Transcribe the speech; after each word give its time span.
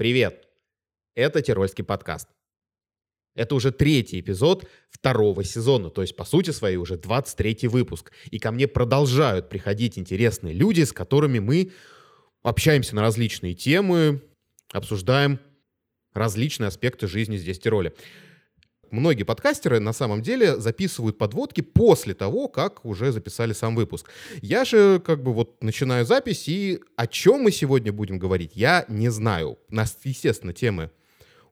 Привет! 0.00 0.48
Это 1.14 1.42
Тирольский 1.42 1.84
подкаст. 1.84 2.26
Это 3.34 3.54
уже 3.54 3.70
третий 3.70 4.20
эпизод 4.20 4.66
второго 4.88 5.44
сезона, 5.44 5.90
то 5.90 6.00
есть, 6.00 6.16
по 6.16 6.24
сути 6.24 6.52
своей, 6.52 6.78
уже 6.78 6.96
23 6.96 7.68
выпуск. 7.68 8.10
И 8.30 8.38
ко 8.38 8.50
мне 8.50 8.66
продолжают 8.66 9.50
приходить 9.50 9.98
интересные 9.98 10.54
люди, 10.54 10.84
с 10.84 10.94
которыми 10.94 11.38
мы 11.38 11.72
общаемся 12.42 12.96
на 12.96 13.02
различные 13.02 13.52
темы, 13.52 14.22
обсуждаем 14.72 15.38
различные 16.14 16.68
аспекты 16.68 17.06
жизни 17.06 17.36
здесь, 17.36 17.58
в 17.58 17.62
Тироле. 17.62 17.92
Многие 18.90 19.22
подкастеры 19.22 19.78
на 19.78 19.92
самом 19.92 20.20
деле 20.20 20.58
записывают 20.58 21.16
подводки 21.16 21.60
после 21.60 22.12
того, 22.12 22.48
как 22.48 22.84
уже 22.84 23.12
записали 23.12 23.52
сам 23.52 23.76
выпуск. 23.76 24.10
Я 24.42 24.64
же 24.64 25.00
как 25.04 25.22
бы 25.22 25.32
вот 25.32 25.62
начинаю 25.62 26.04
запись, 26.04 26.48
и 26.48 26.80
о 26.96 27.06
чем 27.06 27.42
мы 27.42 27.52
сегодня 27.52 27.92
будем 27.92 28.18
говорить, 28.18 28.52
я 28.54 28.84
не 28.88 29.08
знаю. 29.08 29.58
У 29.68 29.74
нас, 29.74 29.96
естественно, 30.02 30.52
темы 30.52 30.90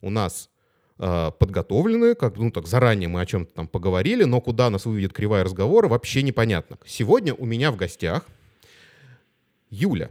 у 0.00 0.11
нас 0.11 0.50
э, 0.99 1.30
подготовлены, 1.39 2.14
как 2.14 2.36
ну 2.36 2.50
так 2.50 2.66
заранее 2.66 3.08
мы 3.08 3.21
о 3.21 3.27
чем-то 3.27 3.55
там 3.55 3.68
поговорили, 3.68 4.25
но 4.25 4.41
куда 4.41 4.68
нас 4.71 4.85
выведет 4.85 5.13
кривая 5.13 5.44
разговора, 5.44 5.89
вообще 5.89 6.22
непонятно. 6.22 6.79
Сегодня 6.86 7.35
у 7.35 7.44
меня 7.44 7.71
в 7.71 7.77
гостях 7.77 8.25
Юля. 9.71 10.11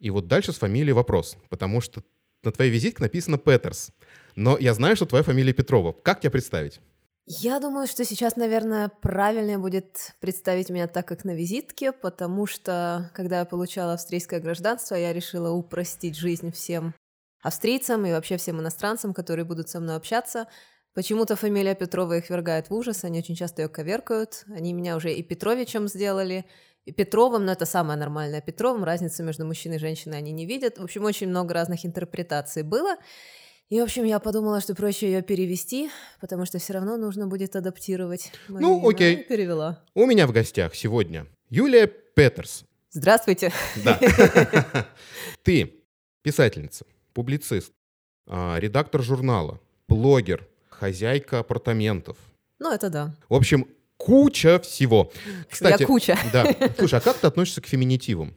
И 0.00 0.10
вот 0.10 0.26
дальше 0.26 0.52
с 0.52 0.56
фамилией 0.56 0.92
вопрос, 0.92 1.36
потому 1.48 1.80
что 1.80 2.02
на 2.42 2.52
твоей 2.52 2.70
визитке 2.70 3.02
написано 3.02 3.38
Петерс. 3.38 3.90
Но 4.36 4.58
я 4.58 4.74
знаю, 4.74 4.96
что 4.96 5.06
твоя 5.06 5.24
фамилия 5.24 5.52
Петрова. 5.52 5.92
Как 5.92 6.20
тебя 6.20 6.30
представить? 6.30 6.80
Я 7.24 7.58
думаю, 7.58 7.88
что 7.88 8.04
сейчас, 8.04 8.36
наверное, 8.36 8.88
правильнее 8.88 9.58
будет 9.58 10.14
представить 10.20 10.70
меня 10.70 10.86
так, 10.86 11.08
как 11.08 11.24
на 11.24 11.34
визитке, 11.34 11.90
потому 11.90 12.46
что, 12.46 13.10
когда 13.14 13.40
я 13.40 13.44
получала 13.44 13.94
австрийское 13.94 14.38
гражданство, 14.38 14.94
я 14.94 15.12
решила 15.12 15.50
упростить 15.50 16.16
жизнь 16.16 16.52
всем 16.52 16.94
австрийцам 17.42 18.06
и 18.06 18.12
вообще 18.12 18.36
всем 18.36 18.60
иностранцам, 18.60 19.12
которые 19.12 19.44
будут 19.44 19.68
со 19.68 19.80
мной 19.80 19.96
общаться. 19.96 20.46
Почему-то 20.94 21.34
фамилия 21.34 21.74
Петрова 21.74 22.16
их 22.18 22.30
вергает 22.30 22.70
в 22.70 22.74
ужас, 22.74 23.02
они 23.02 23.18
очень 23.18 23.34
часто 23.34 23.62
ее 23.62 23.68
коверкают. 23.68 24.44
Они 24.48 24.72
меня 24.72 24.96
уже 24.96 25.12
и 25.12 25.22
Петровичем 25.22 25.88
сделали, 25.88 26.44
и 26.84 26.92
Петровым, 26.92 27.44
но 27.44 27.52
это 27.52 27.66
самое 27.66 27.98
нормальное 27.98 28.40
Петровым, 28.40 28.84
разницы 28.84 29.24
между 29.24 29.44
мужчиной 29.44 29.76
и 29.76 29.80
женщиной 29.80 30.18
они 30.18 30.30
не 30.30 30.46
видят. 30.46 30.78
В 30.78 30.84
общем, 30.84 31.04
очень 31.04 31.28
много 31.28 31.54
разных 31.54 31.84
интерпретаций 31.84 32.62
было. 32.62 32.96
И, 33.68 33.80
в 33.80 33.82
общем, 33.82 34.04
я 34.04 34.20
подумала, 34.20 34.60
что 34.60 34.76
проще 34.76 35.06
ее 35.08 35.22
перевести, 35.22 35.90
потому 36.20 36.46
что 36.46 36.58
все 36.58 36.74
равно 36.74 36.96
нужно 36.96 37.26
будет 37.26 37.56
адаптировать. 37.56 38.30
ну, 38.48 38.88
окей. 38.88 39.24
Перевела. 39.24 39.82
У 39.94 40.06
меня 40.06 40.28
в 40.28 40.32
гостях 40.32 40.76
сегодня 40.76 41.26
Юлия 41.50 41.88
Петерс. 41.88 42.64
Здравствуйте. 42.90 43.52
Да. 43.84 43.98
Ты 45.42 45.82
писательница, 46.22 46.86
публицист, 47.12 47.72
а, 48.28 48.56
редактор 48.60 49.02
журнала, 49.02 49.60
блогер, 49.88 50.46
хозяйка 50.68 51.40
апартаментов. 51.40 52.16
Ну, 52.60 52.72
это 52.72 52.88
да. 52.88 53.16
В 53.28 53.34
общем, 53.34 53.66
куча 53.96 54.60
всего. 54.60 55.10
Кстати, 55.50 55.82
Я 55.82 55.86
куча. 55.88 56.16
Да. 56.32 56.54
Слушай, 56.78 57.00
а 57.00 57.02
как 57.02 57.18
ты 57.18 57.26
относишься 57.26 57.60
к 57.60 57.66
феминитивам? 57.66 58.36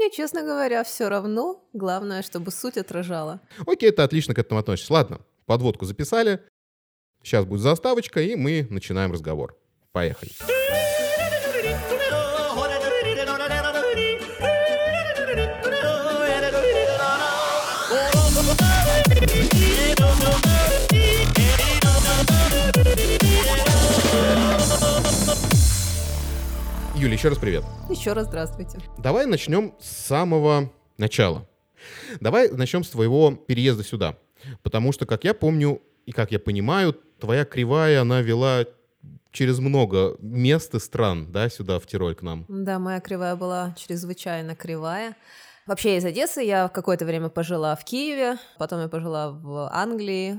Мне, 0.00 0.10
честно 0.10 0.42
говоря, 0.42 0.82
все 0.82 1.10
равно. 1.10 1.62
Главное, 1.74 2.22
чтобы 2.22 2.52
суть 2.52 2.78
отражала. 2.78 3.42
Окей, 3.66 3.90
ты 3.90 4.00
отлично 4.00 4.32
к 4.32 4.38
этому 4.38 4.58
относишься. 4.58 4.94
Ладно, 4.94 5.20
подводку 5.44 5.84
записали. 5.84 6.40
Сейчас 7.22 7.44
будет 7.44 7.60
заставочка, 7.60 8.22
и 8.22 8.34
мы 8.34 8.66
начинаем 8.70 9.12
разговор. 9.12 9.58
Поехали. 9.92 10.30
Юля, 27.00 27.14
еще 27.14 27.30
раз 27.30 27.38
привет. 27.38 27.64
Еще 27.88 28.12
раз 28.12 28.26
здравствуйте. 28.26 28.78
Давай 28.98 29.24
начнем 29.24 29.74
с 29.80 29.88
самого 29.88 30.70
начала. 30.98 31.48
Давай 32.20 32.50
начнем 32.50 32.84
с 32.84 32.90
твоего 32.90 33.30
переезда 33.30 33.82
сюда. 33.82 34.18
Потому 34.62 34.92
что, 34.92 35.06
как 35.06 35.24
я 35.24 35.32
помню 35.32 35.80
и 36.04 36.12
как 36.12 36.30
я 36.30 36.38
понимаю, 36.38 36.92
твоя 37.18 37.46
кривая, 37.46 38.02
она 38.02 38.20
вела 38.20 38.66
через 39.32 39.60
много 39.60 40.18
мест 40.20 40.74
и 40.74 40.78
стран, 40.78 41.32
да, 41.32 41.48
сюда, 41.48 41.78
в 41.78 41.86
Тироль 41.86 42.14
к 42.14 42.20
нам. 42.20 42.44
Да, 42.48 42.78
моя 42.78 43.00
кривая 43.00 43.34
была 43.34 43.74
чрезвычайно 43.78 44.54
кривая. 44.54 45.16
Вообще 45.66 45.96
из 45.96 46.04
Одессы 46.04 46.42
я 46.42 46.68
какое-то 46.68 47.06
время 47.06 47.30
пожила 47.30 47.76
в 47.76 47.84
Киеве, 47.86 48.36
потом 48.58 48.78
я 48.82 48.88
пожила 48.88 49.30
в 49.30 49.70
Англии, 49.72 50.38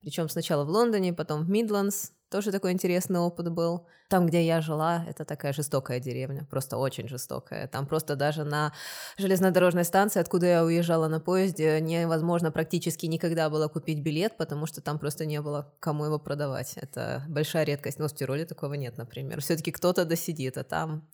причем 0.00 0.28
сначала 0.28 0.64
в 0.64 0.70
Лондоне, 0.70 1.12
потом 1.12 1.44
в 1.44 1.48
Мидландс, 1.48 2.10
тоже 2.30 2.52
такой 2.52 2.72
интересный 2.72 3.18
опыт 3.18 3.50
был. 3.50 3.86
Там, 4.08 4.26
где 4.26 4.44
я 4.44 4.60
жила, 4.60 5.04
это 5.08 5.24
такая 5.24 5.52
жестокая 5.52 6.00
деревня, 6.00 6.46
просто 6.50 6.76
очень 6.76 7.08
жестокая. 7.08 7.66
Там 7.68 7.86
просто 7.86 8.16
даже 8.16 8.44
на 8.44 8.72
железнодорожной 9.18 9.84
станции, 9.84 10.20
откуда 10.20 10.46
я 10.46 10.64
уезжала 10.64 11.08
на 11.08 11.20
поезде, 11.20 11.80
невозможно 11.80 12.50
практически 12.50 13.06
никогда 13.06 13.50
было 13.50 13.68
купить 13.68 14.00
билет, 14.00 14.36
потому 14.36 14.66
что 14.66 14.80
там 14.80 14.98
просто 14.98 15.26
не 15.26 15.40
было 15.40 15.74
кому 15.80 16.04
его 16.04 16.18
продавать. 16.18 16.74
Это 16.76 17.24
большая 17.28 17.64
редкость. 17.64 17.98
Но 17.98 18.08
в 18.08 18.14
Тироле 18.14 18.44
такого 18.44 18.74
нет, 18.74 18.96
например. 18.96 19.40
Все-таки 19.40 19.72
кто-то 19.72 20.04
досидит, 20.04 20.56
а 20.56 20.64
там, 20.64 21.08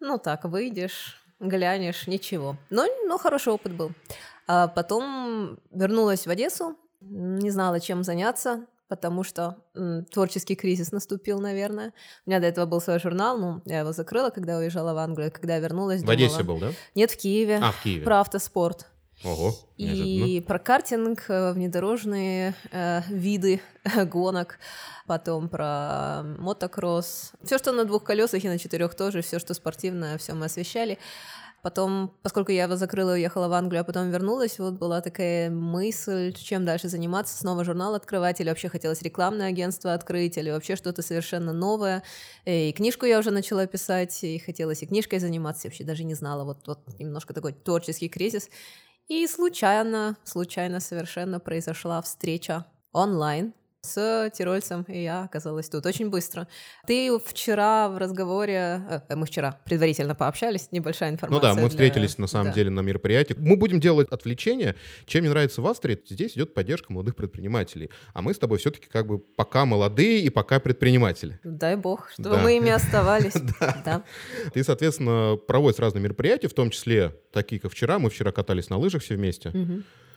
ну 0.00 0.18
так, 0.18 0.44
выйдешь, 0.44 1.22
глянешь, 1.40 2.06
ничего. 2.06 2.56
Но, 2.70 2.86
но 3.06 3.18
хороший 3.18 3.52
опыт 3.52 3.74
был. 3.74 3.92
А 4.46 4.66
потом 4.66 5.58
вернулась 5.70 6.26
в 6.26 6.30
Одессу, 6.30 6.76
не 7.00 7.50
знала, 7.50 7.78
чем 7.80 8.02
заняться 8.02 8.66
потому 8.88 9.22
что 9.22 9.56
м, 9.74 10.04
творческий 10.06 10.56
кризис 10.56 10.92
наступил, 10.92 11.40
наверное. 11.40 11.92
У 12.26 12.30
меня 12.30 12.40
до 12.40 12.46
этого 12.46 12.66
был 12.66 12.80
свой 12.80 12.98
журнал, 12.98 13.38
ну, 13.38 13.62
я 13.64 13.80
его 13.80 13.92
закрыла, 13.92 14.30
когда 14.30 14.58
уезжала 14.58 14.94
в 14.94 14.98
Англию, 14.98 15.30
когда 15.32 15.54
я 15.54 15.60
вернулась, 15.60 16.00
В 16.00 16.06
думала, 16.06 16.14
Одессе 16.14 16.42
был, 16.42 16.58
да? 16.58 16.72
Нет, 16.94 17.10
в 17.10 17.16
Киеве. 17.16 17.60
А, 17.62 17.72
в 17.72 17.82
Киеве. 17.82 18.04
Про 18.04 18.20
автоспорт. 18.20 18.86
Ого, 19.24 19.52
И 19.76 20.44
про 20.46 20.60
картинг, 20.60 21.24
э, 21.28 21.52
внедорожные 21.52 22.54
э, 22.70 23.02
виды 23.08 23.60
гонок, 24.06 24.58
потом 25.08 25.48
про 25.48 26.22
мотокросс. 26.38 27.32
Все, 27.42 27.58
что 27.58 27.72
на 27.72 27.84
двух 27.84 28.04
колесах 28.04 28.44
и 28.44 28.48
на 28.48 28.58
четырех 28.58 28.94
тоже, 28.94 29.22
все, 29.22 29.40
что 29.40 29.54
спортивное, 29.54 30.18
все 30.18 30.34
мы 30.34 30.46
освещали. 30.46 30.98
Потом, 31.68 32.16
поскольку 32.22 32.50
я 32.50 32.62
его 32.62 32.76
закрыла, 32.76 33.12
уехала 33.12 33.46
в 33.46 33.52
Англию, 33.52 33.82
а 33.82 33.84
потом 33.84 34.08
вернулась, 34.08 34.58
вот 34.58 34.78
была 34.78 35.02
такая 35.02 35.50
мысль, 35.50 36.32
чем 36.32 36.64
дальше 36.64 36.88
заниматься, 36.88 37.36
снова 37.36 37.62
журнал 37.62 37.94
открывать, 37.94 38.40
или 38.40 38.48
вообще 38.48 38.70
хотелось 38.70 39.02
рекламное 39.02 39.48
агентство 39.48 39.92
открыть, 39.92 40.38
или 40.38 40.50
вообще 40.50 40.76
что-то 40.76 41.02
совершенно 41.02 41.52
новое. 41.52 42.02
И 42.46 42.72
книжку 42.72 43.04
я 43.04 43.18
уже 43.18 43.30
начала 43.30 43.66
писать, 43.66 44.24
и 44.24 44.38
хотелось 44.38 44.82
и 44.82 44.86
книжкой 44.86 45.18
заниматься, 45.18 45.66
я 45.66 45.68
вообще 45.68 45.84
даже 45.84 46.04
не 46.04 46.14
знала, 46.14 46.44
вот, 46.44 46.66
вот 46.66 46.78
немножко 46.98 47.34
такой 47.34 47.52
творческий 47.52 48.08
кризис. 48.08 48.48
И 49.08 49.26
случайно, 49.26 50.16
случайно 50.24 50.80
совершенно 50.80 51.38
произошла 51.38 52.00
встреча 52.00 52.64
онлайн 52.92 53.52
с 53.88 54.30
тирольцем, 54.34 54.84
и 54.88 55.02
я 55.02 55.24
оказалась 55.24 55.68
тут 55.68 55.86
очень 55.86 56.10
быстро. 56.10 56.46
Ты 56.86 57.18
вчера 57.18 57.88
в 57.88 57.98
разговоре, 57.98 58.82
э, 59.08 59.16
мы 59.16 59.26
вчера 59.26 59.58
предварительно 59.64 60.14
пообщались, 60.14 60.68
небольшая 60.72 61.10
информация. 61.10 61.50
Ну 61.50 61.56
да, 61.56 61.60
мы 61.60 61.68
встретились 61.68 62.16
для... 62.16 62.22
на 62.22 62.28
самом 62.28 62.48
да. 62.48 62.52
деле 62.52 62.70
на 62.70 62.80
мероприятии. 62.80 63.34
Мы 63.38 63.56
будем 63.56 63.80
делать 63.80 64.08
отвлечение. 64.10 64.74
Чем 65.06 65.22
мне 65.22 65.30
нравится 65.30 65.62
в 65.62 65.66
Австрии, 65.66 66.00
здесь 66.08 66.36
идет 66.36 66.54
поддержка 66.54 66.92
молодых 66.92 67.16
предпринимателей. 67.16 67.90
А 68.12 68.22
мы 68.22 68.34
с 68.34 68.38
тобой 68.38 68.58
все-таки 68.58 68.86
как 68.88 69.06
бы 69.06 69.18
пока 69.18 69.64
молодые 69.64 70.20
и 70.20 70.30
пока 70.30 70.60
предприниматели. 70.60 71.40
Дай 71.42 71.76
бог, 71.76 72.10
чтобы 72.10 72.36
да. 72.36 72.42
мы 72.42 72.56
ими 72.56 72.70
оставались. 72.70 73.34
да. 73.84 74.04
Ты, 74.52 74.62
соответственно, 74.62 75.36
проводишь 75.36 75.78
разные 75.80 76.02
мероприятия, 76.02 76.48
в 76.48 76.54
том 76.54 76.70
числе 76.70 77.14
такие, 77.32 77.60
как 77.60 77.72
вчера. 77.72 77.98
Мы 77.98 78.10
вчера 78.10 78.32
катались 78.32 78.70
на 78.70 78.78
лыжах 78.78 79.02
все 79.02 79.14
вместе. 79.14 79.52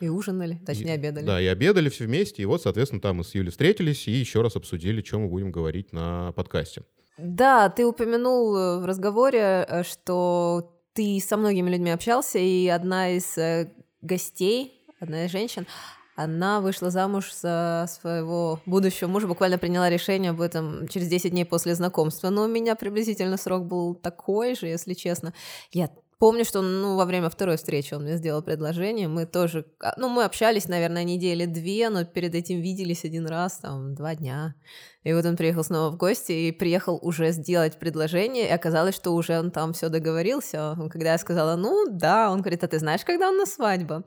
И 0.00 0.08
ужинали, 0.08 0.58
точнее, 0.66 0.94
обедали. 0.94 1.24
Да, 1.24 1.40
и 1.40 1.46
обедали 1.46 1.88
все 1.88 2.06
вместе. 2.06 2.42
И 2.42 2.44
вот, 2.44 2.60
соответственно, 2.60 3.00
там 3.00 3.18
мы 3.18 3.24
с 3.24 3.36
Юлей 3.36 3.52
встретились 3.62 4.08
и 4.08 4.10
еще 4.10 4.42
раз 4.42 4.56
обсудили, 4.56 5.02
чем 5.02 5.22
мы 5.22 5.28
будем 5.28 5.52
говорить 5.52 5.92
на 5.92 6.32
подкасте. 6.32 6.82
Да, 7.16 7.68
ты 7.68 7.86
упомянул 7.86 8.56
э, 8.56 8.80
в 8.80 8.86
разговоре, 8.86 9.64
э, 9.68 9.84
что 9.84 10.74
ты 10.94 11.20
со 11.20 11.36
многими 11.36 11.70
людьми 11.70 11.92
общался, 11.92 12.40
и 12.40 12.66
одна 12.66 13.10
из 13.10 13.38
э, 13.38 13.72
гостей, 14.00 14.84
одна 14.98 15.26
из 15.26 15.30
женщин, 15.30 15.68
она 16.16 16.60
вышла 16.60 16.90
замуж 16.90 17.32
за 17.32 17.86
своего 17.88 18.60
будущего 18.66 19.06
мужа, 19.06 19.28
буквально 19.28 19.58
приняла 19.58 19.88
решение 19.88 20.32
об 20.32 20.40
этом 20.40 20.88
через 20.88 21.06
10 21.06 21.30
дней 21.30 21.44
после 21.44 21.76
знакомства. 21.76 22.30
Но 22.30 22.42
у 22.42 22.48
меня 22.48 22.74
приблизительно 22.74 23.36
срок 23.36 23.64
был 23.66 23.94
такой 23.94 24.56
же, 24.56 24.66
если 24.66 24.94
честно. 24.94 25.34
Я 25.70 25.88
Помню, 26.22 26.44
что 26.44 26.62
ну, 26.62 26.94
во 26.94 27.04
время 27.04 27.28
второй 27.30 27.56
встречи 27.56 27.94
он 27.94 28.04
мне 28.04 28.16
сделал 28.16 28.42
предложение. 28.42 29.08
Мы 29.08 29.26
тоже, 29.26 29.66
а, 29.80 29.94
ну, 29.96 30.08
мы 30.08 30.22
общались, 30.22 30.68
наверное, 30.68 31.02
недели 31.02 31.46
две, 31.46 31.88
но 31.88 32.04
перед 32.04 32.36
этим 32.36 32.60
виделись 32.60 33.04
один 33.04 33.26
раз, 33.26 33.58
там, 33.58 33.96
два 33.96 34.14
дня. 34.14 34.54
И 35.02 35.12
вот 35.12 35.24
он 35.24 35.36
приехал 35.36 35.64
снова 35.64 35.90
в 35.90 35.96
гости 35.96 36.30
и 36.30 36.52
приехал 36.52 36.96
уже 37.02 37.32
сделать 37.32 37.76
предложение, 37.76 38.46
и 38.46 38.52
оказалось, 38.52 38.94
что 38.94 39.10
уже 39.10 39.36
он 39.36 39.50
там 39.50 39.72
все 39.72 39.88
договорился. 39.88 40.76
Когда 40.92 41.10
я 41.10 41.18
сказала, 41.18 41.56
ну, 41.56 41.86
да, 41.90 42.30
он 42.30 42.40
говорит, 42.40 42.62
а 42.62 42.68
ты 42.68 42.78
знаешь, 42.78 43.04
когда 43.04 43.28
у 43.28 43.34
нас 43.34 43.54
свадьба? 43.54 44.04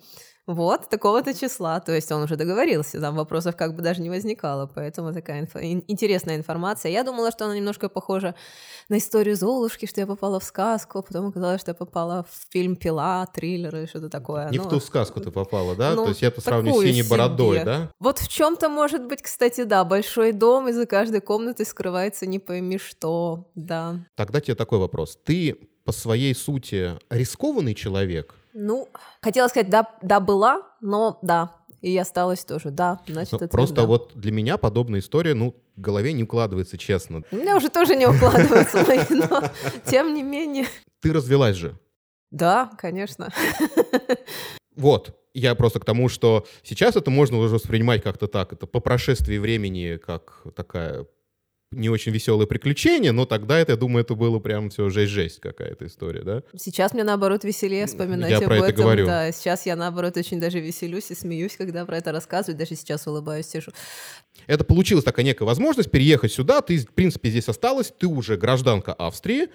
Вот, 0.47 0.89
такого-то 0.89 1.33
числа. 1.33 1.79
То 1.79 1.91
есть 1.91 2.11
он 2.11 2.21
уже 2.23 2.35
договорился, 2.35 3.01
там 3.01 3.15
вопросов 3.15 3.55
как 3.55 3.75
бы 3.75 3.81
даже 3.81 4.01
не 4.01 4.09
возникало, 4.09 4.69
поэтому 4.73 5.11
такая 5.11 5.43
инфо- 5.43 5.83
интересная 5.87 6.35
информация. 6.35 6.91
Я 6.91 7.03
думала, 7.03 7.31
что 7.31 7.45
она 7.45 7.55
немножко 7.55 7.89
похожа 7.89 8.35
на 8.87 8.97
историю 8.97 9.35
Золушки, 9.35 9.87
что 9.87 10.01
я 10.01 10.07
попала 10.07 10.39
в 10.39 10.43
сказку, 10.43 10.99
а 10.99 11.01
потом 11.01 11.27
оказалось, 11.27 11.61
что 11.61 11.71
я 11.71 11.75
попала 11.75 12.23
в 12.29 12.51
фильм 12.51 12.75
«Пила», 12.75 13.25
триллер 13.25 13.75
или 13.75 13.85
что-то 13.87 14.09
такое. 14.09 14.49
Не 14.49 14.59
ну, 14.59 14.65
в 14.65 14.69
ту 14.69 14.79
сказку 14.79 15.19
ты 15.19 15.31
попала, 15.31 15.75
да? 15.75 15.95
ну, 15.95 16.03
То 16.03 16.09
есть 16.09 16.21
я 16.21 16.27
это 16.27 16.41
сравню 16.41 16.79
с 16.79 16.83
синей 16.83 17.03
бородой, 17.03 17.57
себе. 17.57 17.65
да? 17.65 17.91
Вот 17.99 18.19
в 18.19 18.27
чем-то 18.27 18.69
может 18.69 19.07
быть, 19.07 19.23
кстати, 19.23 19.63
да, 19.63 19.83
большой 19.83 20.31
дом, 20.31 20.67
и 20.67 20.73
за 20.73 20.85
каждой 20.85 21.21
комнатой 21.21 21.65
скрывается 21.65 22.27
не 22.27 22.37
пойми 22.37 22.77
что, 22.77 23.49
да. 23.55 24.05
Тогда 24.15 24.41
тебе 24.41 24.55
такой 24.55 24.77
вопрос. 24.77 25.17
Ты 25.23 25.57
по 25.85 25.91
своей 25.91 26.35
сути 26.35 26.99
рискованный 27.09 27.73
человек? 27.73 28.35
Ну, 28.57 28.87
хотела 29.21 29.49
сказать, 29.49 29.69
да, 29.69 29.85
да, 30.01 30.21
была, 30.21 30.61
но 30.79 31.19
да, 31.21 31.51
и 31.81 31.97
осталась 31.97 32.45
тоже, 32.45 32.71
да, 32.71 33.01
значит, 33.05 33.33
Ну, 33.33 33.37
это 33.39 33.47
Просто 33.49 33.75
да. 33.75 33.85
вот 33.85 34.13
для 34.15 34.31
меня 34.31 34.57
подобная 34.57 35.01
история, 35.01 35.33
ну, 35.33 35.55
в 35.75 35.81
голове 35.81 36.13
не 36.13 36.23
укладывается, 36.23 36.77
честно. 36.77 37.23
У 37.31 37.35
меня 37.35 37.57
уже 37.57 37.69
тоже 37.69 37.97
не 37.97 38.07
укладывается, 38.07 38.85
но 39.09 39.43
тем 39.85 40.13
не 40.13 40.23
менее. 40.23 40.67
Ты 41.01 41.11
развелась 41.11 41.57
же. 41.57 41.77
Да, 42.31 42.71
конечно. 42.77 43.29
Вот. 44.75 45.17
Я 45.33 45.53
просто 45.55 45.81
к 45.81 45.85
тому, 45.85 46.07
что 46.07 46.45
сейчас 46.63 46.95
это 46.95 47.11
можно 47.11 47.37
уже 47.37 47.55
воспринимать 47.55 48.01
как-то 48.01 48.27
так. 48.27 48.53
Это 48.53 48.67
по 48.67 48.79
прошествии 48.79 49.37
времени 49.37 49.97
как 49.97 50.43
такая 50.55 51.07
не 51.71 51.89
очень 51.89 52.11
веселое 52.11 52.45
приключение, 52.47 53.11
но 53.11 53.25
тогда 53.25 53.59
это, 53.59 53.73
я 53.73 53.77
думаю, 53.77 54.03
это 54.03 54.15
было 54.15 54.39
прям 54.39 54.69
все 54.69 54.89
жесть-жесть 54.89 55.39
какая-то 55.39 55.87
история, 55.87 56.21
да? 56.21 56.43
Сейчас 56.57 56.93
мне, 56.93 57.03
наоборот, 57.03 57.43
веселее 57.43 57.85
вспоминать 57.87 58.29
Я 58.31 58.37
об 58.37 58.45
про 58.45 58.55
это 58.57 58.65
этом. 58.67 58.83
говорю. 58.83 59.05
Да, 59.05 59.31
сейчас 59.31 59.65
я, 59.65 59.75
наоборот, 59.75 60.15
очень 60.15 60.39
даже 60.39 60.59
веселюсь 60.59 61.11
и 61.11 61.15
смеюсь, 61.15 61.57
когда 61.57 61.85
про 61.85 61.97
это 61.97 62.11
рассказываю. 62.11 62.57
Даже 62.57 62.75
сейчас 62.75 63.07
улыбаюсь, 63.07 63.47
сижу. 63.47 63.71
Это 64.47 64.63
получилась 64.63 65.03
такая 65.03 65.25
некая 65.25 65.45
возможность 65.45 65.91
переехать 65.91 66.31
сюда. 66.31 66.61
Ты, 66.61 66.77
в 66.77 66.91
принципе, 66.93 67.29
здесь 67.29 67.49
осталась. 67.49 67.91
Ты 67.97 68.07
уже 68.07 68.37
гражданка 68.37 68.93
Австрии. 68.93 69.49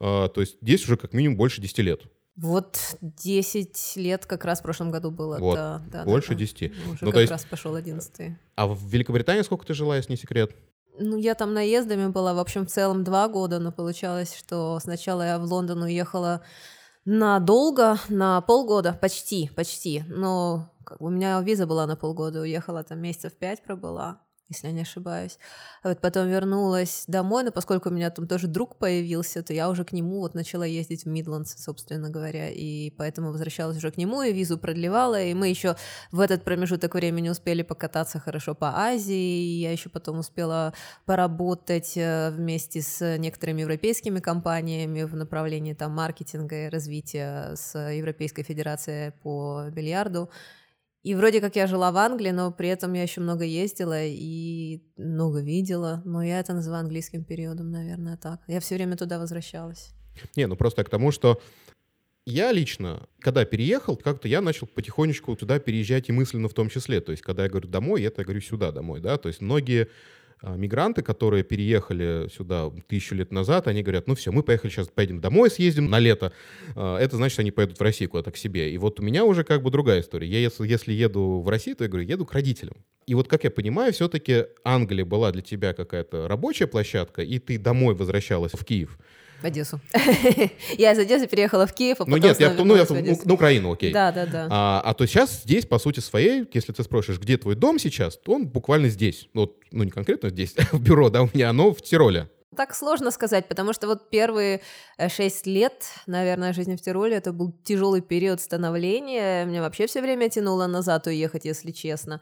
а, 0.00 0.28
то 0.28 0.40
есть 0.40 0.56
здесь 0.62 0.82
уже 0.84 0.96
как 0.96 1.12
минимум 1.12 1.36
больше 1.36 1.60
10 1.60 1.78
лет. 1.80 2.00
Вот 2.34 2.78
10 3.02 3.92
лет 3.96 4.24
как 4.26 4.44
раз 4.46 4.60
в 4.60 4.62
прошлом 4.62 4.90
году 4.90 5.10
было. 5.10 5.38
Вот, 5.38 5.54
да, 5.54 5.82
да, 5.92 5.98
да, 5.98 6.04
больше 6.04 6.30
да. 6.30 6.34
10. 6.36 6.72
Уже 6.72 6.98
Ну, 7.02 7.06
как 7.08 7.12
то 7.14 7.20
есть- 7.20 7.30
раз 7.30 7.44
пошел 7.44 7.74
11 7.76 8.36
А 8.56 8.66
в 8.66 8.82
Великобритании 8.88 9.42
сколько 9.42 9.66
ты 9.66 9.74
жила, 9.74 9.96
если 9.98 10.12
не 10.12 10.16
секрет? 10.16 10.56
Ну, 10.98 11.16
я 11.16 11.34
там 11.34 11.54
наездами 11.54 12.08
была, 12.08 12.34
в 12.34 12.38
общем, 12.38 12.66
в 12.66 12.70
целом 12.70 13.02
два 13.04 13.28
года, 13.28 13.58
но 13.58 13.72
получалось, 13.72 14.34
что 14.36 14.78
сначала 14.80 15.22
я 15.22 15.38
в 15.38 15.44
Лондон 15.44 15.82
уехала 15.82 16.42
надолго, 17.04 17.98
на 18.08 18.40
полгода, 18.42 18.92
почти, 18.92 19.50
почти. 19.56 20.04
Но 20.08 20.70
как 20.84 21.00
бы 21.00 21.06
у 21.06 21.10
меня 21.10 21.40
виза 21.40 21.66
была 21.66 21.86
на 21.86 21.96
полгода, 21.96 22.40
уехала 22.40 22.84
там 22.84 23.00
месяцев 23.00 23.32
пять 23.32 23.62
пробыла, 23.62 24.20
если 24.48 24.66
я 24.66 24.72
не 24.72 24.82
ошибаюсь. 24.82 25.38
А 25.82 25.88
вот 25.88 26.00
потом 26.00 26.28
вернулась 26.28 27.04
домой, 27.06 27.44
но 27.44 27.52
поскольку 27.52 27.88
у 27.88 27.92
меня 27.92 28.10
там 28.10 28.26
тоже 28.26 28.46
друг 28.46 28.76
появился, 28.76 29.42
то 29.42 29.52
я 29.52 29.68
уже 29.68 29.84
к 29.84 29.92
нему 29.92 30.20
вот 30.20 30.34
начала 30.34 30.64
ездить 30.64 31.04
в 31.04 31.08
Мидландс, 31.08 31.56
собственно 31.62 32.10
говоря, 32.10 32.50
и 32.50 32.90
поэтому 32.90 33.30
возвращалась 33.30 33.76
уже 33.76 33.90
к 33.90 33.96
нему, 33.96 34.22
и 34.22 34.32
визу 34.32 34.58
продлевала, 34.58 35.22
и 35.22 35.34
мы 35.34 35.48
еще 35.48 35.76
в 36.10 36.20
этот 36.20 36.44
промежуток 36.44 36.94
времени 36.94 37.28
успели 37.28 37.62
покататься 37.62 38.18
хорошо 38.18 38.54
по 38.54 38.78
Азии, 38.78 39.60
я 39.60 39.72
еще 39.72 39.88
потом 39.88 40.18
успела 40.18 40.74
поработать 41.06 41.96
э, 41.96 42.30
вместе 42.30 42.82
с 42.82 43.18
некоторыми 43.18 43.62
европейскими 43.62 44.20
компаниями 44.20 45.04
в 45.04 45.14
направлении 45.14 45.74
там 45.74 45.92
маркетинга 45.92 46.66
и 46.66 46.68
развития 46.68 47.54
с 47.56 47.78
Европейской 47.78 48.42
Федерацией 48.42 49.12
по 49.22 49.64
бильярду. 49.70 50.30
И 51.02 51.14
вроде 51.14 51.40
как 51.40 51.56
я 51.56 51.66
жила 51.66 51.90
в 51.90 51.96
Англии, 51.96 52.30
но 52.30 52.52
при 52.52 52.68
этом 52.68 52.92
я 52.92 53.02
еще 53.02 53.20
много 53.20 53.44
ездила 53.44 54.04
и 54.04 54.82
много 54.96 55.40
видела. 55.40 56.00
Но 56.04 56.22
я 56.22 56.38
это 56.38 56.52
называю 56.54 56.82
английским 56.82 57.24
периодом, 57.24 57.70
наверное, 57.70 58.16
так. 58.16 58.40
Я 58.46 58.60
все 58.60 58.76
время 58.76 58.96
туда 58.96 59.18
возвращалась. 59.18 59.90
Не, 60.36 60.46
ну 60.46 60.56
просто 60.56 60.84
к 60.84 60.90
тому, 60.90 61.10
что 61.10 61.40
я 62.24 62.52
лично, 62.52 63.08
когда 63.18 63.44
переехал, 63.44 63.96
как-то 63.96 64.28
я 64.28 64.40
начал 64.40 64.68
потихонечку 64.68 65.34
туда 65.34 65.58
переезжать 65.58 66.08
и 66.08 66.12
мысленно 66.12 66.48
в 66.48 66.54
том 66.54 66.68
числе. 66.68 67.00
То 67.00 67.10
есть, 67.10 67.22
когда 67.22 67.44
я 67.44 67.48
говорю 67.48 67.68
домой, 67.68 68.02
это 68.04 68.20
я 68.20 68.24
говорю 68.24 68.40
сюда 68.40 68.70
домой, 68.70 69.00
да. 69.00 69.18
То 69.18 69.28
есть 69.28 69.40
многие 69.40 69.88
мигранты, 70.42 71.02
которые 71.02 71.44
переехали 71.44 72.28
сюда 72.34 72.70
тысячу 72.88 73.14
лет 73.14 73.30
назад, 73.30 73.68
они 73.68 73.82
говорят, 73.82 74.06
ну 74.08 74.14
все, 74.14 74.32
мы 74.32 74.42
поехали 74.42 74.70
сейчас, 74.70 74.88
поедем 74.88 75.20
домой, 75.20 75.50
съездим 75.50 75.88
на 75.88 75.98
лето. 75.98 76.32
А, 76.74 76.98
Это 76.98 77.16
значит, 77.16 77.38
они 77.38 77.50
поедут 77.50 77.78
в 77.78 77.82
Россию 77.82 78.10
куда-то 78.10 78.30
к 78.30 78.36
себе. 78.36 78.72
И 78.72 78.78
вот 78.78 79.00
у 79.00 79.02
меня 79.02 79.24
уже 79.24 79.44
как 79.44 79.62
бы 79.62 79.70
другая 79.70 80.00
история. 80.00 80.28
Я 80.28 80.38
если, 80.38 80.66
если 80.66 80.92
еду 80.92 81.40
в 81.40 81.48
Россию, 81.48 81.76
то 81.76 81.84
я 81.84 81.90
говорю, 81.90 82.06
еду 82.06 82.26
к 82.26 82.32
родителям. 82.32 82.76
И 83.06 83.14
вот, 83.14 83.28
как 83.28 83.44
я 83.44 83.50
понимаю, 83.50 83.92
все-таки 83.92 84.46
Англия 84.64 85.04
была 85.04 85.32
для 85.32 85.42
тебя 85.42 85.72
какая-то 85.74 86.28
рабочая 86.28 86.66
площадка, 86.66 87.22
и 87.22 87.38
ты 87.38 87.58
домой 87.58 87.94
возвращалась 87.94 88.52
в 88.52 88.64
Киев. 88.64 88.98
Одессу. 89.44 89.80
Я 90.78 90.92
из 90.92 90.98
Одессы 90.98 91.26
переехала 91.26 91.66
в 91.66 91.74
Киев, 91.74 92.00
а 92.00 92.04
Ну 92.06 92.16
потом 92.16 92.28
нет, 92.30 92.40
я, 92.40 92.48
ну, 92.48 92.76
я, 92.76 92.84
вернулась 92.84 92.88
в 92.88 93.24
ну, 93.24 93.28
на 93.28 93.34
Украину, 93.34 93.72
окей. 93.72 93.92
Да, 93.92 94.12
да, 94.12 94.26
да. 94.26 94.48
А, 94.50 94.82
а 94.84 94.94
то 94.94 95.06
сейчас 95.06 95.42
здесь, 95.42 95.66
по 95.66 95.78
сути 95.78 96.00
своей, 96.00 96.44
если 96.52 96.72
ты 96.72 96.82
спросишь, 96.82 97.18
где 97.18 97.36
твой 97.36 97.54
дом 97.54 97.78
сейчас, 97.78 98.16
то 98.16 98.32
он 98.32 98.46
буквально 98.46 98.88
здесь. 98.88 99.28
Вот, 99.34 99.56
ну 99.70 99.84
не 99.84 99.90
конкретно 99.90 100.30
здесь, 100.30 100.54
в 100.72 100.80
бюро, 100.80 101.10
да, 101.10 101.22
у 101.22 101.30
меня 101.32 101.50
оно 101.50 101.72
в 101.72 101.82
Тироле. 101.82 102.28
Так 102.54 102.74
сложно 102.74 103.10
сказать, 103.10 103.48
потому 103.48 103.72
что 103.72 103.86
вот 103.86 104.10
первые 104.10 104.60
э, 104.98 105.08
шесть 105.08 105.46
лет, 105.46 105.86
наверное, 106.06 106.52
жизни 106.52 106.76
в 106.76 106.82
Тироле, 106.82 107.16
это 107.16 107.32
был 107.32 107.52
тяжелый 107.64 108.02
период 108.02 108.42
становления. 108.42 109.46
Меня 109.46 109.62
вообще 109.62 109.86
все 109.86 110.02
время 110.02 110.28
тянуло 110.28 110.66
назад 110.66 111.06
уехать, 111.06 111.46
если 111.46 111.70
честно. 111.70 112.20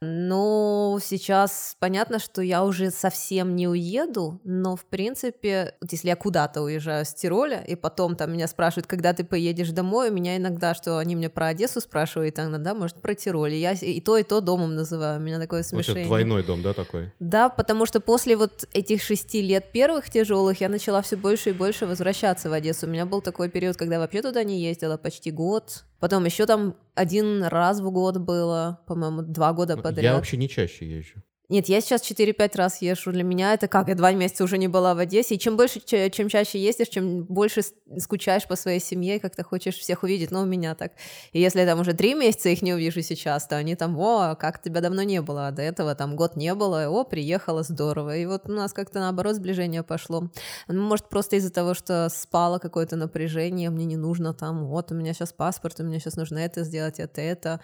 Но 0.00 0.98
сейчас 1.02 1.76
понятно, 1.78 2.18
что 2.18 2.42
я 2.42 2.64
уже 2.64 2.90
совсем 2.90 3.56
не 3.56 3.68
уеду, 3.68 4.40
но 4.44 4.76
в 4.76 4.84
принципе, 4.84 5.74
вот 5.80 5.92
если 5.92 6.08
я 6.08 6.16
куда-то 6.16 6.62
уезжаю 6.62 7.04
с 7.04 7.14
Тироля, 7.14 7.62
и 7.66 7.74
потом 7.74 8.16
там 8.16 8.32
меня 8.32 8.46
спрашивают, 8.48 8.86
когда 8.86 9.12
ты 9.12 9.24
поедешь 9.24 9.70
домой, 9.70 10.10
у 10.10 10.12
меня 10.12 10.36
иногда, 10.36 10.74
что 10.74 10.98
они 10.98 11.14
меня 11.14 11.30
про 11.30 11.48
Одессу 11.48 11.80
спрашивают, 11.80 12.38
иногда, 12.38 12.74
может, 12.74 13.00
про 13.00 13.14
Тироль. 13.14 13.54
И 13.54 13.58
я 13.58 13.72
и 13.72 14.00
то, 14.00 14.16
и 14.16 14.22
то 14.22 14.40
домом 14.40 14.74
называю, 14.74 15.18
у 15.18 15.22
меня 15.22 15.38
такое 15.38 15.62
смешение. 15.62 16.02
это 16.02 16.08
двойной 16.08 16.44
дом, 16.44 16.62
да, 16.62 16.72
такой? 16.72 17.12
Да, 17.20 17.48
потому 17.48 17.86
что 17.86 18.00
после 18.00 18.36
вот 18.36 18.66
этих 18.72 19.02
шести 19.02 19.42
лет 19.42 19.72
первых 19.72 20.10
тяжелых 20.10 20.60
я 20.60 20.68
начала 20.68 21.02
все 21.02 21.16
больше 21.16 21.50
и 21.50 21.52
больше 21.52 21.86
возвращаться 21.86 22.50
в 22.50 22.52
Одессу. 22.52 22.86
У 22.86 22.90
меня 22.90 23.06
был 23.06 23.20
такой 23.20 23.48
период, 23.48 23.76
когда 23.76 23.98
вообще 23.98 24.22
туда 24.22 24.44
не 24.44 24.60
ездила 24.60 24.96
почти 24.96 25.30
год. 25.30 25.84
Потом 26.04 26.26
еще 26.26 26.44
там 26.44 26.76
один 26.94 27.44
раз 27.44 27.80
в 27.80 27.90
год 27.90 28.18
было, 28.18 28.78
по-моему, 28.86 29.22
два 29.22 29.54
года 29.54 29.78
подряд. 29.78 29.96
Ну, 29.96 30.02
Я 30.02 30.14
вообще 30.16 30.36
не 30.36 30.50
чаще 30.50 30.86
езжу. 30.86 31.22
Нет, 31.50 31.68
я 31.68 31.82
сейчас 31.82 32.02
4-5 32.10 32.56
раз 32.56 32.80
езжу. 32.80 33.12
Для 33.12 33.22
меня 33.22 33.52
это 33.52 33.68
как? 33.68 33.88
Я 33.88 33.94
два 33.94 34.12
месяца 34.12 34.44
уже 34.44 34.56
не 34.56 34.66
была 34.66 34.94
в 34.94 34.98
Одессе. 34.98 35.34
И 35.34 35.38
чем 35.38 35.58
больше, 35.58 35.80
чем 35.80 36.28
чаще 36.30 36.58
ездишь, 36.58 36.88
чем 36.88 37.24
больше 37.24 37.60
скучаешь 37.98 38.48
по 38.48 38.56
своей 38.56 38.80
семье, 38.80 39.20
как-то 39.20 39.44
хочешь 39.44 39.76
всех 39.76 40.04
увидеть. 40.04 40.30
Ну, 40.30 40.40
у 40.40 40.46
меня 40.46 40.74
так. 40.74 40.92
И 41.32 41.40
если 41.40 41.60
я 41.60 41.66
там 41.66 41.80
уже 41.80 41.92
три 41.92 42.14
месяца 42.14 42.48
их 42.48 42.62
не 42.62 42.72
увижу 42.72 43.02
сейчас, 43.02 43.46
то 43.46 43.56
они 43.56 43.76
там, 43.76 43.98
о, 43.98 44.36
как 44.36 44.62
тебя 44.62 44.80
давно 44.80 45.02
не 45.02 45.20
было, 45.20 45.48
а 45.48 45.50
до 45.50 45.60
этого 45.60 45.94
там 45.94 46.16
год 46.16 46.36
не 46.36 46.54
было, 46.54 46.88
о, 46.88 47.04
приехала, 47.04 47.62
здорово. 47.62 48.16
И 48.16 48.24
вот 48.24 48.48
у 48.48 48.52
нас 48.52 48.72
как-то 48.72 49.00
наоборот 49.00 49.36
сближение 49.36 49.82
пошло. 49.82 50.30
Ну, 50.68 50.82
Может, 50.82 51.10
просто 51.10 51.36
из-за 51.36 51.52
того, 51.52 51.74
что 51.74 52.08
спало 52.08 52.58
какое-то 52.58 52.96
напряжение, 52.96 53.68
мне 53.68 53.84
не 53.84 53.96
нужно 53.96 54.32
там, 54.32 54.64
вот, 54.64 54.92
у 54.92 54.94
меня 54.94 55.12
сейчас 55.12 55.34
паспорт, 55.34 55.78
у 55.80 55.84
меня 55.84 55.98
сейчас 55.98 56.16
нужно 56.16 56.38
это 56.38 56.64
сделать, 56.64 57.00
это, 57.00 57.20
это. 57.20 57.60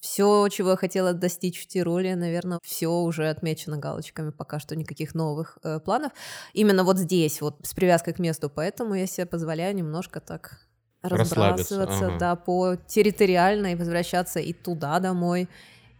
Все, 0.00 0.48
чего 0.48 0.70
я 0.70 0.76
хотела 0.76 1.12
достичь 1.12 1.62
в 1.62 1.68
Тироле, 1.68 2.16
наверное, 2.16 2.58
все 2.62 2.88
уже 2.88 3.28
отмечено 3.28 3.78
галочками, 3.78 4.30
пока 4.30 4.58
что 4.58 4.74
никаких 4.74 5.14
новых 5.14 5.58
э, 5.62 5.78
планов. 5.78 6.12
Именно 6.54 6.82
вот 6.82 6.98
здесь, 6.98 7.40
вот 7.40 7.64
с 7.64 7.72
привязкой 7.72 8.12
к 8.14 8.18
месту, 8.18 8.50
поэтому 8.50 8.94
я 8.94 9.06
себе 9.06 9.26
позволяю 9.26 9.76
немножко 9.76 10.20
так 10.20 10.66
разбрасываться, 11.02 12.06
ага. 12.06 12.18
да, 12.18 12.36
по 12.36 12.74
территориально 12.74 13.72
и 13.72 13.76
возвращаться 13.76 14.40
и 14.40 14.52
туда 14.52 14.98
домой. 14.98 15.48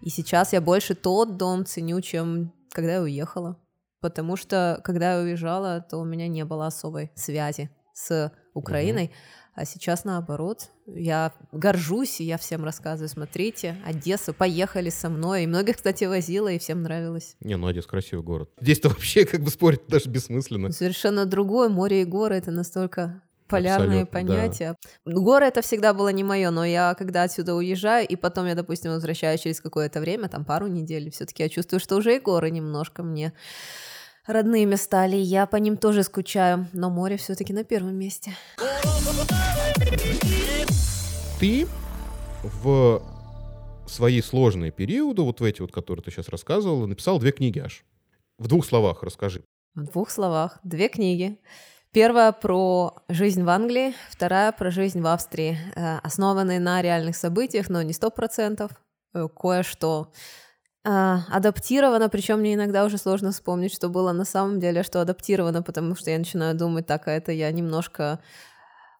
И 0.00 0.10
сейчас 0.10 0.52
я 0.52 0.60
больше 0.60 0.94
тот 0.94 1.36
дом 1.36 1.64
ценю, 1.64 2.00
чем 2.00 2.52
когда 2.70 2.94
я 2.94 3.02
уехала. 3.02 3.56
Потому 4.00 4.36
что, 4.36 4.80
когда 4.84 5.14
я 5.14 5.22
уезжала, 5.22 5.80
то 5.80 5.98
у 5.98 6.04
меня 6.04 6.28
не 6.28 6.44
было 6.44 6.66
особой 6.66 7.10
связи 7.14 7.70
с 7.94 8.32
Украиной. 8.52 9.10
А 9.56 9.64
сейчас 9.64 10.04
наоборот. 10.04 10.68
Я 10.86 11.32
горжусь, 11.50 12.20
и 12.20 12.24
я 12.24 12.36
всем 12.36 12.62
рассказываю, 12.62 13.08
смотрите, 13.08 13.78
Одесса, 13.86 14.34
поехали 14.34 14.90
со 14.90 15.08
мной. 15.08 15.44
И 15.44 15.46
многих, 15.46 15.76
кстати, 15.76 16.04
возила, 16.04 16.48
и 16.48 16.58
всем 16.58 16.82
нравилось. 16.82 17.36
Не, 17.40 17.56
ну 17.56 17.66
Одесса 17.66 17.88
красивый 17.88 18.22
город. 18.22 18.50
Здесь-то 18.60 18.90
вообще 18.90 19.24
как 19.24 19.40
бы 19.40 19.50
спорить 19.50 19.80
даже 19.88 20.10
бессмысленно. 20.10 20.70
Совершенно 20.72 21.24
другое. 21.24 21.70
Море 21.70 22.02
и 22.02 22.04
горы— 22.04 22.34
это 22.36 22.50
настолько 22.50 23.22
полярные 23.48 24.02
Абсолютно, 24.02 24.20
да. 24.28 24.34
понятия. 24.34 24.76
Горы 25.06 25.46
это 25.46 25.62
всегда 25.62 25.94
было 25.94 26.08
не 26.10 26.22
мое, 26.22 26.50
но 26.50 26.62
я 26.64 26.94
когда 26.94 27.22
отсюда 27.22 27.54
уезжаю, 27.54 28.06
и 28.06 28.14
потом 28.14 28.46
я, 28.46 28.54
допустим, 28.54 28.90
возвращаюсь 28.90 29.40
через 29.40 29.62
какое-то 29.62 30.00
время, 30.00 30.28
там 30.28 30.44
пару 30.44 30.66
недель, 30.66 31.10
все-таки 31.10 31.42
я 31.42 31.48
чувствую, 31.48 31.80
что 31.80 31.96
уже 31.96 32.16
и 32.16 32.20
горы 32.20 32.50
немножко 32.50 33.02
мне 33.02 33.32
родными 34.26 34.74
стали. 34.74 35.16
Я 35.16 35.46
по 35.46 35.56
ним 35.56 35.76
тоже 35.76 36.02
скучаю, 36.02 36.68
но 36.72 36.90
море 36.90 37.16
все-таки 37.16 37.52
на 37.52 37.64
первом 37.64 37.94
месте. 37.94 38.32
Ты 41.38 41.66
в 42.42 43.02
свои 43.86 44.20
сложные 44.20 44.70
периоды, 44.70 45.22
вот 45.22 45.40
в 45.40 45.44
эти 45.44 45.60
вот, 45.60 45.72
которые 45.72 46.02
ты 46.02 46.10
сейчас 46.10 46.28
рассказывала, 46.28 46.86
написал 46.86 47.18
две 47.18 47.32
книги 47.32 47.58
аж. 47.58 47.84
В 48.38 48.48
двух 48.48 48.66
словах 48.66 49.02
расскажи. 49.02 49.42
В 49.74 49.84
двух 49.84 50.10
словах. 50.10 50.58
Две 50.62 50.88
книги. 50.88 51.38
Первая 51.92 52.32
про 52.32 52.94
жизнь 53.08 53.42
в 53.42 53.48
Англии, 53.48 53.94
вторая 54.10 54.52
про 54.52 54.70
жизнь 54.70 55.00
в 55.00 55.06
Австрии, 55.06 55.58
э, 55.74 55.98
основанные 56.02 56.60
на 56.60 56.82
реальных 56.82 57.16
событиях, 57.16 57.70
но 57.70 57.80
не 57.80 57.94
сто 57.94 58.10
процентов, 58.10 58.70
э, 59.14 59.28
кое-что 59.34 60.12
э, 60.86 61.18
адаптировано, 61.28 62.08
причем 62.08 62.40
мне 62.40 62.54
иногда 62.54 62.84
уже 62.84 62.98
сложно 62.98 63.32
вспомнить, 63.32 63.74
что 63.74 63.88
было 63.88 64.12
на 64.12 64.24
самом 64.24 64.60
деле, 64.60 64.82
что 64.82 65.00
адаптировано, 65.00 65.62
потому 65.62 65.96
что 65.96 66.10
я 66.10 66.18
начинаю 66.18 66.56
думать, 66.56 66.86
так, 66.86 67.08
а 67.08 67.12
это 67.12 67.32
я 67.32 67.50
немножко 67.52 68.20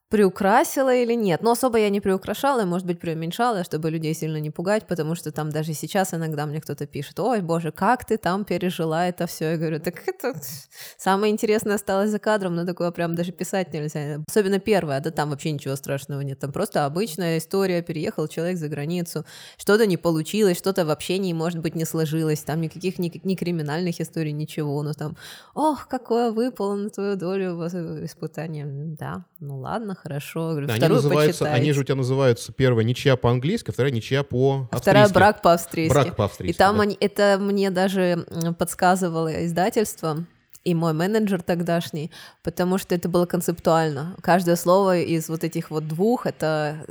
приукрасила 0.08 0.94
или 0.94 1.14
нет. 1.14 1.42
Но 1.42 1.52
особо 1.52 1.78
я 1.78 1.88
не 1.90 2.00
приукрашала, 2.00 2.64
может 2.64 2.86
быть, 2.86 3.00
преуменьшала, 3.00 3.64
чтобы 3.64 3.90
людей 3.90 4.14
сильно 4.14 4.36
не 4.36 4.50
пугать, 4.50 4.86
потому 4.86 5.14
что 5.14 5.32
там 5.32 5.50
даже 5.50 5.74
сейчас 5.74 6.14
иногда 6.14 6.46
мне 6.46 6.60
кто-то 6.60 6.86
пишет, 6.86 7.18
ой, 7.18 7.40
боже, 7.40 7.72
как 7.72 8.04
ты 8.04 8.16
там 8.16 8.44
пережила 8.44 9.08
это 9.08 9.26
все. 9.26 9.52
Я 9.52 9.56
говорю, 9.56 9.80
так 9.80 10.06
это 10.06 10.34
самое 10.96 11.32
интересное 11.32 11.74
осталось 11.74 12.10
за 12.10 12.18
кадром, 12.18 12.54
но 12.54 12.64
такое 12.64 12.90
прям 12.92 13.14
даже 13.14 13.32
писать 13.32 13.72
нельзя. 13.72 14.20
Особенно 14.28 14.60
первое, 14.60 15.00
да 15.00 15.10
там 15.10 15.30
вообще 15.30 15.50
ничего 15.50 15.74
страшного 15.74 16.20
нет. 16.20 16.38
Там 16.38 16.52
просто 16.52 16.84
обычная 16.86 17.38
история, 17.38 17.82
переехал 17.82 18.28
человек 18.28 18.58
за 18.58 18.68
границу, 18.68 19.24
что-то 19.56 19.86
не 19.86 19.96
получилось, 19.96 20.58
что-то 20.58 20.84
в 20.84 20.90
общении, 20.90 21.32
может 21.32 21.60
быть, 21.60 21.74
не 21.74 21.84
сложилось, 21.84 22.42
там 22.42 22.60
никаких 22.60 22.98
ни, 22.98 23.12
ни 23.24 23.34
криминальных 23.34 24.00
историй, 24.00 24.32
ничего, 24.32 24.82
но 24.82 24.92
там, 24.92 25.16
ох, 25.54 25.88
какое 25.88 26.30
выпало 26.30 26.76
на 26.76 26.90
твою 26.90 27.16
долю 27.16 27.56
испытание. 28.04 28.66
Да, 28.66 29.24
ну 29.38 29.58
ладно, 29.58 29.94
хорошо. 29.94 30.50
Говорю, 30.50 30.66
да, 30.68 30.74
они, 30.74 30.88
называются, 30.88 31.44
они 31.52 31.72
же 31.72 31.80
у 31.80 31.84
тебя 31.84 31.96
называются 31.96 32.52
первая 32.52 32.84
ничья 32.84 33.16
по-английски, 33.16 33.70
вторая 33.70 33.92
ничья 33.92 34.22
по 34.22 34.68
а 34.70 34.78
Вторая 34.78 35.08
брак 35.08 35.42
по-австрийски. 35.42 35.92
Брак 35.92 36.16
по-австрийски, 36.16 36.54
И 36.54 36.58
там 36.58 36.76
да. 36.76 36.82
они, 36.82 36.96
это 37.00 37.36
мне 37.40 37.70
даже 37.70 38.26
подсказывало 38.58 39.44
издательство, 39.44 40.24
и 40.64 40.74
мой 40.74 40.94
менеджер 40.94 41.42
тогдашний, 41.42 42.10
потому 42.42 42.78
что 42.78 42.94
это 42.94 43.08
было 43.08 43.24
концептуально. 43.26 44.16
Каждое 44.20 44.56
слово 44.56 44.98
из 44.98 45.28
вот 45.28 45.44
этих 45.44 45.70
вот 45.70 45.86
двух, 45.86 46.26
это 46.26 46.84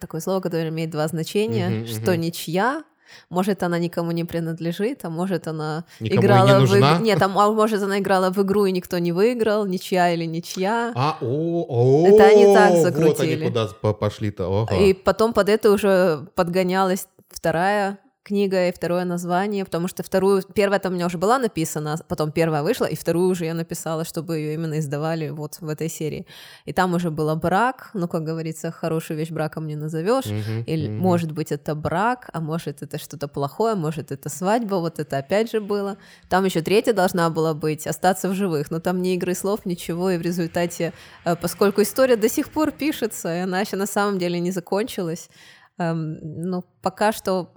такое 0.00 0.20
слово, 0.20 0.40
которое 0.40 0.68
имеет 0.68 0.90
два 0.90 1.08
значения, 1.08 1.70
uh-huh, 1.70 1.86
что 1.86 2.12
uh-huh. 2.12 2.18
ничья 2.18 2.84
может, 3.28 3.62
она 3.62 3.78
никому 3.78 4.10
не 4.12 4.24
принадлежит, 4.24 5.04
а 5.04 5.10
может, 5.10 5.48
она 5.48 5.84
никому 6.00 6.22
играла 6.22 6.60
не 6.60 6.66
в 6.66 7.02
Нет, 7.02 7.22
а 7.22 7.28
может, 7.28 7.82
она 7.82 7.98
играла 7.98 8.30
в 8.30 8.42
игру, 8.42 8.66
и 8.66 8.72
никто 8.72 8.98
не 8.98 9.12
выиграл, 9.12 9.66
ничья 9.66 10.12
или 10.12 10.24
ничья. 10.24 10.92
А, 10.94 11.18
о, 11.20 11.64
о, 11.68 12.06
это 12.08 12.24
они 12.24 12.54
так 12.54 12.76
закрутили. 12.76 13.08
Вот 13.08 13.20
они 13.20 13.36
куда 13.36 13.92
пошли-то. 13.92 14.62
Ага. 14.62 14.76
И 14.76 14.92
потом 14.92 15.32
под 15.32 15.48
это 15.48 15.70
уже 15.70 16.26
подгонялась 16.34 17.08
вторая 17.28 17.98
книга 18.26 18.68
и 18.68 18.72
второе 18.72 19.04
название, 19.04 19.64
потому 19.64 19.88
что 19.88 20.02
вторую, 20.02 20.42
первая 20.54 20.80
там 20.80 20.92
у 20.92 20.94
меня 20.96 21.06
уже 21.06 21.16
была 21.16 21.38
написана, 21.38 21.96
потом 22.08 22.32
первая 22.32 22.62
вышла, 22.62 22.86
и 22.86 22.96
вторую 22.96 23.28
уже 23.28 23.44
я 23.44 23.54
написала, 23.54 24.04
чтобы 24.04 24.36
ее 24.36 24.54
именно 24.54 24.78
издавали 24.78 25.30
вот 25.30 25.58
в 25.60 25.68
этой 25.68 25.88
серии. 25.88 26.26
И 26.64 26.72
там 26.72 26.94
уже 26.94 27.10
было 27.10 27.36
брак, 27.36 27.90
ну, 27.94 28.08
как 28.08 28.24
говорится, 28.24 28.72
хорошую 28.72 29.18
вещь 29.18 29.30
браком 29.30 29.66
не 29.66 29.76
назовешь, 29.76 30.26
Мгм, 30.26 30.64
или 30.66 30.88
мгм. 30.88 31.02
может 31.02 31.32
быть 31.32 31.52
это 31.52 31.74
брак, 31.76 32.28
а 32.32 32.40
может 32.40 32.82
это 32.82 32.98
что-то 32.98 33.28
плохое, 33.28 33.76
может 33.76 34.10
это 34.10 34.28
свадьба, 34.28 34.76
вот 34.76 34.98
это 34.98 35.18
опять 35.18 35.52
же 35.52 35.60
было. 35.60 35.96
Там 36.28 36.44
еще 36.44 36.62
третья 36.62 36.92
должна 36.92 37.30
была 37.30 37.54
быть, 37.54 37.86
остаться 37.86 38.28
в 38.28 38.34
живых, 38.34 38.72
но 38.72 38.80
там 38.80 39.02
ни 39.02 39.14
игры 39.14 39.34
слов, 39.34 39.66
ничего, 39.66 40.10
и 40.10 40.18
в 40.18 40.22
результате, 40.22 40.92
э, 41.24 41.36
поскольку 41.36 41.82
история 41.82 42.16
до 42.16 42.28
сих 42.28 42.50
пор 42.50 42.72
пишется, 42.72 43.36
и 43.36 43.38
она 43.38 43.60
еще 43.60 43.76
на 43.76 43.86
самом 43.86 44.18
деле 44.18 44.40
не 44.40 44.50
закончилась, 44.50 45.30
эм, 45.78 46.18
ну, 46.22 46.64
пока 46.82 47.12
что 47.12 47.52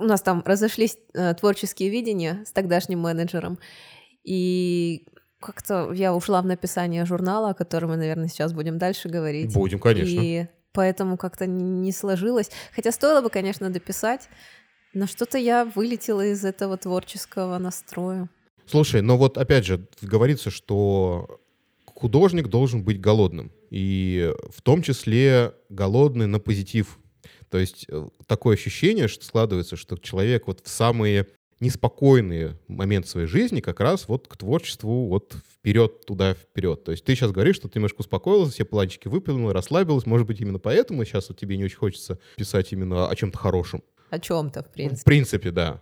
у 0.00 0.04
нас 0.04 0.22
там 0.22 0.42
разошлись 0.44 0.96
э, 1.14 1.34
творческие 1.34 1.90
видения 1.90 2.42
с 2.46 2.52
тогдашним 2.52 3.00
менеджером, 3.00 3.58
и 4.24 5.06
как-то 5.40 5.92
я 5.92 6.14
ушла 6.14 6.42
в 6.42 6.46
написание 6.46 7.04
журнала, 7.06 7.50
о 7.50 7.54
котором 7.54 7.90
мы, 7.90 7.96
наверное, 7.96 8.28
сейчас 8.28 8.52
будем 8.52 8.78
дальше 8.78 9.08
говорить. 9.08 9.54
Будем, 9.54 9.78
конечно. 9.78 10.20
И 10.20 10.46
поэтому 10.72 11.16
как-то 11.16 11.46
не 11.46 11.92
сложилось. 11.92 12.50
Хотя 12.74 12.92
стоило 12.92 13.22
бы, 13.22 13.30
конечно, 13.30 13.70
дописать, 13.70 14.28
но 14.92 15.06
что-то 15.06 15.38
я 15.38 15.64
вылетела 15.64 16.26
из 16.26 16.44
этого 16.44 16.76
творческого 16.76 17.58
настроя. 17.58 18.28
Слушай, 18.66 19.02
но 19.02 19.16
вот 19.16 19.38
опять 19.38 19.64
же 19.64 19.86
говорится, 20.02 20.50
что 20.50 21.40
художник 21.86 22.48
должен 22.48 22.84
быть 22.84 23.00
голодным. 23.00 23.50
И 23.70 24.32
в 24.50 24.62
том 24.62 24.82
числе 24.82 25.54
голодный 25.68 26.26
на 26.26 26.38
позитив. 26.38 26.98
То 27.50 27.58
есть 27.58 27.86
э, 27.88 28.08
такое 28.26 28.56
ощущение, 28.56 29.08
что 29.08 29.24
складывается, 29.24 29.76
что 29.76 29.96
человек 29.96 30.46
вот 30.46 30.60
в 30.64 30.68
самые 30.68 31.26
неспокойные 31.60 32.56
моменты 32.68 33.08
своей 33.08 33.26
жизни 33.26 33.60
как 33.60 33.80
раз 33.80 34.08
вот 34.08 34.26
к 34.28 34.36
творчеству 34.36 35.08
вот 35.08 35.34
вперед, 35.58 36.06
туда, 36.06 36.34
вперед. 36.34 36.84
То 36.84 36.92
есть 36.92 37.04
ты 37.04 37.14
сейчас 37.14 37.32
говоришь, 37.32 37.56
что 37.56 37.68
ты 37.68 37.78
немножко 37.78 38.00
успокоилась, 38.00 38.54
все 38.54 38.64
планчики 38.64 39.08
выплюнула, 39.08 39.52
расслабилась. 39.52 40.06
Может 40.06 40.26
быть, 40.26 40.40
именно 40.40 40.58
поэтому 40.58 41.04
сейчас 41.04 41.28
вот 41.28 41.38
тебе 41.38 41.58
не 41.58 41.64
очень 41.64 41.76
хочется 41.76 42.18
писать 42.36 42.72
именно 42.72 43.08
о 43.08 43.14
чем-то 43.14 43.36
хорошем. 43.36 43.82
О 44.08 44.18
чем-то, 44.18 44.62
в 44.62 44.66
В 44.68 44.72
принципе. 44.72 45.04
принципе, 45.04 45.50
да. 45.50 45.78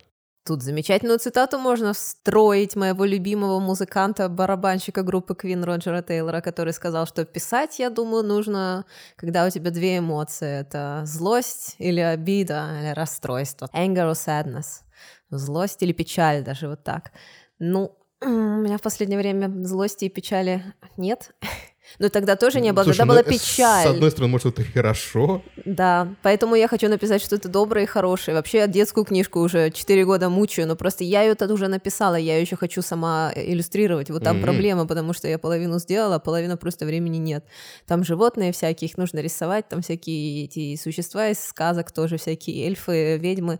Тут 0.49 0.63
замечательную 0.63 1.19
цитату 1.19 1.59
можно 1.59 1.93
встроить 1.93 2.75
моего 2.75 3.05
любимого 3.05 3.59
музыканта, 3.59 4.27
барабанщика 4.29 5.03
группы 5.03 5.35
Queen 5.35 5.63
Роджера 5.63 6.01
Тейлора, 6.01 6.41
который 6.41 6.73
сказал, 6.73 7.05
что 7.05 7.23
писать, 7.23 7.77
я 7.77 7.91
думаю, 7.91 8.23
нужно, 8.23 8.85
когда 9.15 9.45
у 9.45 9.51
тебя 9.51 9.69
две 9.69 9.99
эмоции. 9.99 10.61
Это 10.61 11.03
злость 11.05 11.75
или 11.77 11.99
обида, 11.99 12.79
или 12.81 12.93
расстройство. 12.95 13.69
Anger 13.75 14.11
or 14.11 14.13
sadness. 14.13 14.81
Злость 15.29 15.83
или 15.83 15.91
печаль, 15.93 16.43
даже 16.43 16.67
вот 16.67 16.83
так. 16.83 17.11
Ну, 17.59 17.95
у 18.21 18.27
меня 18.27 18.79
в 18.79 18.81
последнее 18.81 19.19
время 19.19 19.51
злости 19.67 20.05
и 20.05 20.09
печали 20.09 20.63
нет. 20.97 21.29
Но 21.97 22.09
тогда 22.09 22.35
тоже 22.35 22.61
не 22.61 22.71
было, 22.71 22.83
Слушай, 22.83 22.97
тогда 22.99 23.13
ну, 23.13 23.19
была 23.19 23.21
э, 23.21 23.31
печаль. 23.31 23.83
С 23.83 23.89
одной 23.89 24.11
стороны, 24.11 24.31
может, 24.31 24.59
это 24.59 24.63
хорошо. 24.63 25.43
Да, 25.65 26.13
поэтому 26.21 26.55
я 26.55 26.67
хочу 26.67 26.87
написать 26.87 27.21
что-то 27.21 27.49
доброе 27.49 27.83
и 27.83 27.87
хорошее. 27.87 28.35
Вообще, 28.35 28.59
я 28.59 28.67
детскую 28.67 29.05
книжку 29.05 29.39
уже 29.39 29.71
4 29.71 30.05
года 30.05 30.29
мучаю, 30.29 30.67
но 30.67 30.75
просто 30.75 31.03
я 31.03 31.23
ее 31.23 31.35
тогда 31.35 31.53
уже 31.53 31.67
написала, 31.67 32.15
я 32.15 32.35
ее 32.35 32.41
еще 32.41 32.55
хочу 32.55 32.81
сама 32.81 33.31
иллюстрировать. 33.35 34.09
Вот 34.09 34.23
там 34.23 34.37
Мгм. 34.37 34.43
проблема, 34.43 34.87
потому 34.87 35.13
что 35.13 35.27
я 35.27 35.39
половину 35.39 35.79
сделала, 35.79 36.15
а 36.15 36.19
половина 36.19 36.57
просто 36.57 36.85
времени 36.85 37.17
нет. 37.17 37.45
Там 37.87 38.03
животные 38.03 38.51
всякие, 38.51 38.89
их 38.89 38.97
нужно 38.97 39.19
рисовать, 39.19 39.67
там 39.67 39.81
всякие 39.81 40.45
эти 40.45 40.75
существа 40.75 41.29
из 41.29 41.43
сказок 41.43 41.91
тоже, 41.91 42.17
всякие 42.17 42.65
эльфы, 42.67 43.17
ведьмы. 43.17 43.59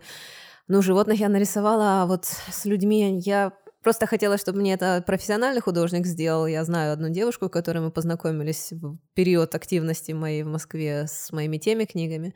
Ну, 0.68 0.82
животных 0.82 1.18
я 1.18 1.28
нарисовала, 1.28 2.02
а 2.02 2.06
вот 2.06 2.26
с 2.26 2.64
людьми 2.64 3.20
я 3.24 3.52
просто 3.82 4.06
хотела, 4.06 4.38
чтобы 4.38 4.60
мне 4.60 4.74
это 4.74 5.02
профессиональный 5.06 5.60
художник 5.60 6.06
сделал. 6.06 6.46
Я 6.46 6.64
знаю 6.64 6.92
одну 6.92 7.08
девушку, 7.08 7.46
с 7.46 7.50
которой 7.50 7.78
мы 7.78 7.90
познакомились 7.90 8.72
в 8.72 8.96
период 9.14 9.54
активности 9.54 10.12
моей 10.12 10.42
в 10.42 10.48
Москве 10.48 11.06
с 11.08 11.32
моими 11.32 11.58
теми 11.58 11.84
книгами. 11.84 12.34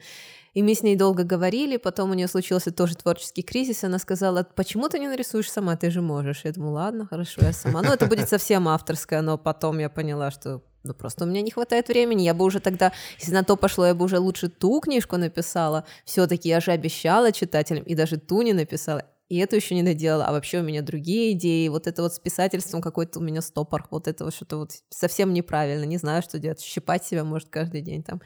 И 0.55 0.63
мы 0.63 0.75
с 0.75 0.83
ней 0.83 0.97
долго 0.97 1.25
говорили, 1.25 1.77
потом 1.77 2.11
у 2.11 2.15
нее 2.15 2.29
случился 2.29 2.71
тоже 2.71 2.95
творческий 2.97 3.43
кризис, 3.43 3.85
она 3.85 3.99
сказала, 3.99 4.47
почему 4.55 4.89
ты 4.89 4.99
не 4.99 5.09
нарисуешь 5.09 5.51
сама, 5.51 5.77
ты 5.77 5.91
же 5.91 6.01
можешь. 6.01 6.45
Я 6.45 6.53
думаю, 6.53 6.73
ладно, 6.73 7.07
хорошо, 7.07 7.41
я 7.43 7.53
сама. 7.53 7.83
Ну, 7.83 7.93
это 7.93 8.07
будет 8.07 8.29
совсем 8.29 8.69
авторское, 8.69 9.21
но 9.21 9.37
потом 9.37 9.79
я 9.79 9.91
поняла, 9.91 10.31
что 10.31 10.63
ну, 10.85 10.93
просто 10.93 11.25
у 11.25 11.27
меня 11.27 11.41
не 11.41 11.51
хватает 11.51 11.89
времени. 11.89 12.23
Я 12.23 12.35
бы 12.35 12.45
уже 12.45 12.61
тогда, 12.61 12.93
если 13.19 13.33
на 13.33 13.43
то 13.43 13.57
пошло, 13.57 13.87
я 13.87 13.95
бы 13.95 14.05
уже 14.05 14.19
лучше 14.19 14.49
ту 14.49 14.81
книжку 14.81 15.17
написала. 15.17 15.85
Все-таки 16.05 16.49
я 16.49 16.61
же 16.61 16.73
обещала 16.73 17.33
читателям, 17.33 17.85
и 17.85 17.95
даже 17.95 18.19
ту 18.19 18.43
не 18.43 18.53
написала. 18.53 19.05
И 19.31 19.38
эту 19.38 19.57
еще 19.57 19.75
не 19.75 19.83
доделала, 19.83 20.26
а 20.26 20.33
вообще 20.33 20.61
у 20.61 20.62
меня 20.62 20.83
другие 20.83 21.33
идеи. 21.33 21.69
Вот 21.69 21.87
это 21.87 22.02
вот 22.02 22.12
с 22.12 22.19
писательством 22.19 22.83
какой-то 22.83 23.21
у 23.21 23.23
меня 23.23 23.40
стопор. 23.40 23.87
Вот 23.90 24.07
это 24.07 24.25
вот 24.25 24.35
что-то 24.35 24.59
вот 24.59 24.73
совсем 24.90 25.33
неправильно. 25.33 25.85
Не 25.85 25.97
знаю, 25.97 26.23
что 26.23 26.38
делать. 26.38 26.61
Щипать 26.61 27.04
себя 27.07 27.25
может 27.25 27.49
каждый 27.49 27.81
день 27.81 28.02
там. 28.02 28.21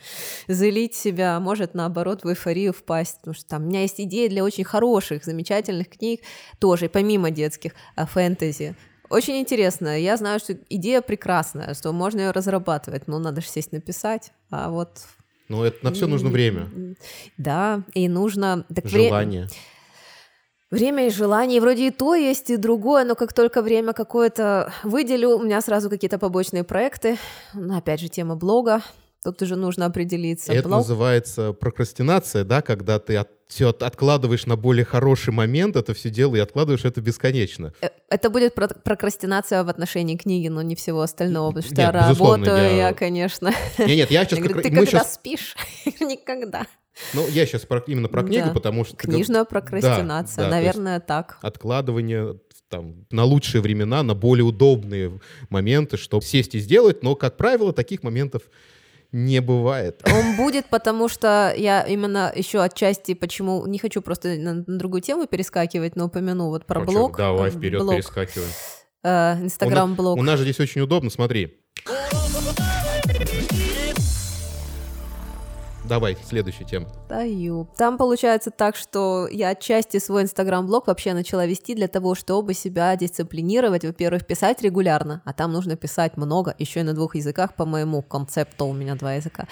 Залить 0.48 0.96
себя, 0.96 1.36
а 1.36 1.40
может 1.40 1.74
наоборот 1.74 2.24
в 2.24 2.28
эйфорию 2.28 2.72
впасть. 2.72 3.18
Потому 3.18 3.34
что 3.34 3.46
там 3.46 3.62
у 3.62 3.66
меня 3.66 3.82
есть 3.82 4.00
идеи 4.00 4.26
для 4.26 4.42
очень 4.42 4.64
хороших, 4.64 5.24
замечательных 5.24 5.88
книг 5.88 6.20
тоже, 6.58 6.88
помимо 6.88 7.30
детских, 7.30 7.74
а, 7.94 8.04
фэнтези. 8.04 8.74
Очень 9.08 9.38
интересно. 9.38 9.98
Я 9.98 10.16
знаю, 10.16 10.40
что 10.40 10.54
идея 10.68 11.00
прекрасная, 11.00 11.74
что 11.74 11.92
можно 11.92 12.20
ее 12.20 12.30
разрабатывать, 12.32 13.06
но 13.06 13.18
надо 13.18 13.40
же 13.40 13.48
сесть 13.48 13.72
написать. 13.72 14.32
А 14.50 14.68
вот... 14.68 15.04
Но 15.48 15.64
это 15.64 15.82
на 15.82 15.92
все 15.92 16.06
нужно 16.06 16.28
время. 16.28 16.68
Да, 17.38 17.84
и 17.94 18.08
нужно... 18.08 18.66
Так 18.74 18.84
вре- 18.84 19.08
Желание. 19.08 19.48
Время 20.70 21.06
и 21.06 21.10
желание, 21.10 21.62
вроде 21.62 21.86
и 21.86 21.90
то 21.90 22.14
есть, 22.14 22.50
и 22.50 22.58
другое, 22.58 23.04
но 23.04 23.14
как 23.14 23.32
только 23.32 23.62
время 23.62 23.94
какое-то 23.94 24.70
выделю, 24.82 25.38
у 25.38 25.42
меня 25.42 25.62
сразу 25.62 25.88
какие-то 25.88 26.18
побочные 26.18 26.62
проекты. 26.62 27.16
Ну, 27.54 27.74
опять 27.74 28.00
же, 28.00 28.08
тема 28.08 28.36
блога. 28.36 28.82
Тут 29.24 29.42
уже 29.42 29.56
нужно 29.56 29.86
определиться. 29.86 30.52
Это 30.52 30.68
Блог- 30.68 30.76
называется 30.78 31.52
прокрастинация, 31.52 32.44
да, 32.44 32.62
когда 32.62 32.98
ты 33.00 33.16
от, 33.16 33.28
все 33.48 33.70
откладываешь 33.70 34.46
на 34.46 34.56
более 34.56 34.84
хороший 34.84 35.32
момент 35.32 35.74
это 35.76 35.92
все 35.92 36.08
дело 36.10 36.36
и 36.36 36.38
откладываешь 36.38 36.84
это 36.84 37.00
бесконечно. 37.00 37.72
Э, 37.80 37.88
Это 38.10 38.30
будет 38.30 38.54
про- 38.54 38.68
прокрастинация 38.68 39.64
в 39.64 39.68
отношении 39.68 40.16
книги, 40.16 40.46
но 40.48 40.62
не 40.62 40.76
всего 40.76 41.02
остального, 41.02 41.48
потому 41.48 41.62
что 41.64 41.74
Нет, 41.74 41.78
я 41.78 41.90
работаю, 41.92 42.56
я- 42.56 42.76
я, 42.88 42.92
конечно. 42.94 43.52
Нет, 43.78 43.88
нет, 43.88 44.10
я 44.10 44.20
Я 44.20 44.24
сейчас 44.24 44.38
говорю, 44.38 44.62
ты 44.62 44.70
мы 44.70 44.76
когда 44.76 44.90
щас- 44.98 45.14
спишь? 45.14 45.56
Никогда. 46.00 46.66
ну, 47.12 47.26
я 47.28 47.44
сейчас 47.46 47.66
именно 47.88 48.08
про 48.08 48.22
книгу, 48.22 48.46
Да. 48.48 48.52
потому 48.54 48.84
что 48.84 48.96
Книжная 48.96 49.44
прокрастинация, 49.44 50.48
да, 50.48 50.58
есть- 50.60 50.76
наверное, 50.76 51.00
так. 51.00 51.38
откладывание 51.42 52.38
там, 52.68 53.06
на 53.10 53.24
лучшие 53.24 53.62
времена, 53.62 54.02
на 54.02 54.14
более 54.14 54.44
удобные 54.44 55.18
моменты, 55.48 55.96
чтобы 55.96 56.22
сесть 56.22 56.54
и 56.54 56.58
сделать, 56.58 57.02
но, 57.02 57.14
как 57.16 57.36
правило, 57.38 57.72
таких 57.72 58.02
моментов 58.02 58.42
не 59.12 59.40
бывает. 59.40 60.02
Он 60.06 60.36
будет, 60.36 60.66
потому 60.66 61.08
что 61.08 61.52
я 61.56 61.82
именно 61.82 62.32
еще 62.34 62.60
отчасти, 62.62 63.14
почему 63.14 63.66
не 63.66 63.78
хочу 63.78 64.02
просто 64.02 64.36
на, 64.36 64.54
на 64.54 64.78
другую 64.78 65.00
тему 65.00 65.26
перескакивать, 65.26 65.96
но 65.96 66.06
упомяну 66.06 66.48
вот 66.48 66.66
про 66.66 66.80
чё, 66.80 66.86
блог. 66.86 67.16
Давай 67.16 67.50
вперед 67.50 67.80
блог, 67.80 67.94
перескакиваем. 67.94 68.50
э, 69.04 69.44
Инстаграм-блог. 69.44 70.18
У 70.18 70.22
нас 70.22 70.38
же 70.38 70.44
здесь 70.44 70.60
очень 70.60 70.82
удобно, 70.82 71.10
смотри. 71.10 71.57
Давай, 75.88 76.18
следующая 76.22 76.64
тема. 76.64 76.86
Даю. 77.08 77.66
Там 77.78 77.96
получается 77.96 78.50
так, 78.50 78.76
что 78.76 79.26
я 79.30 79.50
отчасти 79.50 79.98
свой 79.98 80.22
инстаграм-блог 80.22 80.86
вообще 80.86 81.14
начала 81.14 81.46
вести 81.46 81.74
для 81.74 81.88
того, 81.88 82.14
чтобы 82.14 82.52
себя 82.52 82.94
дисциплинировать. 82.94 83.86
Во-первых, 83.86 84.26
писать 84.26 84.60
регулярно, 84.60 85.22
а 85.24 85.32
там 85.32 85.50
нужно 85.50 85.76
писать 85.76 86.18
много, 86.18 86.54
еще 86.58 86.80
и 86.80 86.82
на 86.82 86.92
двух 86.92 87.16
языках 87.16 87.54
по 87.54 87.64
моему 87.64 88.02
концепту, 88.02 88.66
у 88.66 88.74
меня 88.74 88.96
два 88.96 89.14
языка. 89.14 89.46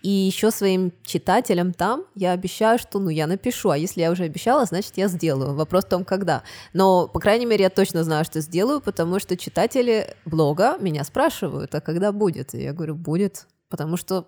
И 0.00 0.08
еще 0.08 0.50
своим 0.50 0.92
читателям 1.04 1.74
там 1.74 2.04
я 2.14 2.32
обещаю, 2.32 2.78
что 2.78 2.98
ну 2.98 3.10
я 3.10 3.26
напишу, 3.26 3.68
а 3.68 3.76
если 3.76 4.00
я 4.00 4.10
уже 4.10 4.24
обещала, 4.24 4.64
значит 4.64 4.96
я 4.96 5.08
сделаю. 5.08 5.54
Вопрос 5.54 5.84
в 5.84 5.88
том, 5.88 6.04
когда. 6.06 6.42
Но, 6.72 7.06
по 7.06 7.20
крайней 7.20 7.44
мере, 7.44 7.64
я 7.64 7.70
точно 7.70 8.02
знаю, 8.02 8.24
что 8.24 8.40
сделаю, 8.40 8.80
потому 8.80 9.18
что 9.18 9.36
читатели 9.36 10.16
блога 10.24 10.78
меня 10.78 11.04
спрашивают, 11.04 11.74
а 11.74 11.82
когда 11.82 12.12
будет? 12.12 12.54
И 12.54 12.62
я 12.62 12.72
говорю, 12.72 12.94
будет, 12.94 13.46
потому 13.68 13.98
что 13.98 14.26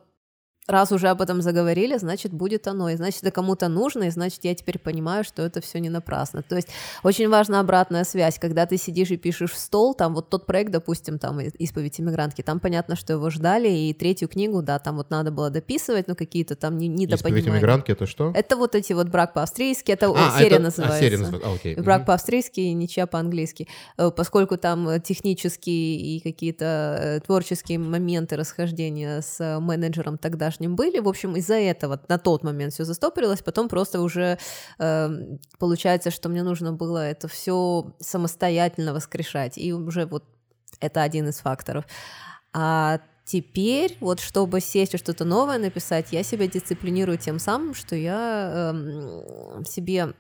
раз 0.67 0.93
уже 0.93 1.09
об 1.09 1.21
этом 1.21 1.43
заговорили, 1.43 1.97
значит, 1.99 2.33
будет 2.33 2.67
оно. 2.69 2.89
И 2.91 2.97
значит, 2.97 3.23
это 3.23 3.31
кому-то 3.31 3.69
нужно, 3.69 4.05
и 4.05 4.11
значит, 4.11 4.41
я 4.45 4.55
теперь 4.55 4.79
понимаю, 4.79 5.25
что 5.25 5.43
это 5.43 5.61
все 5.61 5.79
не 5.81 5.91
напрасно. 5.91 6.43
То 6.43 6.57
есть 6.57 6.69
очень 7.03 7.29
важна 7.29 7.61
обратная 7.61 8.05
связь. 8.05 8.39
Когда 8.39 8.65
ты 8.67 8.77
сидишь 8.79 9.11
и 9.11 9.17
пишешь 9.17 9.53
в 9.53 9.59
стол, 9.59 9.95
там 9.95 10.15
вот 10.15 10.31
тот 10.31 10.47
проект, 10.47 10.71
допустим, 10.73 11.19
там 11.19 11.41
«И- 11.41 11.49
«Исповедь 11.59 12.01
иммигрантки», 12.01 12.43
там 12.43 12.61
понятно, 12.61 12.97
что 12.97 13.13
его 13.13 13.29
ждали, 13.31 13.69
и 13.69 13.93
третью 13.93 14.29
книгу, 14.29 14.63
да, 14.63 14.79
там 14.79 14.97
вот 14.97 15.11
надо 15.11 15.31
было 15.31 15.51
дописывать, 15.51 16.09
но 16.09 16.15
какие-то 16.15 16.57
там 16.57 16.79
не- 16.79 16.87
Исповедь 16.89 17.01
недопонимания. 17.11 17.51
иммигрантки 17.51 17.91
это 17.93 18.07
что? 18.07 18.33
Это 18.35 18.57
вот 18.57 18.75
эти 18.75 18.93
вот 18.95 19.09
брак 19.09 19.35
по-австрийски, 19.35 19.93
это 19.93 20.07
А, 20.15 20.39
серия 20.39 20.47
это- 20.49 20.57
а, 20.57 20.61
называется. 20.61 20.99
серия 21.01 21.19
называется. 21.19 21.49
А, 21.51 21.55
окей. 21.55 21.75
Брак 21.77 21.99
Мгм. 22.01 22.07
по-австрийски 22.07 22.61
и 22.61 22.73
ничья 22.73 23.07
по-английски. 23.07 23.69
Э, 23.99 24.11
Поскольку 24.11 24.57
там 24.57 25.01
технические 25.03 25.97
и 25.97 26.21
какие-то 26.21 26.99
э, 27.01 27.21
творческие 27.21 27.79
моменты 27.79 28.37
расхождения 28.37 29.21
с 29.21 29.41
э, 29.41 29.59
менеджером 29.61 30.19
тогдашним 30.55 30.77
были, 30.77 31.01
в 31.01 31.09
общем, 31.09 31.37
из-за 31.37 31.55
этого 31.55 32.01
на 32.09 32.19
тот 32.19 32.45
момент 32.45 32.73
все 32.73 32.85
застопорилось, 32.85 33.43
потом 33.43 33.69
просто 33.69 34.01
уже 34.01 34.39
э, 34.79 35.09
получается, 35.59 36.11
что 36.11 36.29
мне 36.29 36.43
нужно 36.43 36.73
было 36.73 36.99
это 36.99 37.29
все 37.29 37.95
самостоятельно 38.01 38.93
воскрешать, 38.93 39.59
и 39.59 39.73
уже 39.73 40.07
вот 40.07 40.25
это 40.81 41.03
один 41.03 41.29
из 41.29 41.39
факторов. 41.41 41.85
А 42.53 43.01
теперь, 43.25 43.97
вот 44.01 44.21
чтобы 44.21 44.61
сесть 44.61 44.95
и 44.95 44.99
что-то 44.99 45.25
новое 45.25 45.59
написать, 45.59 46.13
я 46.13 46.23
себя 46.23 46.47
дисциплинирую 46.47 47.19
тем 47.19 47.39
самым, 47.39 47.75
что 47.75 47.97
я 47.97 48.73
эм, 48.73 49.65
себе 49.65 50.15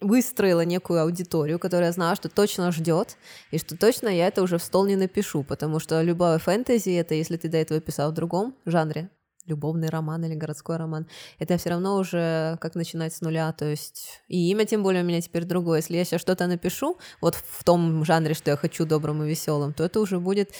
выстроила 0.00 0.64
некую 0.64 1.00
аудиторию, 1.02 1.58
которая 1.58 1.92
знала, 1.92 2.16
что 2.16 2.28
точно 2.28 2.70
ждет, 2.72 3.16
и 3.50 3.58
что 3.58 3.76
точно 3.76 4.08
я 4.08 4.26
это 4.26 4.42
уже 4.42 4.58
в 4.58 4.62
стол 4.62 4.86
не 4.86 4.96
напишу, 4.96 5.42
потому 5.42 5.80
что 5.80 6.02
любое 6.02 6.38
фэнтези— 6.38 6.90
это 7.00 7.14
если 7.14 7.36
ты 7.36 7.48
до 7.48 7.56
этого 7.56 7.80
писал 7.80 8.10
в 8.10 8.14
другом 8.14 8.54
жанре, 8.66 9.08
любовный 9.46 9.88
роман 9.88 10.24
или 10.24 10.34
городской 10.34 10.76
роман, 10.76 11.06
это 11.38 11.56
все 11.56 11.70
равно 11.70 11.96
уже 11.96 12.58
как 12.60 12.74
начинать 12.74 13.14
с 13.14 13.20
нуля, 13.20 13.52
то 13.52 13.64
есть 13.64 14.20
и 14.28 14.50
имя 14.50 14.64
тем 14.66 14.82
более 14.82 15.02
у 15.02 15.06
меня 15.06 15.20
теперь 15.20 15.44
другое. 15.44 15.78
Если 15.78 15.96
я 15.96 16.04
сейчас 16.04 16.20
что-то 16.20 16.46
напишу, 16.46 16.98
вот 17.20 17.34
в 17.34 17.64
том 17.64 18.04
жанре, 18.04 18.34
что 18.34 18.50
я 18.50 18.56
хочу, 18.56 18.86
добрым 18.86 19.22
и 19.22 19.28
веселым, 19.28 19.72
то 19.72 19.84
это 19.84 20.00
уже 20.00 20.20
будет 20.20 20.50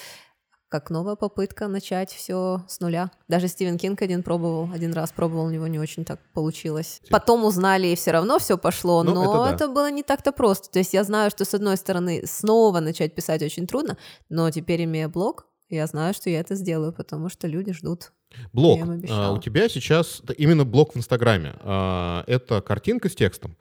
как 0.68 0.90
новая 0.90 1.14
попытка 1.14 1.68
начать 1.68 2.10
все 2.10 2.64
с 2.68 2.80
нуля. 2.80 3.10
Даже 3.28 3.48
Стивен 3.48 3.78
Кинг 3.78 4.02
один 4.02 4.22
пробовал, 4.22 4.68
один 4.72 4.92
раз 4.92 5.12
пробовал, 5.12 5.46
у 5.46 5.50
него 5.50 5.66
не 5.68 5.78
очень 5.78 6.04
так 6.04 6.20
получилось. 6.32 7.00
Потом 7.08 7.44
узнали, 7.44 7.86
и 7.86 7.94
все 7.96 8.10
равно 8.10 8.38
все 8.38 8.58
пошло, 8.58 9.02
Ну, 9.02 9.14
но 9.14 9.46
это 9.46 9.54
это, 9.54 9.68
да. 9.68 9.72
было 9.74 9.90
не 9.90 10.02
так-то 10.02 10.32
просто. 10.32 10.70
То 10.70 10.80
есть 10.80 10.92
я 10.92 11.04
знаю, 11.04 11.30
что 11.30 11.44
с 11.44 11.54
одной 11.54 11.76
стороны 11.76 12.24
снова 12.26 12.80
начать 12.80 13.14
писать 13.14 13.42
очень 13.42 13.66
трудно, 13.66 13.96
но 14.28 14.50
теперь 14.50 14.84
имея 14.84 15.08
блог, 15.08 15.46
я 15.68 15.86
знаю, 15.86 16.14
что 16.14 16.30
я 16.30 16.40
это 16.40 16.54
сделаю, 16.54 16.92
потому 16.92 17.28
что 17.28 17.46
люди 17.46 17.72
ждут. 17.72 18.12
Блог. 18.52 18.80
А, 19.10 19.32
у 19.32 19.38
тебя 19.40 19.68
сейчас 19.68 20.22
именно 20.36 20.64
блог 20.64 20.94
в 20.94 20.98
Инстаграме. 20.98 21.54
А, 21.60 22.24
Это 22.26 22.60
картинка 22.60 23.08
с 23.08 23.14
текстом. 23.14 23.56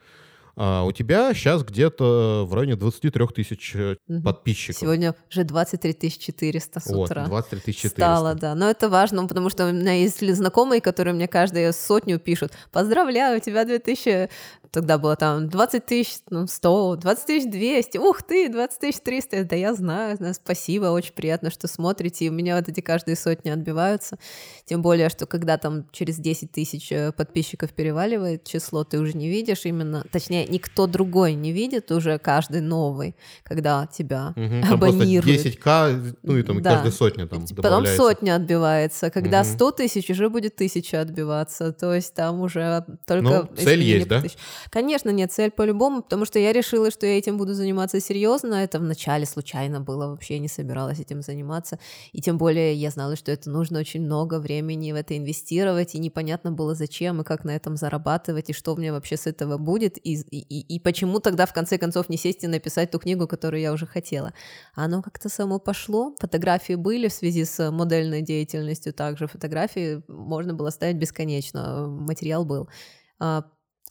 А, 0.58 0.84
У 0.84 0.92
тебя 0.94 1.34
сейчас 1.34 1.64
где-то 1.64 2.46
в 2.48 2.54
районе 2.54 2.76
23 2.78 3.28
тысяч 3.36 3.76
Мгм. 4.08 4.24
подписчиков. 4.24 4.80
Сегодня 4.80 5.14
уже 5.30 5.44
23 5.44 6.12
400 6.18 6.80
с 6.80 6.86
Вот, 6.88 7.10
утра. 7.12 7.26
23 7.26 7.74
400. 7.74 7.90
Стало, 7.90 8.36
да. 8.36 8.56
Но 8.56 8.70
это 8.70 8.88
важно, 8.90 9.28
потому 9.28 9.50
что 9.50 9.68
у 9.68 9.72
меня 9.74 9.94
есть 9.94 10.26
знакомые, 10.36 10.80
которые 10.80 11.14
мне 11.14 11.28
каждую 11.28 11.74
сотню 11.74 12.20
пишут. 12.20 12.54
Поздравляю, 12.72 13.38
у 13.38 13.42
тебя 13.42 13.66
2000... 13.66 14.30
Тогда 14.76 14.98
было 14.98 15.16
там 15.16 15.48
20 15.48 15.86
тысяч, 15.86 16.18
ну, 16.30 16.48
100, 16.48 16.98
20 16.98 17.26
тысяч 17.26 17.50
200. 17.50 17.98
Ух 17.98 18.22
ты, 18.24 18.50
20 18.50 18.78
тысяч 18.80 19.00
300. 19.00 19.46
Да 19.46 19.56
я 19.56 19.74
знаю, 19.74 20.18
знаю, 20.18 20.34
спасибо, 20.34 20.88
очень 20.88 21.14
приятно, 21.14 21.50
что 21.50 21.70
смотрите. 21.70 22.26
И 22.26 22.30
у 22.30 22.34
меня 22.34 22.58
вот 22.58 22.68
эти 22.68 22.82
каждые 22.82 23.16
сотни 23.16 23.50
отбиваются. 23.50 24.18
Тем 24.66 24.82
более, 24.82 25.08
что 25.08 25.28
когда 25.28 25.58
там 25.58 25.88
через 25.94 26.18
10 26.18 26.52
тысяч 26.52 26.92
э, 26.92 27.14
подписчиков 27.14 27.72
переваливает 27.72 28.44
число, 28.44 28.84
ты 28.84 29.00
уже 29.00 29.14
не 29.16 29.30
видишь 29.30 29.62
именно... 29.64 30.04
Точнее, 30.12 30.46
никто 30.48 30.88
другой 30.88 31.36
не 31.36 31.54
видит 31.54 31.90
уже 31.92 32.18
каждый 32.20 32.60
новый, 32.60 33.16
когда 33.46 33.88
тебя 33.88 34.34
просто 34.36 34.74
абонируют. 34.74 35.46
10к, 35.46 36.18
ну 36.22 36.38
и 36.38 36.44
там 36.44 36.62
Да. 36.62 36.72
каждая 36.72 36.92
сотня 36.92 37.28
там 37.28 37.44
Потом 37.44 37.56
добавляется. 37.56 37.96
сотня 38.04 38.36
отбивается. 38.36 39.10
Когда 39.10 39.42
Мгм. 39.44 39.54
100 39.54 39.72
тысяч, 39.72 40.10
уже 40.10 40.30
будет 40.30 40.58
тысяча 40.58 41.00
отбиваться. 41.00 41.72
То 41.72 41.94
есть 41.96 42.14
там 42.14 42.42
уже 42.42 42.84
только... 43.08 43.22
Ну, 43.24 43.56
цель 43.56 43.82
есть, 43.82 44.10
да? 44.10 44.22
Конечно, 44.70 45.10
нет, 45.10 45.32
цель 45.32 45.52
по-любому, 45.52 46.02
потому 46.02 46.26
что 46.26 46.40
я 46.40 46.52
решила, 46.54 46.92
что 46.92 47.06
я 47.06 47.18
этим 47.18 47.38
буду 47.38 47.54
заниматься 47.54 48.00
серьезно. 48.00 48.56
Это 48.56 48.80
вначале 48.80 49.26
случайно 49.26 49.80
было, 49.82 50.08
вообще 50.08 50.40
не 50.40 50.48
собиралась 50.48 51.00
этим 51.00 51.22
заниматься. 51.22 51.80
И 52.14 52.22
тем 52.22 52.38
более 52.38 52.74
я 52.74 52.90
знала, 52.92 53.16
что 53.16 53.32
это 53.32 53.50
нужно 53.50 53.80
очень 53.80 54.02
много 54.02 54.40
времени 54.40 54.92
в 54.92 54.96
это 54.96 55.18
инвестировать, 55.18 55.96
и 55.96 56.00
непонятно 56.00 56.52
было 56.52 56.76
зачем, 56.76 57.22
и 57.22 57.24
как 57.24 57.44
на 57.44 57.52
этом 57.56 57.78
зарабатывать, 57.78 58.50
и 58.50 58.54
что 58.54 58.76
мне 58.76 58.92
вообще 58.92 59.18
с 59.18 59.28
этого 59.28 59.58
будет, 59.58 59.98
и, 59.98 60.14
и, 60.32 60.76
и- 60.76 60.80
почему 60.80 61.20
тогда 61.20 61.46
в 61.46 61.54
конце 61.54 61.78
концов 61.78 62.10
не 62.10 62.18
сесть 62.18 62.44
и 62.44 62.48
написать 62.48 62.92
ту 62.92 63.00
книгу, 63.00 63.28
которую 63.28 63.62
я 63.62 63.72
уже 63.74 63.86
хотела. 63.86 64.34
А 64.76 64.86
Оно 64.86 65.02
как-то 65.02 65.30
само 65.30 65.60
пошло. 65.60 66.16
Фотографии 66.20 66.74
были 66.76 67.08
в 67.08 67.14
связи 67.14 67.46
с 67.46 67.72
модельной 67.72 68.22
деятельностью 68.22 68.94
также. 68.94 69.28
Фотографии 69.28 70.04
можно 70.08 70.54
было 70.54 70.70
ставить 70.70 70.98
бесконечно. 70.98 71.88
Материал 71.88 72.46
был. 72.46 72.70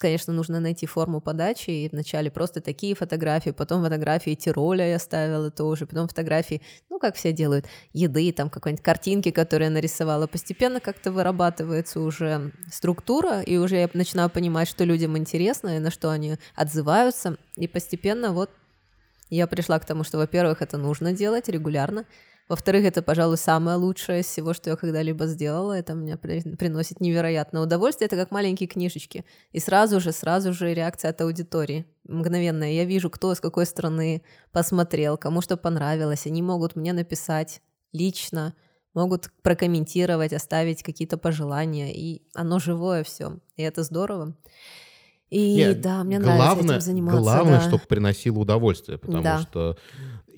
Конечно, 0.05 0.35
нужно 0.35 0.61
найти 0.61 0.85
форму 0.85 1.23
подачи. 1.23 1.71
И 1.71 1.88
вначале 1.90 2.31
просто 2.31 2.61
такие 2.61 2.95
фотографии, 2.95 3.53
потом 3.53 3.83
фотографии 3.83 4.35
Тироля 4.35 4.87
я 4.87 4.99
ставила 4.99 5.51
тоже, 5.51 5.87
потом 5.87 6.09
фотографии, 6.09 6.61
ну, 6.90 6.99
как 6.99 7.17
все 7.17 7.33
делают, 7.33 7.64
еды, 7.95 8.31
там 8.33 8.51
какой-нибудь 8.51 8.85
картинки, 8.85 9.31
которые 9.31 9.69
я 9.69 9.73
нарисовала. 9.73 10.27
Постепенно 10.27 10.79
как-то 10.81 11.11
вырабатывается 11.11 12.01
уже 12.01 12.53
структура, 12.71 13.40
и 13.40 13.57
уже 13.57 13.77
я 13.77 13.88
начинаю 13.95 14.29
понимать, 14.29 14.69
что 14.69 14.85
людям 14.85 15.17
интересно, 15.17 15.79
и 15.79 15.79
на 15.79 15.90
что 15.90 16.11
они 16.11 16.37
отзываются. 16.55 17.38
И 17.57 17.67
постепенно 17.67 18.35
вот 18.35 18.51
я 19.31 19.47
пришла 19.47 19.79
к 19.79 19.85
тому, 19.85 20.05
что, 20.05 20.19
во-первых, 20.19 20.63
это 20.63 20.77
нужно 20.79 21.13
делать 21.13 21.49
регулярно. 21.49 22.05
Во-вторых, 22.47 22.85
это, 22.85 23.01
пожалуй, 23.01 23.39
самое 23.39 23.79
лучшее 23.79 24.21
из 24.21 24.27
всего, 24.27 24.53
что 24.53 24.69
я 24.69 24.77
когда-либо 24.77 25.27
сделала. 25.27 25.73
Это 25.73 25.95
мне 25.95 26.19
при- 26.19 26.43
приносит 26.57 27.01
невероятное 27.01 27.63
удовольствие. 27.63 28.07
Это 28.07 28.17
как 28.17 28.31
маленькие 28.31 28.69
книжечки. 28.69 29.25
И 29.53 29.61
сразу 29.61 29.99
же, 29.99 30.13
сразу 30.13 30.53
же 30.53 30.75
реакция 30.75 31.11
от 31.11 31.21
аудитории. 31.23 31.87
Мгновенная. 32.05 32.73
Я 32.73 32.85
вижу, 32.85 33.09
кто 33.09 33.35
с 33.35 33.41
какой 33.41 33.65
стороны 33.65 34.23
посмотрел, 34.53 35.17
кому 35.17 35.41
что 35.41 35.57
понравилось. 35.57 36.27
Они 36.27 36.43
могут 36.43 36.77
мне 36.77 36.93
написать 36.93 37.63
лично, 37.93 38.55
могут 38.93 39.31
прокомментировать, 39.43 40.35
оставить 40.35 40.83
какие-то 40.83 41.17
пожелания. 41.17 41.95
И 41.95 42.29
оно 42.35 42.59
живое 42.59 43.05
все. 43.05 43.39
И 43.57 43.63
это 43.63 43.85
здорово. 43.85 44.37
И 45.35 45.57
Не, 45.57 45.75
да, 45.75 46.05
мне 46.05 46.20
нравится 46.20 46.47
главное, 46.47 46.77
этим 46.77 46.85
заниматься. 46.85 47.20
Главное, 47.20 47.59
да. 47.59 47.66
чтобы 47.66 47.83
приносило 47.88 48.38
удовольствие, 48.38 48.99
потому 48.99 49.23
Да. 49.25 49.40
что 49.40 49.77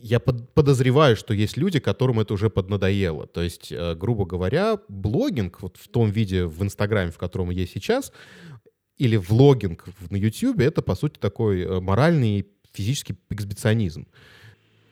я 0.00 0.20
под, 0.20 0.48
подозреваю, 0.54 1.16
что 1.16 1.35
есть 1.35 1.59
люди, 1.59 1.80
которым 1.80 2.20
это 2.20 2.32
уже 2.32 2.48
поднадоело. 2.48 3.26
То 3.26 3.42
есть, 3.42 3.70
э, 3.70 3.94
грубо 3.94 4.24
говоря, 4.24 4.78
блогинг 4.88 5.61
вот 5.61 5.76
в 5.76 5.88
том 5.88 6.09
виде 6.11 6.46
в 6.46 6.62
Инстаграме, 6.62 7.11
в 7.11 7.18
котором 7.18 7.50
я 7.50 7.66
сейчас, 7.66 8.11
или 8.96 9.16
влогинг 9.18 9.85
на 10.09 10.16
Ютьюбе, 10.16 10.64
это, 10.64 10.80
по 10.80 10.94
сути, 10.94 11.18
такой 11.18 11.61
э, 11.61 11.80
моральный 11.80 12.46
физический 12.72 13.16
эксбиционизм. 13.28 14.06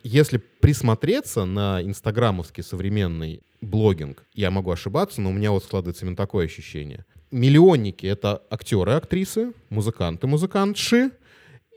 Если 0.03 0.37
присмотреться 0.37 1.45
на 1.45 1.81
инстаграмовский 1.81 2.61
современный 2.61 3.41
блогинг, 3.61 4.23
я 4.35 4.51
могу 4.51 4.69
ошибаться, 4.69 5.19
но 5.19 5.31
у 5.31 5.33
меня 5.33 5.49
вот 5.49 5.63
складывается 5.63 6.05
именно 6.05 6.15
такое 6.15 6.45
ощущение. 6.45 7.05
Миллионники— 7.35 8.05
это 8.07 8.43
актеры, 8.49 8.93
актрисы, 8.93 9.51
музыканты, 9.69 10.25
музыкантши 10.25 11.11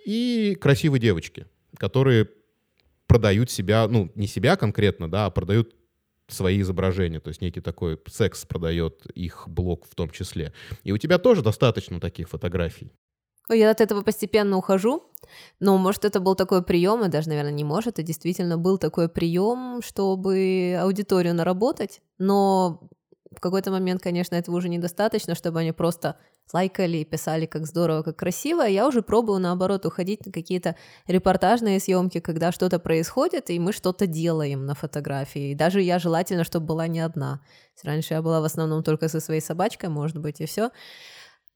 и 0.07 0.57
красивые 0.61 1.01
девочки, 1.01 1.47
которые 1.77 2.29
продают 3.09 3.51
себя, 3.51 3.89
ну, 3.89 4.09
не 4.15 4.29
себя 4.29 4.55
конкретно, 4.55 5.11
да, 5.11 5.27
а 5.27 5.31
продают 5.31 5.75
свои 6.29 6.61
изображения, 6.61 7.19
то 7.19 7.31
есть 7.31 7.41
некий 7.41 7.61
такой 7.61 7.99
секс 8.07 8.45
продает 8.45 9.05
их 9.17 9.49
блог 9.49 9.85
в 9.85 9.97
том 9.97 10.11
числе. 10.11 10.53
И 10.85 10.93
у 10.93 10.97
тебя 10.97 11.19
тоже 11.19 11.43
достаточно 11.43 11.99
таких 11.99 12.29
фотографий. 12.29 12.93
Я 13.51 13.73
от 13.73 13.81
этого 13.81 14.03
постепенно 14.03 14.59
ухожу, 14.59 15.11
но 15.59 15.77
может 15.77 16.05
это 16.05 16.21
был 16.21 16.37
такой 16.37 16.63
прием, 16.63 17.05
и 17.05 17.09
даже, 17.09 17.31
наверное, 17.31 17.51
не 17.51 17.65
может, 17.65 17.95
это 17.95 18.05
действительно 18.05 18.59
был 18.59 18.79
такой 18.79 19.09
прием, 19.09 19.81
чтобы 19.83 20.79
аудиторию 20.81 21.35
наработать, 21.35 22.01
но 22.17 22.89
в 23.39 23.41
какой-то 23.41 23.71
момент, 23.71 24.03
конечно, 24.03 24.35
этого 24.35 24.57
уже 24.57 24.69
недостаточно, 24.69 25.37
чтобы 25.37 25.61
они 25.61 25.71
просто 25.71 26.17
лайкали 26.53 26.97
и 26.97 27.05
писали, 27.05 27.47
как 27.47 27.67
здорово, 27.67 28.03
как 28.03 28.17
красиво. 28.17 28.63
Я 28.63 28.89
уже 28.89 29.01
пробую, 29.01 29.39
наоборот, 29.39 29.87
уходить 29.87 30.27
на 30.27 30.33
какие-то 30.33 30.75
репортажные 31.07 31.79
съемки, 31.79 32.19
когда 32.19 32.51
что-то 32.51 32.81
происходит, 32.81 33.51
и 33.51 33.61
мы 33.61 33.73
что-то 33.73 34.09
делаем 34.09 34.67
на 34.67 34.75
фотографии. 34.75 35.53
И 35.53 35.55
даже 35.55 35.81
я 35.81 36.01
желательно, 36.01 36.43
чтобы 36.43 36.67
была 36.67 36.89
не 36.89 36.99
одна. 36.99 37.41
Раньше 37.85 38.15
я 38.15 38.23
была 38.23 38.41
в 38.41 38.45
основном 38.45 38.83
только 38.83 39.09
со 39.09 39.21
своей 39.21 39.41
собачкой, 39.41 39.89
может 39.89 40.19
быть, 40.19 40.41
и 40.41 40.47
все. 40.47 40.71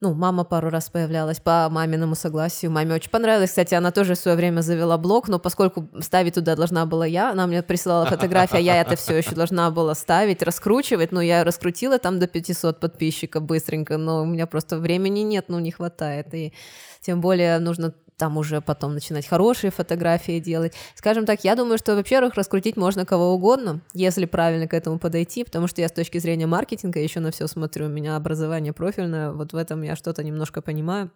Ну, 0.02 0.14
мама 0.14 0.42
пару 0.42 0.68
раз 0.68 0.90
появлялась 0.90 1.38
по 1.38 1.68
маминому 1.70 2.16
согласию. 2.16 2.72
Маме 2.72 2.96
очень 2.96 3.08
понравилось. 3.08 3.50
Кстати, 3.50 3.74
она 3.74 3.92
тоже 3.92 4.14
в 4.14 4.18
свое 4.18 4.36
время 4.36 4.60
завела 4.60 4.98
блог, 4.98 5.28
но 5.28 5.38
поскольку 5.38 5.88
ставить 6.00 6.34
туда 6.34 6.56
должна 6.56 6.86
была 6.86 7.06
я, 7.06 7.30
она 7.30 7.46
мне 7.46 7.62
присылала 7.62 8.04
фотографию, 8.06 8.58
а 8.58 8.60
я 8.60 8.80
это 8.80 8.96
все 8.96 9.16
еще 9.16 9.36
должна 9.36 9.70
была 9.70 9.94
ставить, 9.94 10.42
раскручивать. 10.42 11.12
Но 11.12 11.22
я 11.22 11.44
раскрутила 11.44 12.00
там 12.00 12.18
до 12.18 12.26
500 12.26 12.80
подписчиков 12.80 13.44
быстренько, 13.44 13.96
но 13.96 14.22
у 14.22 14.24
меня 14.24 14.48
просто 14.48 14.78
времени 14.78 15.20
нет, 15.20 15.44
ну, 15.46 15.60
не 15.60 15.70
хватает. 15.70 16.34
И 16.34 16.52
тем 17.00 17.20
более 17.20 17.60
нужно 17.60 17.94
там 18.22 18.36
уже 18.36 18.60
потом 18.60 18.94
начинать 18.94 19.26
хорошие 19.26 19.72
фотографии 19.72 20.38
делать. 20.38 20.74
Скажем 20.94 21.26
так, 21.26 21.42
я 21.42 21.56
думаю, 21.56 21.76
что, 21.76 21.96
во-первых, 21.96 22.36
раскрутить 22.36 22.76
можно 22.76 23.04
кого 23.04 23.34
угодно, 23.34 23.80
если 23.94 24.26
правильно 24.26 24.68
к 24.68 24.74
этому 24.74 25.00
подойти, 25.00 25.42
потому 25.42 25.66
что 25.66 25.80
я 25.80 25.88
с 25.88 25.92
точки 25.92 26.18
зрения 26.18 26.46
маркетинга 26.46 27.00
еще 27.00 27.18
на 27.18 27.32
все 27.32 27.48
смотрю, 27.48 27.86
у 27.86 27.88
меня 27.88 28.14
образование 28.14 28.72
профильное, 28.72 29.32
вот 29.32 29.52
в 29.52 29.56
этом 29.56 29.82
я 29.82 29.96
что-то 29.96 30.22
немножко 30.22 30.62
понимаю. 30.62 31.10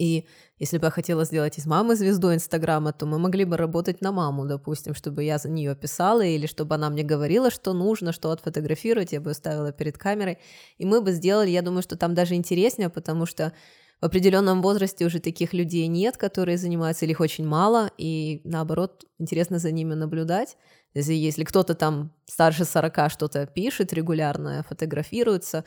И 0.00 0.26
если 0.58 0.78
бы 0.78 0.86
я 0.86 0.90
хотела 0.90 1.24
сделать 1.24 1.58
из 1.58 1.66
мамы 1.66 1.94
звезду 1.94 2.34
Инстаграма, 2.34 2.92
то 2.92 3.06
мы 3.06 3.20
могли 3.20 3.44
бы 3.44 3.56
работать 3.56 4.00
на 4.00 4.10
маму, 4.10 4.46
допустим, 4.46 4.96
чтобы 4.96 5.22
я 5.22 5.38
за 5.38 5.48
нее 5.48 5.76
писала, 5.76 6.22
или 6.22 6.46
чтобы 6.48 6.74
она 6.74 6.90
мне 6.90 7.04
говорила, 7.04 7.52
что 7.52 7.72
нужно, 7.72 8.10
что 8.10 8.32
отфотографировать, 8.32 9.12
я 9.12 9.20
бы 9.20 9.32
ставила 9.32 9.70
перед 9.70 9.96
камерой. 9.96 10.38
И 10.78 10.84
мы 10.84 11.00
бы 11.00 11.12
сделали, 11.12 11.50
я 11.50 11.62
думаю, 11.62 11.82
что 11.82 11.96
там 11.96 12.14
даже 12.14 12.34
интереснее, 12.34 12.88
потому 12.88 13.26
что 13.26 13.52
в 14.00 14.04
определенном 14.04 14.60
возрасте 14.60 15.06
уже 15.06 15.20
таких 15.20 15.54
людей 15.54 15.86
нет, 15.86 16.16
которые 16.16 16.58
занимаются, 16.58 17.04
или 17.04 17.12
их 17.12 17.20
очень 17.20 17.46
мало, 17.46 17.90
и 17.96 18.42
наоборот, 18.44 19.04
интересно 19.18 19.58
за 19.58 19.72
ними 19.72 19.94
наблюдать. 19.94 20.56
Если, 20.94 21.14
если 21.14 21.44
кто-то 21.44 21.74
там 21.74 22.12
старше 22.26 22.64
40 22.64 23.10
что-то 23.10 23.46
пишет 23.46 23.92
регулярно, 23.92 24.64
фотографируется, 24.68 25.64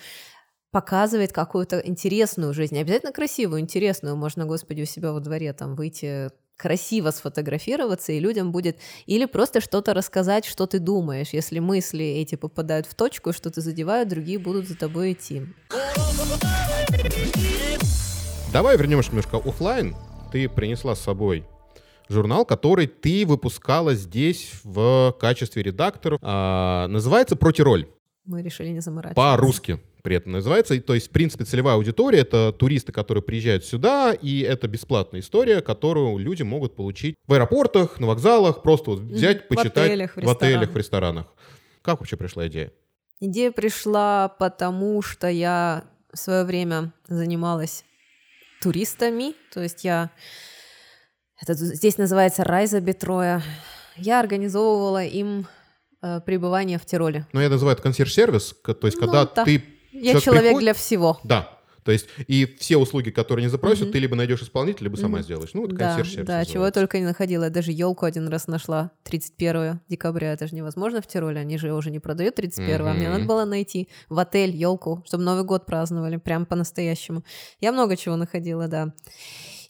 показывает 0.72 1.34
какую-то 1.34 1.80
интересную 1.80 2.54
жизнь, 2.54 2.76
не 2.76 2.82
обязательно 2.82 3.12
красивую, 3.12 3.62
интересную, 3.62 4.16
можно, 4.16 4.46
господи, 4.46 4.84
у 4.84 4.86
себя 4.86 5.12
во 5.12 5.20
дворе 5.20 5.54
там 5.54 5.76
выйти 5.76 6.30
красиво 6.56 7.12
сфотографироваться, 7.12 8.12
и 8.12 8.20
людям 8.20 8.52
будет 8.52 8.78
или 9.06 9.26
просто 9.26 9.62
что-то 9.62 9.94
рассказать, 9.94 10.46
что 10.46 10.68
ты 10.68 10.80
думаешь. 10.80 11.30
Если 11.30 11.60
мысли 11.60 12.06
эти 12.06 12.36
попадают 12.36 12.86
в 12.86 12.94
точку, 12.94 13.34
что-то 13.34 13.62
задевают, 13.62 14.10
другие 14.10 14.38
будут 14.38 14.68
за 14.68 14.76
тобой 14.76 15.14
идти. 15.14 15.44
Давай 18.52 18.78
вернемся 18.78 19.10
немножко 19.12 19.38
офлайн. 19.38 19.96
Ты 20.32 20.50
принесла 20.50 20.96
с 20.96 21.00
собой 21.00 21.46
журнал, 22.10 22.46
который 22.46 22.88
ты 22.88 23.24
выпускала 23.28 23.94
здесь 23.94 24.54
в 24.64 25.16
качестве 25.20 25.62
редактора. 25.62 26.18
А, 26.24 26.88
называется 26.88 27.36
«Протироль». 27.36 27.88
Мы 28.26 28.42
решили 28.42 28.70
не 28.70 28.80
заморачиваться. 28.80 29.16
По-русски 29.16 29.80
при 30.02 30.16
этом 30.16 30.32
называется. 30.32 30.80
То 30.82 30.96
есть, 30.96 31.10
в 31.10 31.12
принципе, 31.12 31.46
целевая 31.46 31.76
аудитория— 31.76 32.20
это 32.22 32.52
туристы, 32.52 32.92
которые 32.92 33.22
приезжают 33.22 33.66
сюда, 33.66 34.14
и 34.14 34.40
это 34.40 34.68
бесплатная 34.68 35.22
история, 35.22 35.62
которую 35.62 36.18
люди 36.18 36.42
могут 36.42 36.76
получить 36.76 37.16
в 37.28 37.34
аэропортах, 37.34 38.00
на 38.00 38.08
вокзалах, 38.08 38.64
просто 38.64 38.92
вот 38.92 39.00
взять, 39.02 39.46
в 39.46 39.48
почитать 39.48 39.92
отелях, 39.92 40.16
в 40.16 40.24
в 40.24 40.30
отелях, 40.30 40.72
в 40.72 40.78
ресторанах. 40.78 41.28
Как 41.84 42.00
вообще 42.00 42.18
пришла 42.18 42.48
идея? 42.48 42.72
Идея 43.20 43.52
пришла 43.52 44.28
потому, 44.28 45.04
что 45.04 45.28
я 45.28 45.84
в 46.12 46.18
свое 46.18 46.46
время 46.46 46.92
занималась 47.08 47.84
туристами, 48.62 49.36
то 49.54 49.62
есть 49.62 49.84
я... 49.84 50.12
Это 51.42 51.54
здесь 51.54 51.98
называется 51.98 52.44
Райза 52.44 52.82
Бетроя. 52.82 53.42
Я 53.96 54.20
организовывала 54.20 55.04
им 55.04 55.48
э, 56.02 56.20
пребывание 56.22 56.78
в 56.78 56.86
Тироле. 56.86 57.26
Ну, 57.32 57.40
я 57.40 57.50
называю 57.50 57.74
это 57.74 57.84
консьерж-сервис, 57.84 58.56
то 58.64 58.78
есть, 58.84 59.00
Ну, 59.00 59.06
когда 59.06 59.26
да. 59.26 59.46
ты... 59.46 59.64
Я 59.92 60.20
человек 60.20 60.60
для 60.60 60.74
всего. 60.74 61.20
Да. 61.24 61.59
То 61.90 61.94
есть, 61.94 62.08
и 62.28 62.46
все 62.60 62.78
услуги, 62.78 63.10
которые 63.10 63.46
не 63.46 63.50
запросят, 63.50 63.86
Мгм. 63.86 63.94
ты 63.94 63.98
либо 63.98 64.16
найдешь 64.16 64.44
исполнителя, 64.44 64.84
либо 64.84 64.96
сама 64.96 65.18
Мгм. 65.18 65.24
сделаешь. 65.24 65.50
Ну, 65.56 65.66
это 65.66 65.74
Да, 65.74 65.86
консьерж-сервис 65.88 66.28
да, 66.28 66.46
чего 66.46 66.66
я 66.66 66.72
только 66.72 67.00
не 67.00 67.06
находила. 67.06 67.46
Я 67.46 67.50
даже 67.50 67.72
елку 67.72 68.06
один 68.06 68.28
раз 68.28 68.46
нашла 68.46 68.92
31 69.02 69.80
декабря. 69.90 70.34
Это 70.34 70.46
же 70.46 70.54
невозможно 70.54 71.02
в 71.02 71.08
Тироле. 71.08 71.40
Они 71.40 71.58
же 71.58 71.74
уже 71.74 71.90
не 71.90 71.98
продают 71.98 72.36
31 72.36 72.88
а 72.88 72.94
мне 72.94 73.10
надо 73.10 73.26
было 73.26 73.44
найти 73.44 73.90
в 74.08 74.20
отель 74.20 74.56
елку, 74.56 75.02
чтобы 75.08 75.24
Новый 75.24 75.44
год 75.46 75.66
праздновали, 75.66 76.18
прям 76.18 76.46
по-настоящему. 76.46 77.24
Я 77.60 77.72
много 77.72 77.98
чего 77.98 78.18
находила, 78.18 78.68
да. 78.68 78.94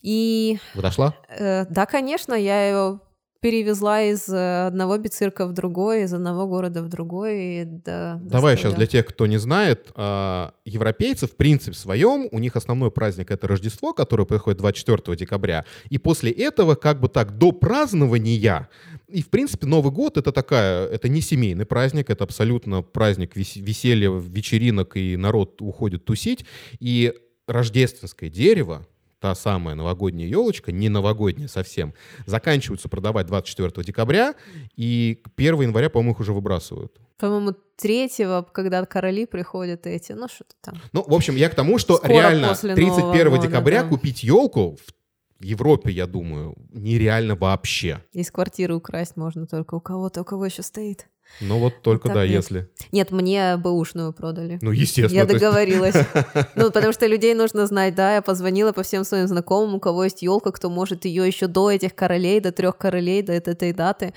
И 0.02 0.60
Подошла? 0.76 1.16
Э, 1.30 1.68
да, 1.70 1.86
конечно, 1.86 2.34
я 2.34 2.68
ее 2.68 3.00
перевезла 3.42 4.02
из 4.04 4.28
э, 4.30 4.68
одного 4.68 4.98
бицирка 4.98 5.48
в 5.48 5.54
другой, 5.54 6.04
из 6.04 6.14
одного 6.14 6.48
города 6.48 6.84
в 6.84 6.90
другой. 6.90 7.40
и 7.40 7.64
да, 7.66 8.20
Давай 8.22 8.58
сейчас 8.58 8.74
для 8.74 8.86
тех, 8.86 9.06
кто 9.06 9.28
не 9.28 9.38
знает, 9.38 9.92
а, 9.96 10.54
европейцы 10.66 11.28
в 11.28 11.36
принципе 11.36 11.76
своем, 11.76 12.28
у 12.32 12.40
них 12.40 12.56
основной 12.56 12.92
праздник 12.92 13.32
это 13.32 13.48
Рождество, 13.48 13.94
которое 13.94 14.26
происходит 14.26 14.60
24 14.60 15.16
декабря, 15.16 15.66
и 15.90 15.98
после 15.98 16.32
этого 16.32 16.76
как 16.76 17.00
бы 17.00 17.08
так 17.08 17.38
до 17.38 17.52
празднования 17.52 18.68
и, 19.08 19.24
в 19.24 19.30
принципе, 19.30 19.66
Новый 19.66 19.92
год 19.92 20.18
это 20.18 20.32
такая, 20.32 20.88
это 20.88 21.10
не 21.10 21.22
семейный 21.22 21.66
праздник, 21.66 22.10
это 22.10 22.24
абсолютно 22.24 22.82
праздник 22.82 23.36
вес- 23.36 23.56
веселья, 23.56 24.12
вечеринок, 24.12 24.96
и 24.98 25.18
народ 25.18 25.62
уходит 25.62 26.06
тусить. 26.06 26.46
И 26.80 27.14
рождественское 27.48 28.30
дерево, 28.30 28.86
та 29.20 29.36
самая 29.36 29.76
новогодняя 29.76 30.28
елочка, 30.28 30.72
не 30.72 30.90
новогодняя 30.90 31.48
совсем, 31.48 31.94
заканчиваются 32.26 32.90
продавать 32.90 33.28
24 33.28 33.86
декабря, 33.86 34.36
и 34.76 35.22
1 35.36 35.62
января, 35.62 35.90
по-моему, 35.90 36.14
их 36.14 36.20
уже 36.20 36.34
выбрасывают. 36.34 37.00
По-моему, 37.18 37.54
третьего, 37.76 38.48
когда 38.52 38.84
короли 38.86 39.26
приходят 39.26 39.86
эти, 39.86 40.14
ну 40.14 40.28
что-то 40.28 40.56
там. 40.62 40.82
Ну, 40.94 41.04
в 41.06 41.14
общем, 41.14 41.36
я 41.36 41.50
к 41.50 41.56
тому, 41.56 41.78
что 41.78 41.98
Скоро 41.98 42.12
реально 42.12 42.50
после 42.50 42.76
31 42.76 43.26
Нового 43.26 43.36
года, 43.36 43.48
декабря 43.48 43.84
да. 43.84 43.90
купить 43.90 44.24
елку 44.24 44.78
в 45.40 45.44
Европе, 45.44 45.92
я 45.92 46.08
думаю, 46.08 46.56
нереально 46.70 47.36
вообще. 47.36 48.04
Из 48.14 48.32
квартиры 48.32 48.76
украсть 48.76 49.18
можно 49.18 49.48
только 49.48 49.76
у 49.76 49.82
кого-то, 49.82 50.22
у 50.22 50.26
кого 50.26 50.46
еще 50.46 50.64
стоит. 50.64 51.08
Ну 51.42 51.60
вот 51.60 51.82
только 51.82 52.10
так 52.10 52.16
да, 52.16 52.24
нет. 52.24 52.36
если. 52.36 52.70
Нет, 52.92 53.12
мне 53.12 53.56
бэушную 53.58 54.14
продали. 54.14 54.60
Ну, 54.62 54.72
естественно. 54.72 55.20
Я 55.20 55.26
договорилась. 55.26 55.96
Ну, 56.56 56.72
потому 56.72 56.94
что 56.94 57.06
людей 57.06 57.34
нужно 57.34 57.66
знать, 57.66 57.96
да, 57.96 58.16
я 58.16 58.22
позвонила 58.22 58.72
по 58.72 58.84
всем 58.84 59.04
своим 59.04 59.28
знакомым, 59.28 59.76
у 59.76 59.80
кого 59.80 60.04
есть 60.04 60.22
елка, 60.22 60.52
кто 60.52 60.70
может 60.70 61.06
ее 61.06 61.26
еще 61.26 61.48
до 61.48 61.72
этих 61.72 61.96
королей, 61.96 62.40
до 62.40 62.52
трех 62.52 62.78
королей, 62.78 63.22
до 63.22 63.34
этой, 63.34 63.74
даты. 63.74 64.14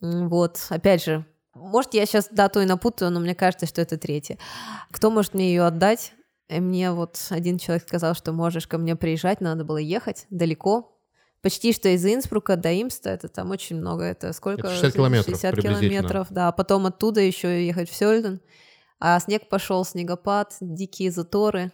Вот, 0.00 0.58
опять 0.70 1.04
же, 1.04 1.24
может, 1.54 1.94
я 1.94 2.06
сейчас 2.06 2.28
дату 2.30 2.60
и 2.60 2.64
напутаю, 2.64 3.10
но 3.10 3.20
мне 3.20 3.34
кажется, 3.34 3.66
что 3.66 3.80
это 3.80 3.98
третья. 3.98 4.38
Кто 4.90 5.10
может 5.10 5.34
мне 5.34 5.48
ее 5.48 5.64
отдать? 5.64 6.12
И 6.48 6.58
мне 6.60 6.90
вот 6.90 7.18
один 7.30 7.58
человек 7.58 7.84
сказал, 7.86 8.14
что 8.14 8.32
можешь 8.32 8.66
ко 8.66 8.78
мне 8.78 8.96
приезжать, 8.96 9.40
надо 9.40 9.64
было 9.64 9.78
ехать 9.78 10.26
далеко. 10.30 10.99
Почти 11.42 11.72
что 11.72 11.88
из 11.88 12.04
Инсбрука 12.04 12.56
до 12.56 12.70
Имста, 12.70 13.10
это 13.10 13.28
там 13.28 13.50
очень 13.50 13.76
много, 13.76 14.04
это 14.04 14.32
сколько? 14.32 14.60
Это 14.66 14.70
60 14.70 14.94
километров 14.94 15.26
60 15.26 15.54
приблизительно. 15.54 15.90
километров, 15.90 16.26
да. 16.30 16.48
А 16.48 16.52
потом 16.52 16.86
оттуда 16.86 17.20
еще 17.20 17.66
ехать 17.66 17.88
в 17.88 17.94
Сёльден. 17.94 18.40
А 18.98 19.18
снег 19.20 19.48
пошел, 19.48 19.84
снегопад, 19.84 20.56
дикие 20.60 21.10
заторы. 21.10 21.72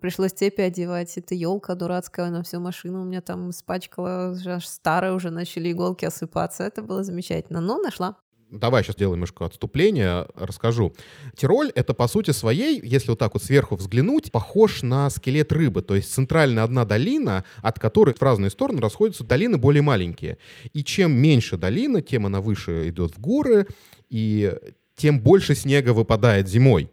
Пришлось 0.00 0.32
цепи 0.32 0.62
одевать. 0.62 1.16
Это 1.16 1.34
елка 1.34 1.74
дурацкая 1.74 2.30
на 2.30 2.42
всю 2.42 2.58
машину 2.58 3.02
у 3.02 3.04
меня 3.04 3.20
там 3.20 3.50
испачкала. 3.50 4.36
Аж 4.44 4.66
старые 4.66 5.12
уже 5.12 5.30
начали 5.30 5.70
иголки 5.70 6.04
осыпаться. 6.04 6.64
Это 6.64 6.82
было 6.82 7.04
замечательно. 7.04 7.60
Но 7.60 7.78
нашла. 7.78 8.16
Давай 8.54 8.84
сейчас 8.84 8.94
сделаем 8.94 9.16
немножко 9.16 9.46
отступление, 9.46 10.28
расскажу. 10.36 10.94
Тироль— 11.36 11.72
это 11.74 11.92
по 11.92 12.06
сути 12.06 12.30
своей, 12.30 12.80
если 12.80 13.10
вот 13.10 13.18
так 13.18 13.34
вот 13.34 13.42
сверху 13.42 13.74
взглянуть, 13.74 14.30
похож 14.30 14.82
на 14.82 15.10
скелет 15.10 15.50
рыбы. 15.50 15.82
То 15.82 15.96
есть 15.96 16.12
центральная 16.12 16.62
одна 16.62 16.84
долина, 16.84 17.44
от 17.62 17.80
которой 17.80 18.14
в 18.14 18.22
разные 18.22 18.50
стороны 18.50 18.80
расходятся 18.80 19.24
долины 19.24 19.56
более 19.58 19.82
маленькие. 19.82 20.38
И 20.72 20.84
чем 20.84 21.12
меньше 21.12 21.56
долина, 21.56 22.00
тем 22.00 22.26
она 22.26 22.40
выше 22.40 22.88
идет 22.88 23.16
в 23.16 23.20
горы, 23.20 23.66
и 24.08 24.54
тем 24.94 25.20
больше 25.20 25.56
снега 25.56 25.92
выпадает 25.92 26.48
зимой. 26.48 26.92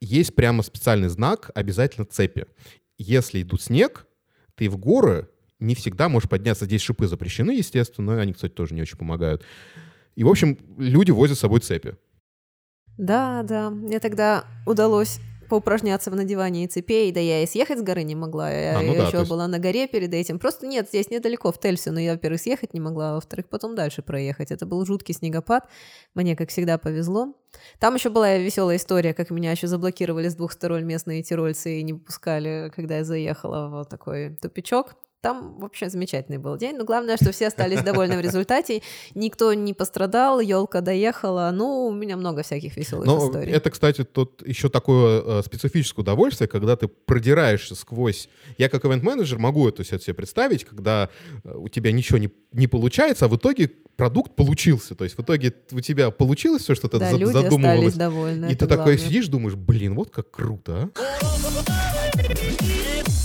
Есть 0.00 0.34
прямо 0.34 0.64
специальный 0.64 1.08
знак, 1.08 1.52
обязательно 1.54 2.04
цепи. 2.04 2.46
Если 2.98 3.42
идут 3.42 3.62
снег, 3.62 4.06
ты 4.56 4.68
в 4.68 4.76
горы 4.76 5.28
не 5.60 5.76
всегда 5.76 6.08
можешь 6.08 6.28
подняться. 6.28 6.64
Здесь 6.64 6.82
шипы 6.82 7.06
запрещены, 7.06 7.52
естественно, 7.52 8.20
они, 8.20 8.32
кстати, 8.32 8.52
тоже 8.52 8.74
не 8.74 8.82
очень 8.82 8.98
помогают. 8.98 9.44
И, 10.16 10.24
в 10.24 10.28
общем, 10.28 10.58
люди 10.78 11.10
возят 11.12 11.36
с 11.36 11.40
собой 11.40 11.60
цепи. 11.60 11.96
Да, 12.98 13.42
да. 13.42 13.70
Мне 13.70 14.00
тогда 14.00 14.44
удалось 14.66 15.20
поупражняться 15.48 16.10
в 16.10 16.16
надевании 16.16 16.66
цепей, 16.66 17.12
да 17.12 17.20
я 17.20 17.42
и 17.42 17.46
съехать 17.46 17.78
с 17.78 17.82
горы 17.82 18.02
не 18.02 18.16
могла. 18.16 18.50
Я, 18.50 18.78
А, 18.78 18.82
ну 18.82 18.92
я 18.94 18.98
да, 19.02 19.06
еще 19.06 19.18
есть- 19.18 19.30
была 19.30 19.46
на 19.46 19.60
горе 19.60 19.86
перед 19.86 20.12
этим. 20.12 20.40
Просто 20.40 20.66
нет, 20.66 20.88
здесь 20.88 21.08
недалеко, 21.08 21.52
в 21.52 21.60
Тельсе, 21.60 21.92
но 21.92 22.00
я, 22.00 22.12
во-первых, 22.14 22.40
съехать 22.40 22.74
не 22.74 22.80
могла, 22.80 23.10
а 23.12 23.14
во-вторых, 23.14 23.48
потом 23.48 23.76
дальше 23.76 24.02
проехать. 24.02 24.50
Это 24.50 24.66
был 24.66 24.84
жуткий 24.84 25.14
снегопад. 25.14 25.68
Мне, 26.14 26.34
как 26.34 26.48
всегда, 26.48 26.78
повезло. 26.78 27.34
Там 27.78 27.94
еще 27.94 28.10
была 28.10 28.36
веселая 28.38 28.76
история, 28.76 29.14
как 29.14 29.30
меня 29.30 29.52
еще 29.52 29.68
заблокировали 29.68 30.28
с 30.28 30.34
двух 30.34 30.50
сторон 30.50 30.84
местные 30.84 31.22
тирольцы 31.22 31.78
и 31.78 31.82
не 31.84 31.94
пускали, 31.94 32.72
когда 32.74 32.96
я 32.96 33.04
заехала 33.04 33.68
в 33.68 33.84
такой 33.86 34.34
тупичок. 34.42 34.96
Там 35.22 35.58
вообще 35.58 35.88
замечательный 35.88 36.38
был 36.38 36.56
день. 36.56 36.76
Но 36.76 36.84
главное, 36.84 37.16
что 37.16 37.32
все 37.32 37.48
остались 37.48 37.82
довольны 37.82 38.16
в 38.16 38.20
результате. 38.20 38.82
Никто 39.14 39.52
не 39.54 39.74
пострадал, 39.74 40.38
елка 40.40 40.80
доехала. 40.82 41.50
Ну, 41.52 41.86
у 41.86 41.92
меня 41.92 42.16
много 42.16 42.42
всяких 42.42 42.76
веселых 42.76 43.06
Но 43.06 43.26
историй. 43.26 43.52
это, 43.52 43.70
кстати, 43.70 44.04
тут 44.04 44.46
еще 44.46 44.68
такое 44.68 45.22
э, 45.24 45.42
специфическое 45.44 46.02
удовольствие, 46.02 46.46
когда 46.48 46.76
ты 46.76 46.86
продираешься 46.86 47.74
сквозь... 47.74 48.28
Я 48.58 48.68
как 48.68 48.84
ивент-менеджер 48.84 49.38
могу 49.38 49.68
это 49.68 49.82
все 49.82 49.98
себе 49.98 50.14
представить, 50.14 50.64
когда 50.64 51.08
э, 51.44 51.52
у 51.56 51.68
тебя 51.68 51.90
ничего 51.92 52.18
не, 52.18 52.30
не 52.52 52.66
получается, 52.68 53.24
а 53.24 53.28
в 53.28 53.36
итоге 53.36 53.72
продукт 53.96 54.36
получился. 54.36 54.94
То 54.94 55.04
есть 55.04 55.16
в 55.18 55.22
итоге 55.22 55.54
у 55.72 55.80
тебя 55.80 56.10
получилось 56.10 56.62
все, 56.62 56.74
что 56.76 56.88
ты 56.88 56.98
Да, 56.98 57.10
за- 57.10 57.16
люди 57.16 57.30
остались 57.30 57.44
задумывалась. 57.50 57.94
довольны. 57.94 58.46
И 58.46 58.52
это 58.52 58.66
ты 58.66 58.76
такой 58.76 58.94
главное. 58.94 58.98
сидишь, 58.98 59.26
думаешь, 59.28 59.56
блин, 59.56 59.94
вот 59.96 60.10
как 60.10 60.30
круто, 60.30 60.90
а? 60.94 61.02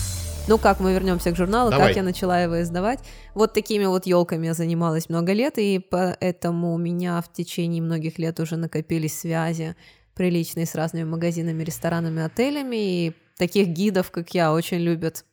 Ну 0.52 0.58
как, 0.58 0.82
мы 0.82 0.92
вернемся 0.92 1.32
к 1.32 1.38
журналу, 1.38 1.72
Давай. 1.72 1.88
как 1.88 1.96
я 1.96 2.04
начала 2.04 2.42
его 2.42 2.62
издавать. 2.62 3.00
Вот 3.36 3.54
такими 3.54 3.86
вот 3.86 4.06
елками 4.06 4.48
я 4.48 4.54
занималась 4.54 5.08
много 5.08 5.32
лет, 5.32 5.58
и 5.58 5.80
поэтому 5.80 6.74
у 6.74 6.78
меня 6.78 7.22
в 7.22 7.32
течение 7.32 7.82
многих 7.82 8.20
лет 8.20 8.38
уже 8.42 8.58
накопились 8.58 9.18
связи 9.18 9.78
приличные 10.14 10.66
с 10.66 10.76
разными 10.76 11.06
магазинами, 11.06 11.64
ресторанами, 11.64 12.22
отелями, 12.22 12.76
и 12.76 13.14
таких 13.38 13.70
гидов, 13.70 14.12
как 14.12 14.34
я, 14.34 14.52
очень 14.52 14.80
любят, 14.80 15.24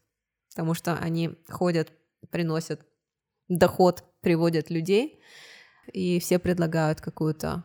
потому 0.51 0.75
что 0.75 0.95
они 0.95 1.31
ходят, 1.49 1.91
приносят 2.31 2.83
доход, 3.49 4.05
приводят 4.21 4.71
людей, 4.71 5.21
и 5.93 6.21
все 6.21 6.39
предлагают 6.39 7.01
какую-то, 7.01 7.65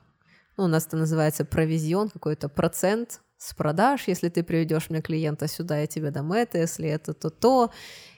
ну, 0.58 0.64
у 0.64 0.68
нас 0.68 0.88
это 0.88 0.98
называется 0.98 1.46
провизион, 1.46 2.10
какой-то 2.10 2.50
процент 2.50 3.22
с 3.44 3.54
продаж, 3.54 4.08
если 4.08 4.30
ты 4.30 4.42
приведешь 4.44 4.90
мне 4.90 5.02
клиента 5.02 5.48
сюда, 5.48 5.78
я 5.80 5.88
тебе 5.88 6.12
дам 6.12 6.32
это, 6.32 6.58
если 6.60 6.88
это, 6.88 7.14
то 7.14 7.30
то. 7.30 7.72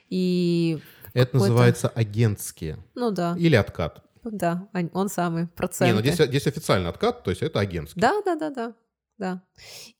И, 0.10 0.80
Это 1.14 1.38
называется 1.38 1.88
агентские. 1.90 2.78
ну 2.94 3.10
да, 3.12 3.36
Или 3.38 3.56
откат. 3.56 4.04
да, 4.24 4.68
он- 4.94 5.10
самый, 5.10 5.44
Не, 5.44 5.48
процент. 5.48 5.94
ну 5.96 6.00
здесь, 6.02 6.16
здесь 6.28 6.46
официальный 6.48 6.90
откат, 6.90 7.24
то 7.24 7.32
есть 7.32 7.42
это 7.42 7.60
агентский. 7.60 8.00
Да, 8.00 8.22
да, 8.24 8.36
да, 8.36 8.50
да, 8.52 8.74
да. 9.18 9.42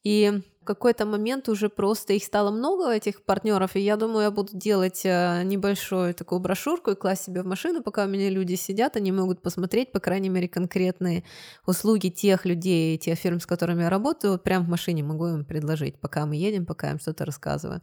И 0.04 0.42
какой-то 0.66 1.06
момент 1.06 1.48
уже 1.50 1.70
просто 1.70 2.14
их 2.14 2.24
стало 2.24 2.52
много, 2.52 2.92
этих 2.92 3.24
партнеров, 3.24 3.76
и 3.76 3.80
я 3.80 3.96
думаю, 3.96 4.24
я 4.24 4.32
буду 4.32 4.50
делать 4.54 5.02
э, 5.06 5.44
небольшую 5.44 6.14
такую 6.14 6.40
брошюрку 6.40 6.92
и 6.92 6.96
класть 6.96 7.24
себе 7.24 7.42
в 7.44 7.46
машину, 7.46 7.82
пока 7.82 8.06
у 8.06 8.08
меня 8.08 8.30
люди 8.30 8.56
сидят, 8.56 8.98
они 8.98 9.12
могут 9.12 9.42
посмотреть, 9.42 9.92
по 9.92 10.00
крайней 10.00 10.30
мере, 10.30 10.50
конкретные 10.50 11.24
услуги 11.66 12.10
тех 12.10 12.46
людей, 12.46 12.98
тех 12.98 13.18
фирм, 13.18 13.40
с 13.40 13.46
которыми 13.46 13.84
я 13.84 13.90
работаю, 13.90 14.34
вот 14.34 14.44
прям 14.44 14.66
в 14.66 14.70
машине 14.70 15.04
могу 15.04 15.28
им 15.28 15.46
предложить, 15.46 16.00
пока 16.00 16.26
мы 16.26 16.36
едем, 16.36 16.66
пока 16.66 16.88
я 16.88 16.94
им 16.94 17.00
что-то 17.00 17.26
рассказываю. 17.26 17.82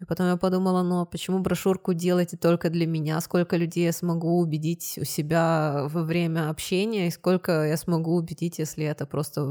И 0.00 0.06
потом 0.06 0.28
я 0.28 0.36
подумала, 0.38 0.82
ну 0.82 1.02
а 1.02 1.04
почему 1.04 1.40
брошюрку 1.40 1.92
делаете 1.92 2.38
только 2.38 2.70
для 2.70 2.86
меня? 2.86 3.20
Сколько 3.20 3.58
людей 3.58 3.84
я 3.84 3.92
смогу 3.92 4.38
убедить 4.38 4.98
у 4.98 5.04
себя 5.04 5.86
во 5.90 6.02
время 6.02 6.48
общения, 6.48 7.08
и 7.08 7.10
сколько 7.10 7.66
я 7.66 7.76
смогу 7.76 8.14
убедить, 8.14 8.58
если 8.58 8.86
это 8.86 9.04
просто 9.04 9.46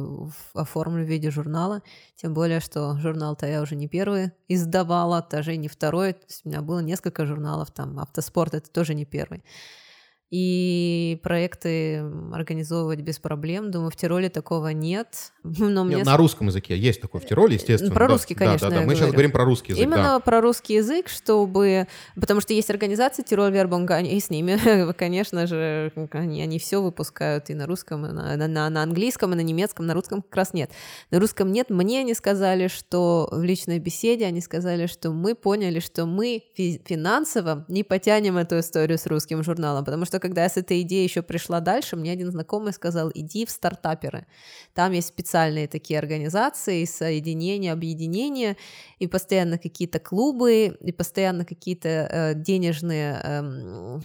оформлю 0.56 1.06
в 1.06 1.08
виде 1.08 1.30
журнала? 1.30 1.84
Тем 2.16 2.34
более, 2.34 2.62
что 2.62 2.98
журнал-то 2.98 3.46
я 3.46 3.62
уже 3.62 3.76
не 3.76 3.88
первый 3.88 4.32
издавала, 4.48 5.26
даже 5.30 5.56
не 5.56 5.68
второй. 5.68 6.14
То 6.14 6.26
есть 6.28 6.42
у 6.44 6.50
меня 6.50 6.62
было 6.62 6.80
несколько 6.80 7.28
журналов, 7.28 7.70
там 7.70 8.00
автоспорт 8.00 8.56
это 8.56 8.72
тоже 8.72 8.96
не 8.96 9.06
первый. 9.06 9.44
И 10.32 11.20
проекты 11.24 12.04
организовывать 12.32 13.02
без 13.02 13.18
проблем. 13.18 13.72
Думаю, 13.72 13.90
в 13.90 13.96
Тироле 13.96 14.30
такого 14.30 14.68
нет. 14.68 15.32
Но 15.44 15.84
Нет, 15.84 15.96
мне 15.96 16.04
на 16.04 16.18
русском 16.18 16.48
языке 16.48 16.78
есть 16.78 17.02
такой 17.02 17.20
в 17.20 17.26
Тироле, 17.26 17.56
естественно. 17.56 17.92
Про 17.94 18.08
да. 18.08 18.14
русский, 18.14 18.36
Да, 18.36 18.46
конечно, 18.46 18.70
Да, 18.70 18.76
да, 18.76 18.82
я 18.82 18.86
Мы 18.88 18.94
сейчас 18.94 19.00
говорю. 19.08 19.14
говорим 19.14 19.32
про 19.32 19.46
русский 19.46 19.72
язык, 19.72 19.84
Именно 19.84 20.04
да. 20.04 20.20
про 20.20 20.42
русский 20.42 20.76
язык, 20.76 21.10
чтобы... 21.10 21.88
Потому 22.16 22.42
что 22.42 22.54
есть 22.54 22.70
организация 22.70 23.24
Тироль 23.24 23.52
Вербунга, 23.52 24.00
и 24.02 24.20
с 24.20 24.30
ними, 24.30 24.94
конечно 24.94 25.48
же, 25.48 25.92
они, 26.12 26.44
они 26.44 26.60
все 26.60 26.80
выпускают 26.80 27.50
и 27.50 27.56
на 27.56 27.66
русском, 27.66 28.06
и 28.06 28.12
на, 28.12 28.36
на, 28.36 28.70
на 28.70 28.84
английском, 28.84 29.34
и 29.34 29.36
на 29.36 29.42
немецком, 29.42 29.88
на 29.88 29.96
русском 29.96 30.22
как 30.22 30.36
раз 30.36 30.54
нет. 30.54 30.70
На 31.10 31.20
русском 31.20 31.52
нет. 31.52 31.72
Мне 31.72 32.02
они 32.02 32.14
сказали, 32.14 32.68
что 32.68 33.30
в 33.32 33.42
личной 33.42 33.80
беседе 33.80 34.28
они 34.28 34.42
сказали, 34.42 34.86
что 34.86 35.10
мы 35.10 35.34
поняли, 35.34 35.80
что 35.80 36.06
мы 36.06 36.44
фи- 36.56 36.80
финансово 36.86 37.66
не 37.68 37.84
потянем 37.84 38.38
эту 38.38 38.60
историю 38.60 39.00
с 39.00 39.08
русским 39.08 39.44
журналом, 39.44 39.86
потому 39.86 40.06
что 40.06 40.19
когда 40.20 40.44
я 40.44 40.50
с 40.50 40.58
этой 40.58 40.82
идеей 40.82 41.04
еще 41.04 41.22
пришла 41.22 41.60
дальше, 41.60 41.96
мне 41.96 42.12
один 42.12 42.32
знакомый 42.32 42.74
сказал, 42.74 43.12
иди 43.14 43.46
в 43.46 43.50
стартаперы. 43.50 44.26
Там 44.74 44.92
есть 44.92 45.08
специальные 45.08 45.68
такие 45.68 46.00
организации, 46.00 46.86
соединения, 46.86 47.74
объединения, 47.74 48.58
и 49.00 49.08
постоянно 49.08 49.58
какие-то 49.58 50.00
клубы, 50.00 50.78
и 50.80 50.92
постоянно 50.92 51.46
какие-то 51.46 51.90
э, 51.90 52.34
денежные... 52.36 53.22
эм, 53.24 54.04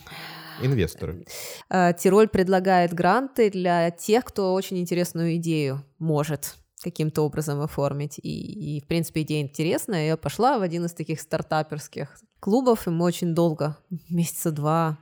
Инвесторы. 0.63 1.27
э, 1.69 1.93
Тироль 1.99 2.29
предлагает 2.29 2.93
гранты 2.93 3.51
для 3.51 3.91
тех, 3.91 4.25
кто 4.25 4.55
очень 4.55 4.79
интересную 4.79 5.37
идею 5.37 5.85
может 5.99 6.57
каким-то 6.85 7.23
образом 7.23 7.61
оформить. 7.61 8.21
И, 8.23 8.77
и, 8.77 8.81
в 8.81 8.87
принципе, 8.87 9.23
идея 9.23 9.43
интересная. 9.43 10.07
Я 10.07 10.17
пошла 10.17 10.59
в 10.59 10.63
один 10.63 10.85
из 10.85 10.93
таких 10.93 11.21
стартаперских 11.21 12.21
клубов, 12.41 12.87
и 12.87 12.91
мы 12.91 13.07
очень 13.07 13.35
долго, 13.35 13.79
месяца 14.11 14.51
два, 14.51 14.99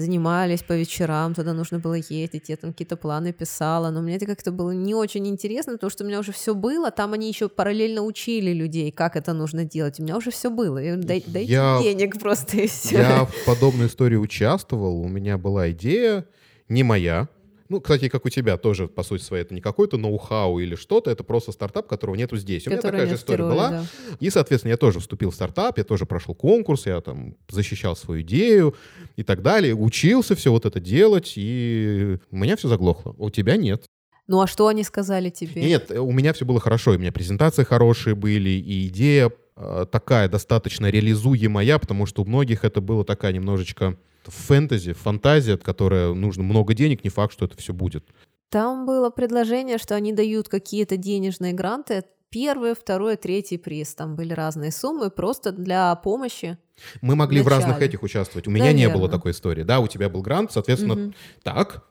занимались 0.00 0.62
по 0.62 0.72
вечерам, 0.72 1.34
туда 1.34 1.52
нужно 1.52 1.78
было 1.78 1.94
ездить, 1.94 2.48
я 2.48 2.56
там 2.56 2.72
какие-то 2.72 2.96
планы 2.96 3.32
писала, 3.32 3.90
но 3.90 4.02
мне 4.02 4.16
это 4.16 4.26
как-то 4.26 4.50
было 4.52 4.70
не 4.72 4.94
очень 4.94 5.26
интересно, 5.26 5.74
потому 5.74 5.90
что 5.90 6.04
у 6.04 6.06
меня 6.06 6.18
уже 6.20 6.32
все 6.32 6.54
было, 6.54 6.90
там 6.90 7.12
они 7.12 7.28
еще 7.28 7.48
параллельно 7.48 8.02
учили 8.02 8.52
людей, 8.52 8.90
как 8.90 9.16
это 9.16 9.32
нужно 9.32 9.64
делать, 9.64 10.00
у 10.00 10.02
меня 10.02 10.16
уже 10.16 10.30
все 10.30 10.50
было, 10.50 10.78
и 10.82 10.96
дай- 10.96 11.24
дайте 11.26 11.52
Я- 11.52 11.78
денег 11.82 12.18
просто 12.18 12.56
и 12.58 12.66
все. 12.66 12.98
Я 12.98 13.24
в 13.24 13.44
подобной 13.46 13.86
истории 13.86 14.16
участвовал, 14.16 15.00
у 15.00 15.08
меня 15.08 15.38
была 15.38 15.70
идея, 15.70 16.24
не 16.68 16.82
моя, 16.82 17.28
ну, 17.70 17.80
кстати, 17.80 18.08
как 18.08 18.26
у 18.26 18.28
тебя 18.28 18.56
тоже, 18.56 18.88
по 18.88 19.04
сути 19.04 19.22
своей, 19.22 19.44
это 19.44 19.54
не 19.54 19.60
какой-то 19.60 19.96
ноу-хау 19.96 20.58
или 20.58 20.74
что-то, 20.74 21.08
это 21.08 21.22
просто 21.22 21.52
стартап, 21.52 21.86
которого 21.86 22.16
нету 22.16 22.36
здесь. 22.36 22.66
У 22.66 22.70
меня 22.70 22.82
такая 22.82 23.06
же 23.06 23.14
история 23.14 23.44
была. 23.44 23.70
да. 23.70 23.84
И, 24.18 24.28
соответственно, 24.28 24.72
я 24.72 24.76
тоже 24.76 24.98
вступил 24.98 25.30
в 25.30 25.34
стартап, 25.36 25.78
я 25.78 25.84
тоже 25.84 26.04
прошел 26.04 26.34
конкурс, 26.34 26.86
я 26.86 27.00
там 27.00 27.36
защищал 27.48 27.94
свою 27.94 28.22
идею 28.22 28.74
и 29.14 29.22
так 29.22 29.40
далее, 29.42 29.72
учился 29.76 30.34
все 30.34 30.50
вот 30.50 30.66
это 30.66 30.80
делать, 30.80 31.34
и 31.36 32.18
у 32.32 32.36
меня 32.36 32.56
все 32.56 32.66
заглохло. 32.66 33.14
У 33.18 33.30
тебя 33.30 33.56
нет. 33.56 33.84
Ну 34.26 34.40
а 34.40 34.48
что 34.48 34.66
они 34.66 34.82
сказали 34.82 35.30
тебе? 35.30 35.62
Нет, 35.62 35.92
у 35.92 36.10
меня 36.10 36.32
все 36.32 36.44
было 36.44 36.58
хорошо, 36.58 36.94
и 36.94 36.96
у 36.96 37.00
меня 37.00 37.12
презентации 37.12 37.62
хорошие 37.62 38.16
были, 38.16 38.50
и 38.50 38.88
идея 38.88 39.30
э, 39.54 39.86
такая 39.88 40.28
достаточно 40.28 40.90
реализуемая, 40.90 41.78
потому 41.78 42.04
что 42.06 42.22
у 42.22 42.24
многих 42.24 42.64
это 42.64 42.80
было 42.80 43.04
такая 43.04 43.32
немножечко 43.32 43.96
фэнтези, 44.24 44.92
фантазия, 44.92 45.54
от 45.54 45.62
которой 45.62 46.14
нужно 46.14 46.42
много 46.42 46.74
денег, 46.74 47.04
не 47.04 47.10
факт, 47.10 47.32
что 47.32 47.46
это 47.46 47.56
все 47.56 47.72
будет. 47.72 48.04
Там 48.50 48.84
было 48.86 49.10
предложение, 49.10 49.78
что 49.78 49.94
они 49.94 50.12
дают 50.12 50.48
какие-то 50.48 50.96
денежные 50.96 51.52
гранты. 51.52 52.04
Первый, 52.30 52.74
второй, 52.74 53.16
третий 53.16 53.58
приз. 53.58 53.94
Там 53.94 54.14
были 54.16 54.32
разные 54.32 54.70
суммы 54.72 55.10
просто 55.10 55.50
для 55.52 55.94
помощи. 55.96 56.58
Мы 57.00 57.16
могли 57.16 57.42
в 57.42 57.48
разных 57.48 57.70
Вначале. 57.76 57.86
этих 57.88 58.02
участвовать. 58.02 58.46
У 58.46 58.50
меня 58.50 58.72
не 58.72 58.88
было 58.88 59.08
такой 59.08 59.32
истории. 59.32 59.62
Да, 59.62 59.80
у 59.80 59.88
тебя 59.88 60.08
был 60.08 60.22
грант, 60.22 60.52
соответственно, 60.52 60.94
Мгм. 60.94 61.14
так. 61.42 61.84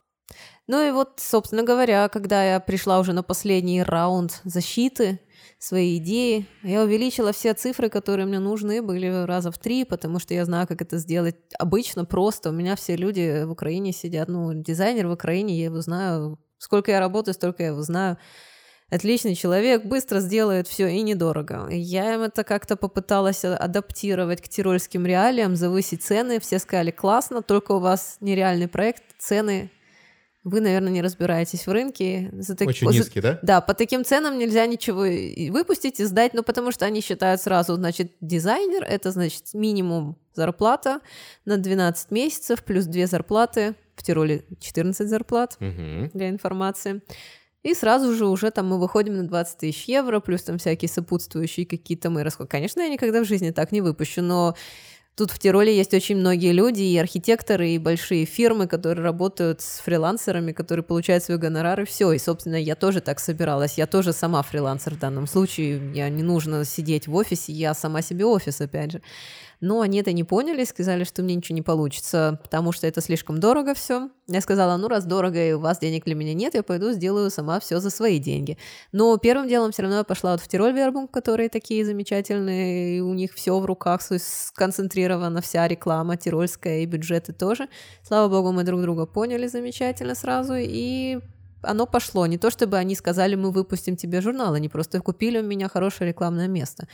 Ну 0.70 0.88
и 0.88 0.92
вот, 0.92 1.14
собственно 1.18 1.64
говоря, 1.64 2.08
когда 2.10 2.44
я 2.44 2.60
пришла 2.60 3.00
уже 3.00 3.12
на 3.12 3.24
последний 3.24 3.82
раунд 3.82 4.40
защиты, 4.44 5.20
свои 5.58 5.98
идеи. 5.98 6.46
Я 6.62 6.84
увеличила 6.84 7.34
все 7.34 7.56
цифры, 7.56 7.90
которые 7.90 8.28
мне 8.28 8.38
нужны 8.38 8.84
были 8.84 9.26
раза 9.26 9.52
в 9.52 9.58
три, 9.58 9.84
потому 9.84 10.20
что 10.20 10.36
я 10.36 10.46
знаю, 10.46 10.68
как 10.68 10.84
это 10.84 11.00
сделать 11.00 11.38
обычно, 11.58 12.06
просто. 12.06 12.52
У 12.52 12.54
меня 12.54 12.76
все 12.76 12.96
люди 12.96 13.46
в 13.46 13.52
Украине 13.52 13.94
сидят, 13.94 14.30
ну, 14.30 14.54
дизайнер 14.54 15.08
в 15.08 15.14
Украине, 15.14 15.58
я 15.58 15.66
его 15.66 15.82
знаю. 15.82 16.38
Сколько 16.60 16.92
я 16.92 17.00
работаю, 17.00 17.34
столько 17.34 17.64
я 17.64 17.70
его 17.70 17.82
знаю 17.82 18.20
отличный 18.92 19.34
человек, 19.34 19.86
быстро 19.86 20.20
сделает 20.20 20.68
все 20.68 20.88
и 20.88 21.02
недорого. 21.02 21.68
Я 21.72 22.14
им 22.14 22.22
это 22.22 22.44
как-то 22.44 22.76
попыталась 22.76 23.44
адаптировать 23.44 24.42
к 24.42 24.48
тирольским 24.48 25.06
реалиям, 25.06 25.56
завысить 25.56 26.04
цены. 26.04 26.40
Все 26.40 26.60
сказали, 26.60 26.92
классно, 26.92 27.42
только 27.42 27.72
у 27.72 27.80
вас 27.80 28.18
нереальный 28.20 28.68
проект, 28.68 29.04
цены 29.18 29.72
вы, 30.44 30.62
наверное, 30.62 30.92
не 30.92 31.02
разбираетесь 31.02 31.68
в 31.68 31.72
рынке. 31.72 32.30
За 32.34 32.56
так... 32.56 32.68
Очень 32.68 32.90
низкий, 32.90 33.22
да? 33.22 33.40
Да, 33.42 33.62
по 33.62 33.74
таким 33.74 34.06
ценам 34.06 34.38
нельзя 34.38 34.66
ничего 34.66 35.06
выпустить 35.52 36.00
и 36.00 36.06
сдать, 36.06 36.34
ну, 36.34 36.44
потому 36.44 36.72
что 36.72 36.86
они 36.86 37.02
считают 37.02 37.42
сразу, 37.42 37.76
значит, 37.76 38.14
дизайнер, 38.22 38.84
это, 38.84 39.12
значит, 39.12 39.54
минимум 39.54 40.18
зарплата 40.34 41.02
на 41.46 41.58
12 41.58 42.12
месяцев, 42.12 42.64
плюс 42.64 42.86
две 42.86 43.08
зарплаты, 43.08 43.76
в 43.96 44.04
Тироле 44.04 44.46
14 44.62 45.08
зарплат 45.10 45.58
угу. 45.60 46.10
для 46.14 46.30
информации. 46.30 47.02
И 47.62 47.74
сразу 47.74 48.14
же 48.14 48.26
уже 48.26 48.52
там 48.52 48.68
мы 48.68 48.80
выходим 48.80 49.18
на 49.18 49.28
20 49.28 49.58
тысяч 49.58 49.86
евро, 49.86 50.22
плюс 50.22 50.44
там 50.44 50.58
всякие 50.58 50.88
сопутствующие 50.88 51.66
какие-то 51.66 52.10
мои 52.10 52.24
расходы. 52.24 52.50
Конечно, 52.50 52.80
я 52.80 52.88
никогда 52.88 53.22
в 53.22 53.26
жизни 53.26 53.52
так 53.52 53.74
не 53.74 53.82
выпущу, 53.82 54.22
но 54.22 54.56
Тут 55.20 55.32
в 55.32 55.40
Тироле 55.40 55.76
есть 55.76 55.94
очень 55.94 56.16
многие 56.16 56.54
люди, 56.54 56.82
и 56.82 56.98
архитекторы, 56.98 57.72
и 57.72 57.78
большие 57.78 58.24
фирмы, 58.24 58.68
которые 58.68 59.04
работают 59.04 59.60
с 59.60 59.80
фрилансерами, 59.80 60.54
которые 60.54 60.82
получают 60.82 61.26
свои 61.26 61.36
гонорары, 61.36 61.86
все. 61.86 62.14
И, 62.14 62.18
собственно, 62.18 62.56
я 62.56 62.76
тоже 62.76 63.02
так 63.02 63.20
собиралась. 63.20 63.78
Я 63.78 63.86
тоже 63.86 64.14
сама 64.14 64.42
фрилансер 64.44 64.94
в 64.94 65.00
данном 65.00 65.28
случае. 65.28 65.92
Я 65.94 66.08
не 66.08 66.24
нужно 66.24 66.64
сидеть 66.64 67.08
в 67.08 67.16
офисе, 67.16 67.52
я 67.52 67.74
сама 67.74 68.02
себе 68.02 68.24
офис, 68.24 68.62
опять 68.62 68.94
же. 68.94 69.02
Но 69.62 69.82
они 69.82 70.00
это 70.00 70.14
не 70.14 70.24
поняли, 70.24 70.64
сказали, 70.64 71.04
что 71.04 71.22
мне 71.22 71.36
ничего 71.36 71.56
не 71.56 71.62
получится, 71.62 72.40
потому 72.42 72.72
что 72.72 72.88
это 72.88 73.02
слишком 73.02 73.40
дорого 73.40 73.74
все. 73.74 74.10
Я 74.28 74.40
сказала, 74.42 74.78
ну 74.78 74.88
раз 74.88 75.06
дорого 75.06 75.44
и 75.44 75.52
у 75.52 75.60
вас 75.60 75.80
денег 75.80 76.06
для 76.06 76.16
меня 76.16 76.34
нет, 76.34 76.54
я 76.56 76.64
пойду 76.64 76.92
сделаю 76.92 77.30
сама 77.30 77.60
все 77.60 77.80
за 77.80 77.90
свои 77.90 78.20
деньги. 78.20 78.58
Но 78.94 79.18
первым 79.18 79.48
делом 79.48 79.72
все 79.72 79.82
равно 79.82 79.98
я 79.98 80.04
пошла 80.04 80.32
вот 80.32 80.42
в 80.42 80.48
Тироль 80.48 80.74
Вербум, 80.74 81.08
которые 81.08 81.50
такие 81.50 81.84
замечательные, 81.84 82.98
и 82.98 83.02
у 83.02 83.14
них 83.14 83.34
все 83.34 83.60
в 83.60 83.66
руках 83.66 84.02
сконцентрировано, 84.02 85.42
вся 85.42 85.68
реклама 85.68 86.16
тирольская 86.16 86.80
и 86.80 86.86
бюджеты 86.86 87.34
тоже. 87.34 87.68
Слава 88.04 88.30
богу, 88.30 88.54
мы 88.54 88.64
друг 88.64 88.82
друга 88.82 89.06
поняли 89.06 89.48
замечательно 89.48 90.16
сразу, 90.16 90.54
и 90.58 91.20
оно 91.62 91.86
пошло. 91.86 92.26
Не 92.26 92.38
то 92.38 92.50
чтобы 92.50 92.78
они 92.78 92.96
сказали, 92.96 93.36
мы 93.36 93.52
выпустим 93.52 93.96
тебе 93.96 94.22
журнал, 94.22 94.54
они 94.54 94.70
просто 94.70 95.02
купили 95.02 95.40
у 95.40 95.44
меня 95.44 95.68
хорошее 95.68 96.10
рекламное 96.10 96.48
место. 96.48 96.88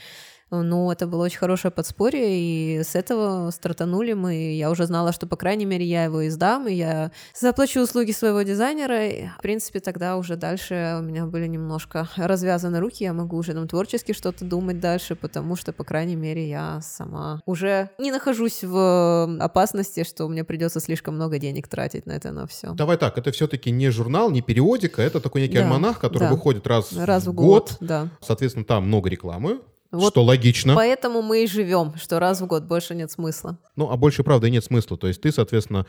Но 0.50 0.92
это 0.92 1.06
было 1.06 1.24
очень 1.24 1.38
хорошее 1.38 1.72
подспорье, 1.72 2.38
и 2.38 2.82
с 2.82 2.94
этого 2.94 3.50
стартанули 3.50 4.12
мы. 4.12 4.54
Я 4.54 4.70
уже 4.70 4.86
знала, 4.86 5.12
что, 5.12 5.26
по 5.26 5.36
крайней 5.36 5.64
мере, 5.64 5.84
я 5.84 6.04
его 6.04 6.26
издам, 6.28 6.68
и 6.68 6.74
я 6.74 7.10
заплачу 7.34 7.82
услуги 7.82 8.12
своего 8.12 8.42
дизайнера. 8.42 9.08
И, 9.08 9.26
в 9.26 9.42
принципе, 9.42 9.80
тогда 9.80 10.16
уже 10.16 10.36
дальше 10.36 10.96
у 11.00 11.02
меня 11.02 11.26
были 11.26 11.46
немножко 11.46 12.08
развязаны 12.16 12.78
руки, 12.78 13.04
я 13.04 13.12
могу 13.12 13.36
уже 13.36 13.54
там 13.54 13.66
творчески 13.66 14.12
что-то 14.12 14.44
думать 14.44 14.78
дальше, 14.78 15.16
потому 15.16 15.56
что, 15.56 15.72
по 15.72 15.84
крайней 15.84 16.16
мере, 16.16 16.48
я 16.48 16.80
сама 16.80 17.40
уже 17.44 17.90
не 17.98 18.12
нахожусь 18.12 18.62
в 18.62 19.36
опасности, 19.40 20.04
что 20.04 20.28
мне 20.28 20.44
придется 20.44 20.80
слишком 20.80 21.16
много 21.16 21.38
денег 21.38 21.68
тратить 21.68 22.06
на 22.06 22.12
это, 22.12 22.30
на 22.30 22.46
все. 22.46 22.72
Давай 22.74 22.96
так, 22.96 23.18
это 23.18 23.32
все-таки 23.32 23.70
не 23.70 23.90
журнал, 23.90 24.30
не 24.30 24.42
периодика, 24.42 25.02
это 25.02 25.20
такой 25.20 25.42
некий 25.42 25.54
да, 25.54 25.62
альманах, 25.62 25.98
который 25.98 26.24
да. 26.24 26.30
выходит 26.30 26.66
раз, 26.66 26.92
раз 26.92 27.26
в 27.26 27.32
год. 27.32 27.70
год 27.70 27.76
да. 27.80 28.08
Соответственно, 28.20 28.64
там 28.64 28.86
много 28.86 29.08
рекламы, 29.08 29.60
вот 29.90 30.12
что 30.12 30.22
логично. 30.22 30.74
Поэтому 30.74 31.22
мы 31.22 31.44
и 31.44 31.46
живем, 31.46 31.94
что 31.96 32.18
раз 32.18 32.40
в 32.40 32.46
год 32.46 32.64
больше 32.64 32.94
нет 32.94 33.10
смысла. 33.10 33.58
Ну, 33.76 33.90
а 33.90 33.96
больше, 33.96 34.24
правда, 34.24 34.50
нет 34.50 34.64
смысла. 34.64 34.96
То 34.96 35.06
есть 35.06 35.20
ты, 35.20 35.32
соответственно, 35.32 35.86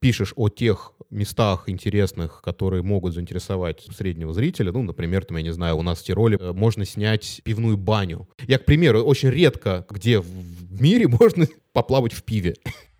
пишешь 0.00 0.34
о 0.36 0.48
тех 0.48 0.92
местах 1.10 1.64
интересных, 1.68 2.42
которые 2.42 2.82
могут 2.82 3.14
заинтересовать 3.14 3.86
среднего 3.96 4.34
зрителя. 4.34 4.70
Ну, 4.70 4.82
например, 4.82 5.24
там, 5.24 5.38
я 5.38 5.42
не 5.42 5.52
знаю, 5.52 5.78
у 5.78 5.82
нас 5.82 6.00
в 6.00 6.04
Тироле 6.04 6.36
э, 6.38 6.52
можно 6.52 6.84
снять 6.84 7.40
пивную 7.42 7.76
баню. 7.76 8.28
Я, 8.46 8.58
к 8.58 8.66
примеру, 8.66 9.02
очень 9.02 9.30
редко 9.30 9.86
где 9.88 10.20
в 10.20 10.82
мире 10.82 11.08
можно 11.20 11.46
поплавать 11.72 12.12
в 12.12 12.22
пиве. 12.22 12.54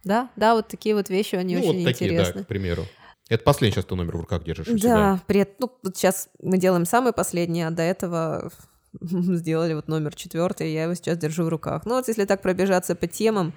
Да, 0.04 0.30
да, 0.36 0.54
вот 0.54 0.68
такие 0.68 0.94
вот 0.94 1.10
вещи, 1.10 1.34
они 1.34 1.56
ну, 1.56 1.68
очень 1.68 1.78
вот 1.78 1.92
такие, 1.92 2.10
интересны. 2.10 2.40
Да, 2.40 2.44
к 2.44 2.48
примеру. 2.48 2.84
Это 3.28 3.42
последний 3.42 3.74
сейчас 3.74 3.86
ты 3.86 3.94
номер 3.94 4.16
в 4.16 4.20
руках 4.20 4.44
держишь 4.44 4.68
у 4.68 4.72
да, 4.72 4.78
себя. 4.78 5.20
При, 5.26 5.46
ну, 5.58 5.72
вот 5.82 5.96
сейчас 5.96 6.28
мы 6.42 6.58
делаем 6.58 6.84
самый 6.84 7.12
последний, 7.12 7.62
а 7.62 7.70
до 7.70 7.82
этого 7.82 8.50
сделали 9.00 9.74
вот 9.74 9.88
номер 9.88 10.14
четвертый, 10.14 10.72
я 10.72 10.84
его 10.84 10.94
сейчас 10.94 11.18
держу 11.18 11.44
в 11.44 11.48
руках. 11.48 11.86
Ну 11.86 11.94
вот 11.94 12.08
если 12.08 12.24
так 12.24 12.42
пробежаться 12.42 12.94
по 12.94 13.06
темам, 13.06 13.52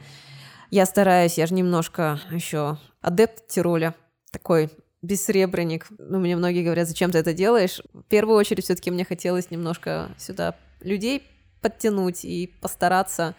я 0.69 0.85
стараюсь, 0.85 1.37
я 1.37 1.47
же 1.47 1.53
немножко 1.53 2.19
еще 2.31 2.77
адепт 3.01 3.47
Тироля, 3.47 3.95
такой 4.31 4.69
бессребренник. 5.01 5.87
Ну, 5.97 6.19
мне 6.19 6.35
многие 6.35 6.63
говорят, 6.63 6.87
зачем 6.87 7.11
ты 7.11 7.19
это 7.19 7.33
делаешь? 7.33 7.81
В 7.93 8.03
первую 8.03 8.37
очередь, 8.37 8.65
все-таки 8.65 8.91
мне 8.91 9.05
хотелось 9.05 9.51
немножко 9.51 10.09
сюда 10.17 10.55
людей 10.81 11.23
подтянуть 11.61 12.25
и 12.25 12.47
постараться 12.61 13.35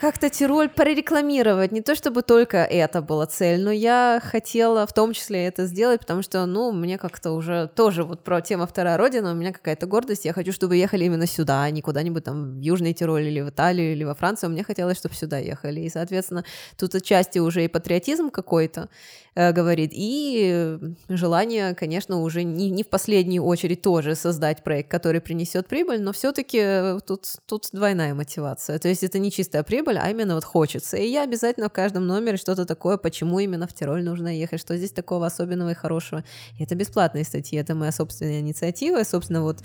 как-то 0.00 0.30
Тироль 0.30 0.70
прорекламировать. 0.70 1.72
Не 1.72 1.82
то 1.82 1.94
чтобы 1.94 2.22
только 2.22 2.56
это 2.64 3.02
была 3.02 3.26
цель, 3.26 3.62
но 3.62 3.70
я 3.70 4.18
хотела 4.24 4.86
в 4.86 4.94
том 4.94 5.12
числе 5.12 5.44
это 5.44 5.66
сделать, 5.66 6.00
потому 6.00 6.22
что, 6.22 6.46
ну, 6.46 6.72
мне 6.72 6.96
как-то 6.96 7.32
уже 7.32 7.70
тоже 7.76 8.02
вот 8.04 8.24
про 8.24 8.40
тему 8.40 8.66
«Вторая 8.66 8.96
Родина» 8.96 9.32
у 9.32 9.34
меня 9.34 9.52
какая-то 9.52 9.86
гордость. 9.86 10.24
Я 10.24 10.32
хочу, 10.32 10.52
чтобы 10.52 10.76
ехали 10.76 11.04
именно 11.04 11.26
сюда, 11.26 11.64
а 11.64 11.70
не 11.70 11.82
куда-нибудь 11.82 12.24
там 12.24 12.58
в 12.58 12.60
Южный 12.60 12.94
Тироль 12.94 13.24
или 13.24 13.42
в 13.42 13.50
Италию 13.50 13.92
или 13.92 14.04
во 14.04 14.14
Францию. 14.14 14.50
Мне 14.50 14.64
хотелось, 14.64 14.96
чтобы 14.96 15.14
сюда 15.14 15.36
ехали. 15.36 15.80
И, 15.80 15.90
соответственно, 15.90 16.44
тут 16.78 16.94
отчасти 16.94 17.38
уже 17.38 17.64
и 17.64 17.68
патриотизм 17.68 18.30
какой-то 18.30 18.88
э, 19.34 19.52
говорит, 19.52 19.90
и 19.92 20.78
желание, 21.10 21.74
конечно, 21.74 22.22
уже 22.22 22.42
не, 22.42 22.70
не 22.70 22.84
в 22.84 22.88
последнюю 22.88 23.44
очередь 23.44 23.82
тоже 23.82 24.14
создать 24.14 24.64
проект, 24.64 24.90
который 24.90 25.20
принесет 25.20 25.68
прибыль, 25.68 26.00
но 26.00 26.12
все-таки 26.12 26.98
тут, 27.06 27.26
тут 27.46 27.68
двойная 27.72 28.14
мотивация. 28.14 28.78
То 28.78 28.88
есть 28.88 29.04
это 29.04 29.18
не 29.18 29.30
чистая 29.30 29.62
прибыль, 29.62 29.89
Тироль, 29.90 29.98
а 29.98 30.10
именно 30.10 30.34
вот 30.34 30.44
хочется. 30.44 30.96
И 30.96 31.08
я 31.08 31.22
обязательно 31.22 31.68
в 31.68 31.72
каждом 31.72 32.06
номере 32.06 32.36
что-то 32.36 32.64
такое, 32.64 32.96
почему 32.96 33.40
именно 33.40 33.66
в 33.66 33.72
Тироль 33.72 34.04
нужно 34.04 34.36
ехать, 34.36 34.60
что 34.60 34.76
здесь 34.76 34.92
такого 34.92 35.26
особенного 35.26 35.70
и 35.70 35.74
хорошего. 35.74 36.24
И 36.58 36.64
это 36.64 36.74
бесплатные 36.74 37.24
статьи, 37.24 37.58
это 37.58 37.74
моя 37.74 37.92
собственная 37.92 38.40
инициатива. 38.40 39.00
И, 39.00 39.04
собственно, 39.04 39.42
вот 39.42 39.60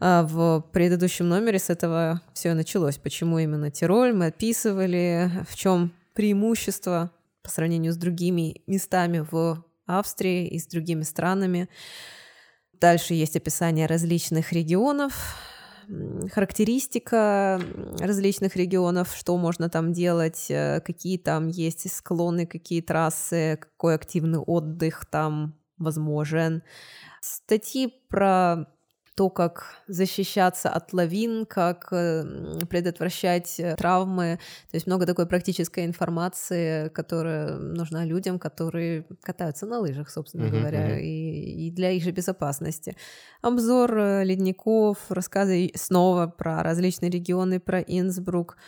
а, 0.00 0.22
в 0.22 0.64
предыдущем 0.72 1.28
номере 1.28 1.58
с 1.58 1.70
этого 1.70 2.20
все 2.32 2.54
началось. 2.54 2.96
Почему 2.96 3.38
именно 3.38 3.70
Тироль? 3.70 4.14
Мы 4.14 4.26
описывали, 4.26 5.30
в 5.48 5.56
чем 5.56 5.92
преимущество 6.14 7.10
по 7.42 7.50
сравнению 7.50 7.92
с 7.92 7.96
другими 7.96 8.62
местами 8.66 9.24
в 9.30 9.62
Австрии 9.86 10.48
и 10.48 10.58
с 10.58 10.66
другими 10.66 11.02
странами. 11.02 11.68
Дальше 12.72 13.14
есть 13.14 13.36
описание 13.36 13.86
различных 13.86 14.52
регионов, 14.52 15.36
характеристика 16.32 17.60
различных 18.00 18.56
регионов, 18.56 19.14
что 19.16 19.36
можно 19.36 19.68
там 19.68 19.92
делать, 19.92 20.46
э, 20.50 20.80
какие 20.80 21.18
там 21.18 21.48
есть 21.48 21.90
склоны, 21.92 22.46
какие 22.46 22.80
трассы, 22.80 23.58
какой 23.60 23.94
активный 23.94 24.38
отдых 24.38 25.06
там 25.06 25.54
возможен. 25.78 26.62
Статьи 27.20 27.92
про 28.08 28.66
то, 29.16 29.30
как 29.30 29.76
защищаться 29.88 30.68
от 30.68 30.92
лавин, 30.92 31.46
как 31.46 31.88
э, 31.90 32.58
предотвращать 32.68 33.58
э, 33.58 33.74
травмы. 33.74 34.38
То 34.70 34.74
есть 34.74 34.86
много 34.86 35.06
такой 35.06 35.26
практической 35.26 35.86
информации, 35.86 36.90
которая 36.90 37.56
нужна 37.56 38.04
людям, 38.04 38.38
которые 38.38 39.06
катаются 39.22 39.64
на 39.64 39.78
лыжах, 39.78 40.10
собственно 40.10 40.44
uh-huh, 40.44 40.58
говоря, 40.58 40.98
uh-huh. 40.98 41.00
И, 41.00 41.66
и 41.66 41.70
для 41.70 41.92
их 41.92 42.02
же 42.02 42.10
безопасности. 42.10 42.94
Обзор 43.40 43.98
э, 43.98 44.24
ледников, 44.24 44.98
рассказы 45.08 45.72
снова 45.74 46.26
про 46.26 46.62
различные 46.62 47.10
регионы, 47.10 47.58
про 47.58 47.80
Инсбрук, 47.80 48.58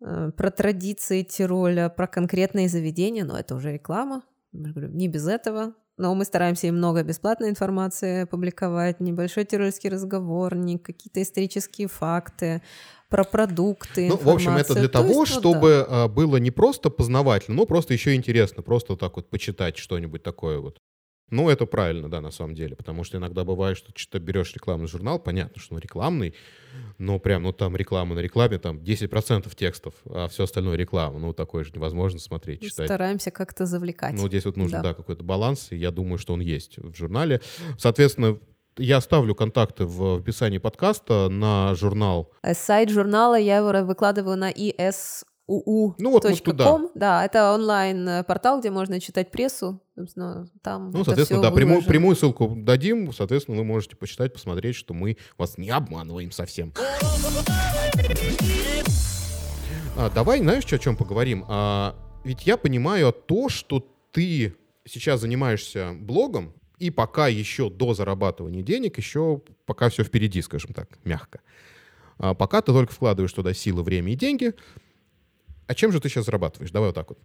про 0.00 0.50
традиции 0.50 1.22
Тироля, 1.22 1.90
про 1.90 2.06
конкретные 2.06 2.68
заведения, 2.68 3.24
но 3.24 3.38
это 3.38 3.54
уже 3.54 3.72
реклама, 3.72 4.22
не 4.52 5.08
без 5.08 5.28
этого, 5.28 5.74
но 5.96 6.14
мы 6.14 6.24
стараемся 6.24 6.66
и 6.66 6.70
много 6.70 7.02
бесплатной 7.02 7.50
информации 7.50 8.24
публиковать, 8.24 9.00
небольшой 9.00 9.44
тирольский 9.44 9.90
разговор, 9.90 10.56
не 10.56 10.78
какие-то 10.78 11.22
исторические 11.22 11.88
факты, 11.88 12.62
про 13.08 13.24
продукты. 13.24 14.08
Ну, 14.08 14.16
в 14.16 14.28
общем, 14.28 14.56
это 14.56 14.74
для 14.74 14.88
того, 14.88 15.20
есть, 15.20 15.32
чтобы 15.32 15.86
да. 15.88 16.08
было 16.08 16.36
не 16.38 16.50
просто 16.50 16.90
познавательно, 16.90 17.58
но 17.58 17.66
просто 17.66 17.92
еще 17.92 18.14
интересно, 18.14 18.62
просто 18.62 18.96
так 18.96 19.16
вот 19.16 19.30
почитать 19.30 19.76
что-нибудь 19.76 20.22
такое 20.22 20.58
вот. 20.58 20.80
Ну, 21.30 21.48
это 21.48 21.66
правильно, 21.66 22.10
да, 22.10 22.20
на 22.20 22.30
самом 22.30 22.54
деле, 22.54 22.76
потому 22.76 23.02
что 23.02 23.16
иногда 23.18 23.44
бывает, 23.44 23.76
что 23.76 23.90
что-то 23.94 24.20
берешь 24.20 24.52
рекламный 24.54 24.86
журнал, 24.86 25.18
понятно, 25.18 25.60
что 25.60 25.74
он 25.74 25.80
рекламный, 25.80 26.34
но 26.98 27.18
прям, 27.18 27.42
ну, 27.44 27.52
там 27.52 27.76
реклама 27.76 28.14
на 28.14 28.20
рекламе, 28.20 28.58
там 28.58 28.78
10% 28.78 29.52
текстов, 29.56 29.94
а 30.04 30.28
все 30.28 30.44
остальное 30.44 30.76
реклама. 30.76 31.18
Ну, 31.18 31.32
такое 31.32 31.64
же 31.64 31.72
невозможно 31.74 32.20
смотреть, 32.20 32.60
читать. 32.62 32.86
Стараемся 32.86 33.30
как-то 33.30 33.66
завлекать. 33.66 34.14
Ну, 34.14 34.28
здесь 34.28 34.44
вот 34.44 34.56
нужен, 34.56 34.82
да, 34.82 34.90
да 34.90 34.94
какой-то 34.94 35.24
баланс, 35.24 35.68
и 35.70 35.76
я 35.76 35.90
думаю, 35.90 36.18
что 36.18 36.34
он 36.34 36.40
есть 36.40 36.76
в 36.78 36.94
журнале. 36.94 37.40
Соответственно, 37.78 38.38
Я 38.76 38.96
оставлю 38.96 39.36
контакты 39.36 39.84
в 39.86 40.18
описании 40.18 40.58
подкаста 40.58 41.28
на 41.28 41.76
журнал. 41.76 42.32
Э, 42.42 42.54
сайт 42.54 42.90
журнала 42.90 43.38
я 43.38 43.58
его 43.58 43.86
выкладываю 43.86 44.36
на 44.36 44.50
ES 44.50 45.22
uu. 45.46 45.94
Ну 45.98 46.10
вот 46.10 46.24
мы 46.24 46.36
туда. 46.36 46.80
Да, 46.94 47.24
это 47.24 47.52
онлайн-портал, 47.54 48.60
где 48.60 48.70
можно 48.70 49.00
читать 49.00 49.30
прессу. 49.30 49.80
Собственно, 49.94 50.48
там 50.62 50.90
ну, 50.90 51.04
соответственно, 51.04 51.42
да, 51.42 51.50
прямую, 51.50 51.82
прямую 51.82 52.16
ссылку 52.16 52.54
дадим. 52.56 53.12
Соответственно, 53.12 53.58
вы 53.58 53.64
можете 53.64 53.96
почитать, 53.96 54.32
посмотреть, 54.32 54.76
что 54.76 54.94
мы 54.94 55.16
вас 55.38 55.58
не 55.58 55.70
обманываем 55.70 56.30
совсем. 56.32 56.72
А, 59.96 60.10
давай, 60.10 60.40
знаешь, 60.40 60.64
о 60.72 60.78
чем 60.78 60.96
поговорим? 60.96 61.44
А, 61.48 61.94
ведь 62.24 62.46
я 62.46 62.56
понимаю 62.56 63.12
то, 63.12 63.48
что 63.48 63.86
ты 64.10 64.56
сейчас 64.84 65.20
занимаешься 65.20 65.92
блогом, 65.94 66.52
и 66.78 66.90
пока 66.90 67.28
еще 67.28 67.70
до 67.70 67.94
зарабатывания 67.94 68.62
денег, 68.62 68.98
еще 68.98 69.40
пока 69.66 69.88
все 69.88 70.02
впереди, 70.02 70.42
скажем 70.42 70.72
так, 70.74 70.88
мягко. 71.04 71.40
А 72.18 72.34
пока 72.34 72.60
ты 72.60 72.72
только 72.72 72.92
вкладываешь 72.92 73.32
туда 73.32 73.54
силы, 73.54 73.82
время 73.82 74.12
и 74.12 74.16
деньги. 74.16 74.54
А 75.66 75.74
чем 75.74 75.92
же 75.92 76.00
ты 76.00 76.08
сейчас 76.08 76.26
зарабатываешь? 76.26 76.70
Давай 76.70 76.88
вот 76.88 76.94
так 76.94 77.08
вот. 77.08 77.18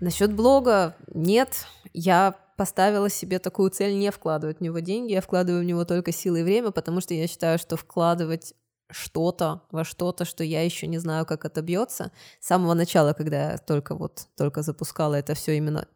Насчет 0.00 0.32
блога 0.34 0.96
нет. 1.12 1.66
Я 1.92 2.36
поставила 2.56 3.08
себе 3.08 3.38
такую 3.38 3.70
цель 3.70 3.98
не 3.98 4.10
вкладывать 4.10 4.58
в 4.58 4.60
него 4.60 4.78
деньги, 4.78 5.12
я 5.12 5.20
вкладываю 5.20 5.62
в 5.62 5.66
него 5.66 5.84
только 5.84 6.12
силы 6.12 6.40
и 6.40 6.42
время, 6.42 6.70
потому 6.70 7.00
что 7.00 7.14
я 7.14 7.26
считаю, 7.26 7.58
что 7.58 7.76
вкладывать 7.76 8.54
что-то 8.90 9.62
во 9.70 9.84
что-то, 9.84 10.24
что 10.24 10.44
я 10.44 10.62
еще 10.62 10.86
не 10.86 10.98
знаю, 10.98 11.26
как 11.26 11.44
это 11.44 11.62
бьется. 11.62 12.12
С 12.40 12.46
самого 12.46 12.74
начала, 12.74 13.12
когда 13.12 13.52
я 13.52 13.58
только 13.58 13.94
вот 13.94 14.28
только 14.36 14.62
запускала 14.62 15.14
это 15.14 15.34
все 15.34 15.56
именно 15.56 15.88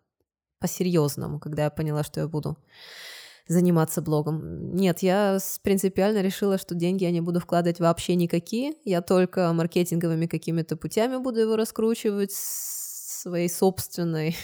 по-серьезному, 0.59 1.39
когда 1.39 1.65
я 1.65 1.71
поняла, 1.71 2.03
что 2.03 2.21
я 2.21 2.29
буду 2.29 2.57
заниматься 3.49 4.03
блогом. 4.03 4.75
Нет, 4.77 5.01
я 5.01 5.39
принципиально 5.63 6.21
решила, 6.23 6.59
что 6.59 6.75
деньги 6.75 7.05
я 7.05 7.11
не 7.11 7.21
буду 7.21 7.41
вкладывать 7.41 7.81
вообще 7.81 8.15
никакие. 8.15 8.75
Я 8.85 9.03
только 9.03 9.53
маркетинговыми 9.53 10.27
какими-то 10.27 10.77
путями 10.77 11.17
буду 11.17 11.41
его 11.41 11.57
раскручивать 11.57 12.33
своей 12.33 13.49
собственной 13.49 14.37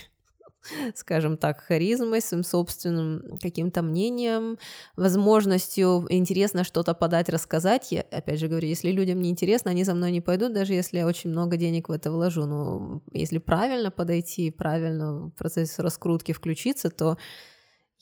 скажем 0.94 1.36
так, 1.36 1.61
харизмой, 1.61 2.20
своим 2.20 2.44
собственным 2.44 3.38
каким-то 3.38 3.82
мнением, 3.82 4.59
возможностью 4.96 6.07
интересно 6.09 6.64
что-то 6.64 6.94
подать, 6.94 7.28
рассказать. 7.28 7.92
Я, 7.92 8.02
опять 8.02 8.40
же 8.40 8.48
говорю, 8.48 8.66
если 8.68 8.90
людям 8.90 9.20
не 9.20 9.30
интересно, 9.30 9.70
они 9.70 9.84
за 9.84 9.94
мной 9.94 10.11
не 10.11 10.20
пойдут, 10.20 10.52
даже 10.52 10.72
если 10.72 10.98
я 10.98 11.07
очень 11.07 11.30
много 11.30 11.57
денег 11.57 11.88
в 11.88 11.92
это 11.92 12.11
вложу. 12.11 12.46
Но 12.46 13.02
если 13.12 13.38
правильно 13.38 13.90
подойти, 13.90 14.50
правильно 14.50 15.26
в 15.26 15.30
процесс 15.30 15.78
раскрутки 15.78 16.32
включиться, 16.32 16.90
то 16.90 17.18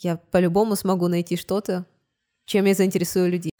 я 0.02 0.18
по-любому 0.30 0.76
смогу 0.76 1.08
найти 1.08 1.36
что-то, 1.36 1.86
чем 2.44 2.64
я 2.64 2.74
заинтересую 2.74 3.30
людей. 3.30 3.52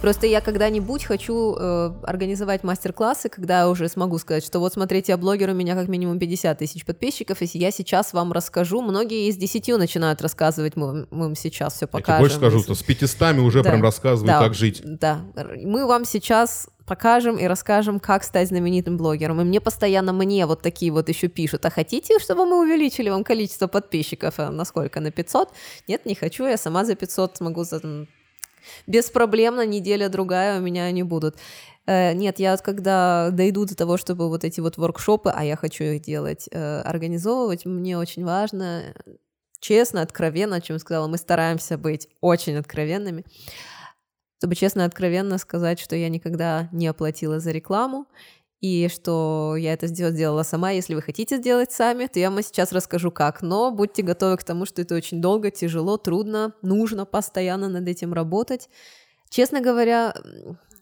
Просто 0.00 0.28
я 0.28 0.40
когда-нибудь 0.40 1.04
хочу 1.04 1.56
э, 1.58 1.92
организовать 2.04 2.62
мастер-классы, 2.62 3.28
когда 3.28 3.60
я 3.60 3.68
уже 3.68 3.88
смогу 3.88 4.18
сказать, 4.18 4.44
что 4.44 4.60
вот 4.60 4.74
смотрите, 4.74 5.12
я 5.12 5.16
блогер, 5.16 5.50
у 5.50 5.54
меня 5.54 5.74
как 5.74 5.88
минимум 5.88 6.20
50 6.20 6.58
тысяч 6.58 6.84
подписчиков, 6.84 7.42
и 7.42 7.48
я 7.54 7.72
сейчас 7.72 8.12
вам 8.12 8.32
расскажу. 8.32 8.82
Многие 8.82 9.28
из 9.28 9.36
10 9.36 9.66
начинают 9.78 10.22
рассказывать, 10.22 10.76
мы, 10.76 11.08
мы 11.10 11.24
вам 11.24 11.34
сейчас 11.34 11.74
все 11.74 11.88
покажем. 11.88 12.12
Я 12.12 12.16
тебе 12.18 12.22
больше 12.22 12.36
скажу, 12.36 12.62
что 12.62 12.74
с 12.76 12.82
500 12.84 13.38
уже 13.38 13.64
да, 13.64 13.70
прям 13.70 13.82
рассказывают, 13.82 14.26
да, 14.26 14.38
как 14.38 14.54
жить. 14.54 14.80
Да, 14.84 15.22
мы 15.34 15.86
вам 15.86 16.04
сейчас 16.04 16.68
покажем 16.86 17.38
и 17.38 17.46
расскажем, 17.46 18.00
как 18.00 18.24
стать 18.24 18.48
знаменитым 18.48 18.96
блогером. 18.96 19.40
И 19.40 19.44
мне 19.44 19.60
постоянно 19.60 20.12
мне 20.12 20.46
вот 20.46 20.62
такие 20.62 20.92
вот 20.92 21.08
еще 21.08 21.28
пишут, 21.28 21.66
а 21.66 21.70
хотите, 21.70 22.18
чтобы 22.18 22.46
мы 22.46 22.60
увеличили 22.60 23.10
вам 23.10 23.24
количество 23.24 23.66
подписчиков? 23.66 24.34
А 24.38 24.50
на 24.50 24.64
сколько? 24.64 25.00
На 25.00 25.10
500? 25.10 25.50
Нет, 25.88 26.06
не 26.06 26.14
хочу, 26.14 26.46
я 26.46 26.56
сама 26.56 26.84
за 26.84 26.94
500 26.94 27.36
смогу 27.36 27.64
за 27.64 28.06
беспроблемно 28.86 29.66
неделя-другая 29.66 30.58
у 30.58 30.62
меня 30.62 30.84
они 30.84 31.02
будут. 31.02 31.36
Э, 31.86 32.12
нет, 32.14 32.38
я 32.38 32.56
когда 32.56 33.30
дойду 33.30 33.64
до 33.64 33.76
того, 33.76 33.96
чтобы 33.96 34.28
вот 34.28 34.44
эти 34.44 34.60
вот 34.60 34.76
воркшопы, 34.76 35.30
а 35.34 35.44
я 35.44 35.56
хочу 35.56 35.84
их 35.84 36.02
делать, 36.02 36.48
э, 36.50 36.80
организовывать, 36.80 37.64
мне 37.64 37.96
очень 37.96 38.24
важно, 38.24 38.94
честно, 39.60 40.02
откровенно, 40.02 40.56
о 40.56 40.60
чем 40.60 40.78
сказала, 40.78 41.06
мы 41.06 41.16
стараемся 41.16 41.78
быть 41.78 42.08
очень 42.20 42.56
откровенными, 42.56 43.24
чтобы 44.38 44.54
честно 44.54 44.82
и 44.82 44.84
откровенно 44.84 45.38
сказать, 45.38 45.78
что 45.78 45.96
я 45.96 46.08
никогда 46.08 46.68
не 46.72 46.86
оплатила 46.86 47.40
за 47.40 47.50
рекламу, 47.52 48.06
и 48.60 48.88
что 48.88 49.54
я 49.56 49.74
это 49.74 49.86
сделала 49.86 50.42
сама. 50.42 50.70
Если 50.70 50.94
вы 50.94 51.02
хотите 51.02 51.36
сделать 51.36 51.72
сами, 51.72 52.06
то 52.06 52.18
я 52.18 52.30
вам 52.30 52.42
сейчас 52.42 52.72
расскажу 52.72 53.10
как. 53.10 53.42
Но 53.42 53.70
будьте 53.70 54.02
готовы 54.02 54.36
к 54.38 54.44
тому, 54.44 54.64
что 54.64 54.82
это 54.82 54.94
очень 54.94 55.20
долго, 55.20 55.50
тяжело, 55.50 55.98
трудно, 55.98 56.54
нужно 56.62 57.04
постоянно 57.04 57.68
над 57.68 57.86
этим 57.86 58.12
работать. 58.12 58.68
Честно 59.28 59.60
говоря, 59.60 60.14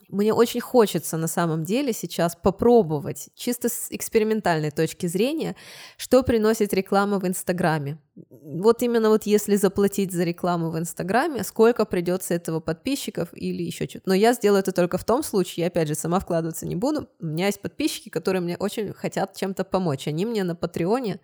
мне 0.09 0.33
очень 0.33 0.61
хочется 0.61 1.17
на 1.17 1.27
самом 1.27 1.65
деле 1.65 1.93
сейчас 1.93 2.37
попробовать, 2.37 3.29
чисто 3.35 3.69
с 3.69 3.87
экспериментальной 3.91 4.71
точки 4.71 5.07
зрения, 5.07 5.57
что 5.97 6.23
приносит 6.23 6.73
реклама 6.73 7.19
в 7.19 7.27
Инстаграме. 7.27 7.99
Вот 8.31 8.83
именно 8.83 9.09
вот 9.09 9.25
если 9.25 9.57
заплатить 9.57 10.13
за 10.13 10.25
рекламу 10.25 10.71
в 10.71 10.79
Инстаграме, 10.79 11.43
сколько 11.43 11.85
придется 11.85 12.35
этого 12.35 12.61
подписчиков 12.61 13.29
или 13.33 13.63
еще 13.63 13.89
что-то. 13.89 14.09
Но 14.09 14.15
я 14.15 14.33
сделаю 14.35 14.61
это 14.61 14.73
только 14.73 14.99
в 14.99 15.05
том 15.05 15.23
случае, 15.23 15.63
я 15.63 15.67
опять 15.69 15.89
же 15.89 15.95
сама 15.95 16.21
вкладываться 16.21 16.67
не 16.67 16.77
буду. 16.77 17.09
У 17.21 17.27
меня 17.27 17.47
есть 17.47 17.61
подписчики, 17.61 18.09
которые 18.09 18.41
мне 18.41 18.57
очень 18.57 18.93
хотят 18.93 19.37
чем-то 19.37 19.65
помочь. 19.65 20.07
Они 20.07 20.27
мне 20.27 20.45
на 20.45 20.55
Патреоне 20.55 21.21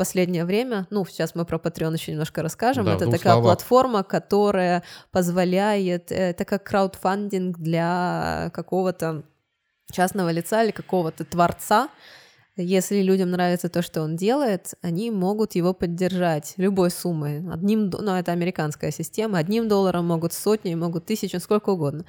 последнее 0.00 0.46
время, 0.46 0.86
ну, 0.88 1.04
сейчас 1.04 1.34
мы 1.34 1.44
про 1.44 1.58
Patreon 1.58 1.92
еще 1.92 2.12
немножко 2.12 2.42
расскажем, 2.42 2.86
да, 2.86 2.94
это 2.94 3.04
такая 3.04 3.34
словах. 3.34 3.42
платформа, 3.42 4.02
которая 4.02 4.82
позволяет, 5.10 6.10
э, 6.10 6.30
это 6.30 6.46
как 6.46 6.64
краудфандинг 6.64 7.58
для 7.58 8.50
какого-то 8.54 9.24
частного 9.92 10.30
лица 10.30 10.64
или 10.64 10.70
какого-то 10.70 11.26
творца, 11.26 11.90
если 12.56 13.02
людям 13.02 13.30
нравится 13.30 13.68
то, 13.68 13.82
что 13.82 14.00
он 14.00 14.16
делает, 14.16 14.74
они 14.80 15.10
могут 15.10 15.54
его 15.54 15.74
поддержать 15.74 16.54
любой 16.56 16.90
суммой. 16.90 17.38
Одним, 17.52 17.90
ну, 17.90 18.14
это 18.14 18.32
американская 18.32 18.90
система. 18.90 19.38
Одним 19.38 19.68
долларом 19.68 20.06
могут 20.06 20.32
сотни, 20.32 20.74
могут 20.74 21.04
тысячу, 21.04 21.40
сколько 21.40 21.70
угодно. 21.70 22.06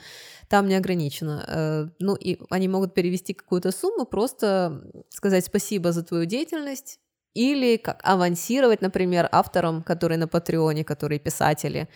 Там 0.48 0.70
не 0.70 0.76
ограничено. 0.76 1.44
Э, 1.46 1.88
ну, 2.00 2.16
и 2.16 2.40
они 2.50 2.70
могут 2.70 2.94
перевести 2.94 3.34
какую-то 3.34 3.72
сумму, 3.72 4.06
просто 4.06 4.82
сказать 5.10 5.46
спасибо 5.46 5.92
за 5.92 6.04
твою 6.04 6.26
деятельность, 6.26 7.00
или 7.34 7.78
как 7.78 8.00
авансировать, 8.04 8.82
например, 8.82 9.28
авторам, 9.32 9.84
которые 9.84 10.18
на 10.18 10.28
Патреоне, 10.28 10.84
которые 10.84 11.20
писатели, 11.20 11.88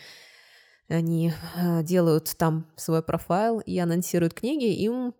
они 0.87 1.33
э, 1.55 1.83
делают 1.83 2.35
там 2.37 2.67
свой 2.75 3.01
профайл 3.01 3.59
и 3.59 3.77
анонсируют 3.79 4.33
книги, 4.33 4.67
им 4.83 5.13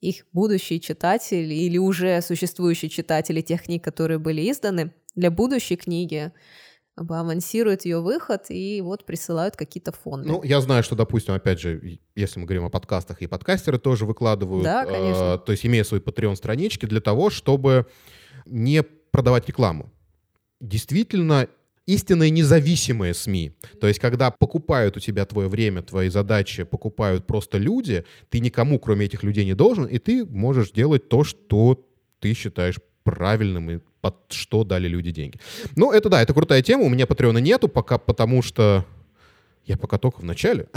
их 0.00 0.26
будущие 0.32 0.80
читатели 0.80 1.54
или 1.54 1.78
уже 1.78 2.20
существующие 2.22 2.88
читатели 2.88 3.40
тех 3.40 3.64
книг, 3.64 3.82
которые 3.82 4.18
были 4.18 4.50
изданы, 4.50 4.92
для 5.16 5.30
будущей 5.30 5.76
книги 5.76 6.32
авансируют 6.94 7.84
ее 7.84 8.00
выход 8.00 8.46
и 8.50 8.80
вот 8.80 9.06
присылают 9.06 9.56
какие-то 9.56 9.92
фонды. 9.92 10.28
Ну, 10.28 10.42
я 10.42 10.60
знаю, 10.60 10.82
что, 10.82 10.96
допустим, 10.96 11.34
опять 11.34 11.60
же, 11.60 12.00
если 12.14 12.40
мы 12.40 12.46
говорим 12.46 12.64
о 12.64 12.70
подкастах, 12.70 13.22
и 13.22 13.26
подкастеры 13.26 13.78
тоже 13.78 14.04
выкладывают, 14.04 14.64
да, 14.64 14.84
конечно. 14.84 15.34
Э, 15.34 15.38
то 15.38 15.52
есть 15.52 15.64
имея 15.64 15.84
свои 15.84 16.00
Patreon-странички 16.00 16.86
для 16.86 17.00
того, 17.00 17.30
чтобы 17.30 17.86
не 18.46 18.82
продавать 19.10 19.48
рекламу. 19.48 19.90
Действительно, 20.60 21.48
истинные 21.86 22.30
независимые 22.30 23.14
СМИ. 23.14 23.52
То 23.80 23.88
есть, 23.88 23.98
когда 23.98 24.30
покупают 24.30 24.96
у 24.96 25.00
тебя 25.00 25.24
твое 25.24 25.48
время, 25.48 25.82
твои 25.82 26.10
задачи, 26.10 26.64
покупают 26.64 27.26
просто 27.26 27.56
люди, 27.56 28.04
ты 28.28 28.40
никому, 28.40 28.78
кроме 28.78 29.06
этих 29.06 29.22
людей, 29.22 29.44
не 29.46 29.54
должен, 29.54 29.86
и 29.86 29.98
ты 29.98 30.26
можешь 30.26 30.70
делать 30.70 31.08
то, 31.08 31.24
что 31.24 31.82
ты 32.20 32.34
считаешь 32.34 32.76
правильным 33.04 33.70
и 33.70 33.78
под 34.02 34.16
что 34.28 34.64
дали 34.64 34.86
люди 34.86 35.10
деньги. 35.10 35.40
Ну, 35.76 35.90
это 35.90 36.10
да, 36.10 36.22
это 36.22 36.34
крутая 36.34 36.62
тема. 36.62 36.84
У 36.84 36.88
меня 36.90 37.06
Патреона 37.06 37.38
нету 37.38 37.68
пока, 37.68 37.96
потому 37.96 38.42
что 38.42 38.84
я 39.64 39.76
пока 39.76 39.98
только 39.98 40.20
в 40.20 40.24
начале. 40.24 40.68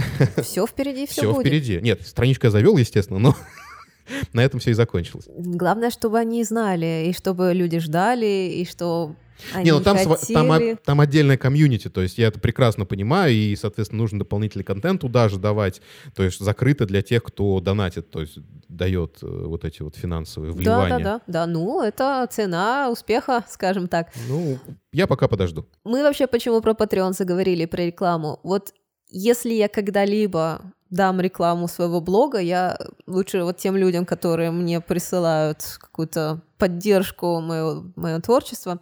Все 0.42 0.66
впереди, 0.66 1.06
все, 1.06 1.22
все 1.22 1.34
будет. 1.34 1.46
впереди. 1.46 1.80
Нет, 1.82 2.08
страничку 2.08 2.48
я 2.48 2.52
завел, 2.52 2.78
естественно, 2.78 3.20
но 3.20 3.36
на 4.34 4.42
этом 4.42 4.60
все 4.60 4.72
и 4.72 4.74
закончилось. 4.74 5.28
Главное, 5.38 5.90
чтобы 5.90 6.20
они 6.20 6.44
знали, 6.44 7.08
и 7.10 7.14
чтобы 7.14 7.54
люди 7.54 7.80
ждали, 7.80 8.52
и 8.56 8.66
что 8.66 9.16
они 9.54 9.66
не, 9.66 9.72
ну 9.72 9.82
там, 9.82 9.98
хотели... 9.98 10.34
там, 10.34 10.78
там 10.84 11.02
отдельная 11.02 11.38
комьюнити, 11.38 11.90
то 11.90 12.02
есть 12.02 12.18
я 12.18 12.28
это 12.28 12.40
прекрасно 12.40 12.86
понимаю, 12.86 13.34
и, 13.34 13.56
соответственно, 13.56 14.02
нужно 14.02 14.20
дополнительный 14.20 14.64
контент 14.64 15.02
туда 15.02 15.30
же 15.30 15.38
давать, 15.38 15.82
то 16.16 16.24
есть 16.24 16.40
закрыто 16.40 16.86
для 16.86 17.02
тех, 17.02 17.24
кто 17.24 17.60
донатит, 17.60 18.10
то 18.10 18.22
есть 18.22 18.38
дает 18.68 19.18
э, 19.22 19.28
вот 19.28 19.66
эти 19.66 19.82
вот 19.82 19.96
финансовые 19.96 20.54
вливания. 20.54 20.90
Да, 20.90 20.98
да, 20.98 21.04
да, 21.04 21.22
да, 21.28 21.48
ну 21.48 21.82
это 21.82 22.28
цена 22.32 22.90
успеха, 22.92 23.44
скажем 23.50 23.88
так. 23.88 24.12
Ну, 24.30 24.60
я 24.94 25.08
пока 25.08 25.28
подожду. 25.28 25.68
Мы 25.84 26.04
вообще 26.04 26.28
почему 26.28 26.62
про 26.62 26.74
Patreon 26.74 27.14
заговорили, 27.14 27.66
про 27.66 27.86
рекламу? 27.86 28.40
Вот 28.44 28.74
если 29.10 29.54
я 29.54 29.68
когда-либо 29.68 30.62
дам 30.92 31.22
рекламу 31.22 31.68
своего 31.68 32.02
блога, 32.02 32.40
я 32.40 32.78
лучше 33.08 33.44
вот 33.44 33.58
тем 33.58 33.78
людям, 33.78 34.06
которые 34.06 34.52
мне 34.52 34.82
присылают 34.82 35.64
какую-то 35.80 36.42
поддержку 36.58 37.40
моего, 37.40 37.86
моего 37.96 38.20
творчества, 38.20 38.80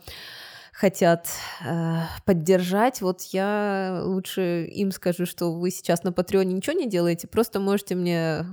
хотят 0.74 1.28
э, 1.64 1.98
поддержать, 2.26 3.02
вот 3.02 3.22
я 3.32 4.02
лучше 4.04 4.66
им 4.66 4.92
скажу, 4.92 5.26
что 5.26 5.52
вы 5.52 5.72
сейчас 5.72 6.04
на 6.04 6.12
Патреоне 6.12 6.54
ничего 6.54 6.74
не 6.78 6.88
делаете, 6.88 7.28
просто 7.28 7.60
можете 7.60 7.96
мне, 7.96 8.46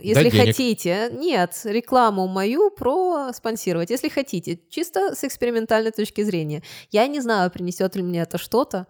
если 0.00 0.24
Дать 0.24 0.32
денег. 0.32 0.46
хотите, 0.46 1.08
нет, 1.12 1.58
рекламу 1.64 2.28
мою 2.28 2.70
про 2.70 3.32
спонсировать, 3.32 3.90
если 3.90 4.08
хотите, 4.08 4.60
чисто 4.68 5.14
с 5.14 5.24
экспериментальной 5.24 5.90
точки 5.90 6.22
зрения. 6.22 6.62
Я 6.90 7.06
не 7.06 7.20
знаю, 7.20 7.50
принесет 7.50 7.96
ли 7.96 8.02
мне 8.02 8.20
это 8.20 8.36
что-то, 8.36 8.86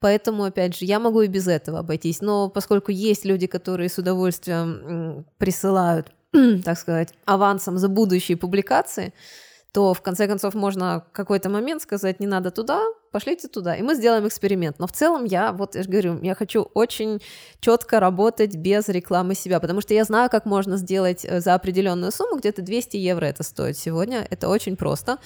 Поэтому, 0.00 0.44
опять 0.44 0.76
же, 0.76 0.84
я 0.84 1.00
могу 1.00 1.22
и 1.22 1.26
без 1.26 1.48
этого 1.48 1.80
обойтись. 1.80 2.20
Но 2.20 2.48
поскольку 2.48 2.92
есть 2.92 3.24
люди, 3.24 3.46
которые 3.46 3.88
с 3.88 3.98
удовольствием 3.98 5.26
присылают, 5.38 6.12
так 6.64 6.78
сказать, 6.78 7.14
авансом 7.24 7.78
за 7.78 7.88
будущие 7.88 8.36
публикации, 8.36 9.12
то 9.72 9.92
в 9.92 10.00
конце 10.00 10.26
концов 10.26 10.54
можно 10.54 11.04
какой-то 11.12 11.50
момент 11.50 11.82
сказать, 11.82 12.20
не 12.20 12.26
надо 12.26 12.50
туда, 12.50 12.80
пошлите 13.12 13.48
туда, 13.48 13.76
и 13.76 13.82
мы 13.82 13.94
сделаем 13.94 14.26
эксперимент. 14.26 14.78
Но 14.78 14.86
в 14.86 14.92
целом 14.92 15.24
я, 15.24 15.52
вот 15.52 15.74
я 15.74 15.82
же 15.82 15.88
говорю, 15.90 16.22
я 16.22 16.34
хочу 16.34 16.62
очень 16.74 17.20
четко 17.60 18.00
работать 18.00 18.56
без 18.56 18.88
рекламы 18.88 19.34
себя, 19.34 19.60
потому 19.60 19.80
что 19.80 19.94
я 19.94 20.04
знаю, 20.04 20.30
как 20.30 20.46
можно 20.46 20.76
сделать 20.78 21.24
э, 21.24 21.40
за 21.40 21.54
определенную 21.54 22.12
сумму, 22.12 22.38
где-то 22.38 22.62
200 22.62 22.96
евро 22.96 23.26
это 23.26 23.42
стоит 23.42 23.76
сегодня, 23.76 24.26
это 24.30 24.48
очень 24.48 24.76
просто. 24.76 25.18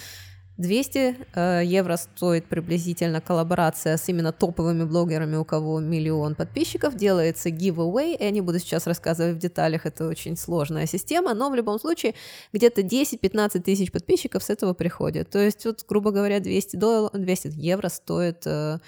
200 0.62 1.16
э, 1.34 1.62
евро 1.64 1.96
стоит 1.96 2.46
приблизительно 2.46 3.20
коллаборация 3.20 3.96
с 3.96 4.08
именно 4.08 4.32
топовыми 4.32 4.84
блогерами, 4.84 5.36
у 5.36 5.44
кого 5.44 5.80
миллион 5.80 6.34
подписчиков. 6.34 6.94
Делается 6.94 7.50
giveaway. 7.50 8.16
Я 8.18 8.30
не 8.30 8.40
буду 8.40 8.58
сейчас 8.58 8.86
рассказывать 8.86 9.36
в 9.36 9.38
деталях, 9.38 9.84
это 9.84 10.08
очень 10.08 10.36
сложная 10.36 10.86
система, 10.86 11.34
но 11.34 11.50
в 11.50 11.54
любом 11.54 11.78
случае 11.78 12.14
где-то 12.52 12.80
10-15 12.80 13.60
тысяч 13.60 13.92
подписчиков 13.92 14.42
с 14.42 14.50
этого 14.50 14.72
приходит. 14.72 15.28
То 15.28 15.38
есть, 15.38 15.66
вот, 15.66 15.84
грубо 15.86 16.12
говоря, 16.12 16.40
200, 16.40 16.76
долларов, 16.76 17.20
200 17.20 17.52
евро 17.56 17.88
стоит 17.88 18.46
э, 18.46 18.78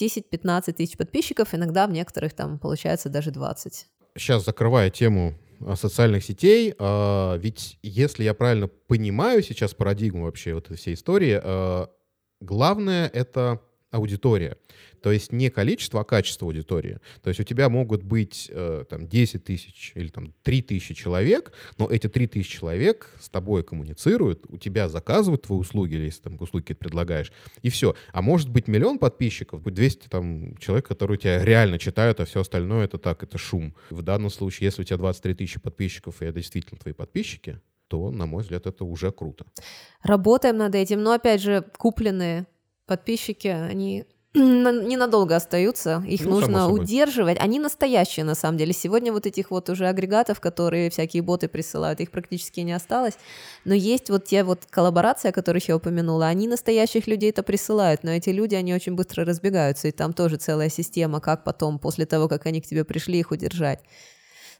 10-15 0.00 0.72
тысяч 0.72 0.96
подписчиков, 0.96 1.54
иногда 1.54 1.86
в 1.86 1.92
некоторых 1.92 2.34
там 2.34 2.58
получается 2.58 3.08
даже 3.08 3.30
20. 3.30 3.86
Сейчас 4.16 4.44
закрывая 4.44 4.90
тему 4.90 5.34
социальных 5.76 6.24
сетей, 6.24 6.74
а, 6.78 7.36
ведь 7.36 7.78
если 7.82 8.24
я 8.24 8.34
правильно 8.34 8.68
понимаю 8.68 9.42
сейчас 9.42 9.74
парадигму 9.74 10.24
вообще 10.24 10.54
вот 10.54 10.66
этой 10.66 10.76
всей 10.76 10.94
истории, 10.94 11.40
а, 11.42 11.88
главное— 12.40 13.08
это 13.12 13.60
аудитория. 13.90 14.56
То 15.02 15.12
есть 15.12 15.32
не 15.32 15.50
количество, 15.50 16.00
а 16.00 16.04
качество 16.04 16.46
аудитории. 16.46 16.98
То 17.22 17.28
есть 17.28 17.40
у 17.40 17.44
тебя 17.44 17.68
могут 17.68 18.02
быть 18.02 18.50
э, 18.52 18.84
там 18.88 19.06
10 19.08 19.44
тысяч 19.44 19.92
или 19.94 20.08
там 20.08 20.34
3 20.42 20.62
тысячи 20.62 20.94
человек, 20.94 21.52
но 21.78 21.88
эти 21.88 22.08
3 22.08 22.26
тысячи 22.26 22.58
человек 22.58 23.14
с 23.20 23.28
тобой 23.28 23.62
коммуницируют, 23.62 24.44
у 24.48 24.58
тебя 24.58 24.88
заказывают 24.88 25.42
твои 25.42 25.58
услуги, 25.58 25.94
или 25.94 26.04
если 26.04 26.22
там 26.22 26.36
услуги 26.40 26.74
предлагаешь, 26.74 27.32
и 27.62 27.70
все. 27.70 27.94
А 28.12 28.22
может 28.22 28.50
быть 28.50 28.68
миллион 28.68 28.98
подписчиков, 28.98 29.62
будет 29.62 29.74
200 29.74 30.08
там 30.08 30.56
человек, 30.58 30.86
которые 30.86 31.18
тебя 31.18 31.44
реально 31.44 31.78
читают, 31.78 32.20
а 32.20 32.24
все 32.24 32.40
остальное 32.40 32.84
это 32.84 32.98
так, 32.98 33.22
это 33.22 33.38
шум. 33.38 33.74
В 33.90 34.02
данном 34.02 34.30
случае, 34.30 34.66
если 34.66 34.82
у 34.82 34.84
тебя 34.84 34.98
23 34.98 35.34
тысячи 35.34 35.60
подписчиков, 35.60 36.20
и 36.20 36.26
это 36.26 36.40
действительно 36.40 36.78
твои 36.78 36.92
подписчики, 36.92 37.60
то, 37.88 38.10
на 38.10 38.26
мой 38.26 38.42
взгляд, 38.42 38.66
это 38.66 38.84
уже 38.84 39.10
круто. 39.12 39.46
Работаем 40.02 40.58
над 40.58 40.74
этим, 40.74 41.02
но 41.02 41.12
опять 41.12 41.40
же, 41.40 41.64
купленные 41.78 42.46
подписчики, 42.88 43.46
они 43.46 44.04
ненадолго 44.34 45.36
остаются, 45.36 46.02
их 46.06 46.20
Ну, 46.22 46.30
нужно 46.30 46.68
удерживать. 46.70 47.38
Они 47.40 47.58
настоящие, 47.58 48.24
на 48.24 48.34
самом 48.34 48.58
деле. 48.58 48.72
Сегодня 48.72 49.12
вот 49.12 49.26
этих 49.26 49.50
вот 49.50 49.70
уже 49.70 49.86
агрегатов, 49.86 50.40
которые 50.40 50.90
всякие 50.90 51.22
боты 51.22 51.48
присылают, 51.48 52.00
их 52.00 52.10
практически 52.10 52.60
не 52.60 52.72
осталось. 52.72 53.14
Но 53.64 53.74
есть 53.74 54.10
вот 54.10 54.24
те 54.24 54.44
вот 54.44 54.66
коллаборации, 54.68 55.28
о 55.28 55.32
которых 55.32 55.68
я 55.68 55.76
упомянула, 55.76 56.26
они 56.26 56.48
настоящих 56.48 57.06
людей-то 57.06 57.42
присылают, 57.42 58.02
но 58.02 58.10
эти 58.10 58.30
люди, 58.30 58.54
они 58.54 58.74
очень 58.74 58.94
быстро 58.94 59.24
разбегаются, 59.24 59.88
и 59.88 59.92
там 59.92 60.12
тоже 60.12 60.36
целая 60.36 60.68
система, 60.68 61.20
как 61.20 61.44
потом, 61.44 61.78
после 61.78 62.04
того, 62.06 62.28
как 62.28 62.46
они 62.46 62.60
к 62.60 62.66
тебе 62.66 62.84
пришли, 62.84 63.18
их 63.18 63.30
удержать. 63.30 63.80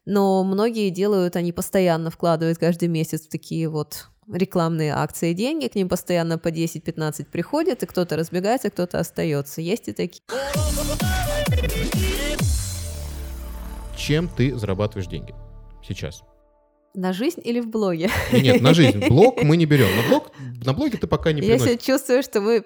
Но 0.06 0.44
многие 0.44 0.88
делают, 0.90 1.36
они 1.36 1.52
постоянно 1.52 2.10
вкладывают 2.10 2.58
каждый 2.58 2.88
месяц 2.88 3.26
в 3.26 3.28
такие 3.28 3.68
вот 3.68 4.08
рекламные 4.32 4.92
акции 4.94 5.32
деньги, 5.32 5.68
к 5.68 5.74
ним 5.74 5.88
постоянно 5.88 6.38
по 6.38 6.48
10-15 6.48 7.26
приходят, 7.26 7.82
и 7.82 7.86
кто-то 7.86 8.16
разбегается, 8.16 8.70
кто-то 8.70 8.98
остается. 8.98 9.60
Есть 9.60 9.88
и 9.88 9.92
такие. 9.92 10.22
Чем 13.96 14.28
ты 14.28 14.56
зарабатываешь 14.56 15.08
деньги 15.08 15.34
сейчас? 15.86 16.22
На 16.98 17.12
жизнь 17.12 17.40
или 17.44 17.60
в 17.60 17.68
блоге? 17.68 18.10
Нет, 18.32 18.60
на 18.60 18.74
жизнь. 18.74 18.98
Блог 19.08 19.40
мы 19.44 19.56
не 19.56 19.66
берем. 19.66 19.86
На 19.96 20.08
блог, 20.08 20.32
на 20.64 20.72
блоге 20.72 20.98
ты 20.98 21.06
пока 21.06 21.30
не 21.30 21.40
Я 21.40 21.54
себя 21.54 21.66
приносишь. 21.66 21.86
чувствую, 21.86 22.22
что 22.24 22.40
мы 22.40 22.64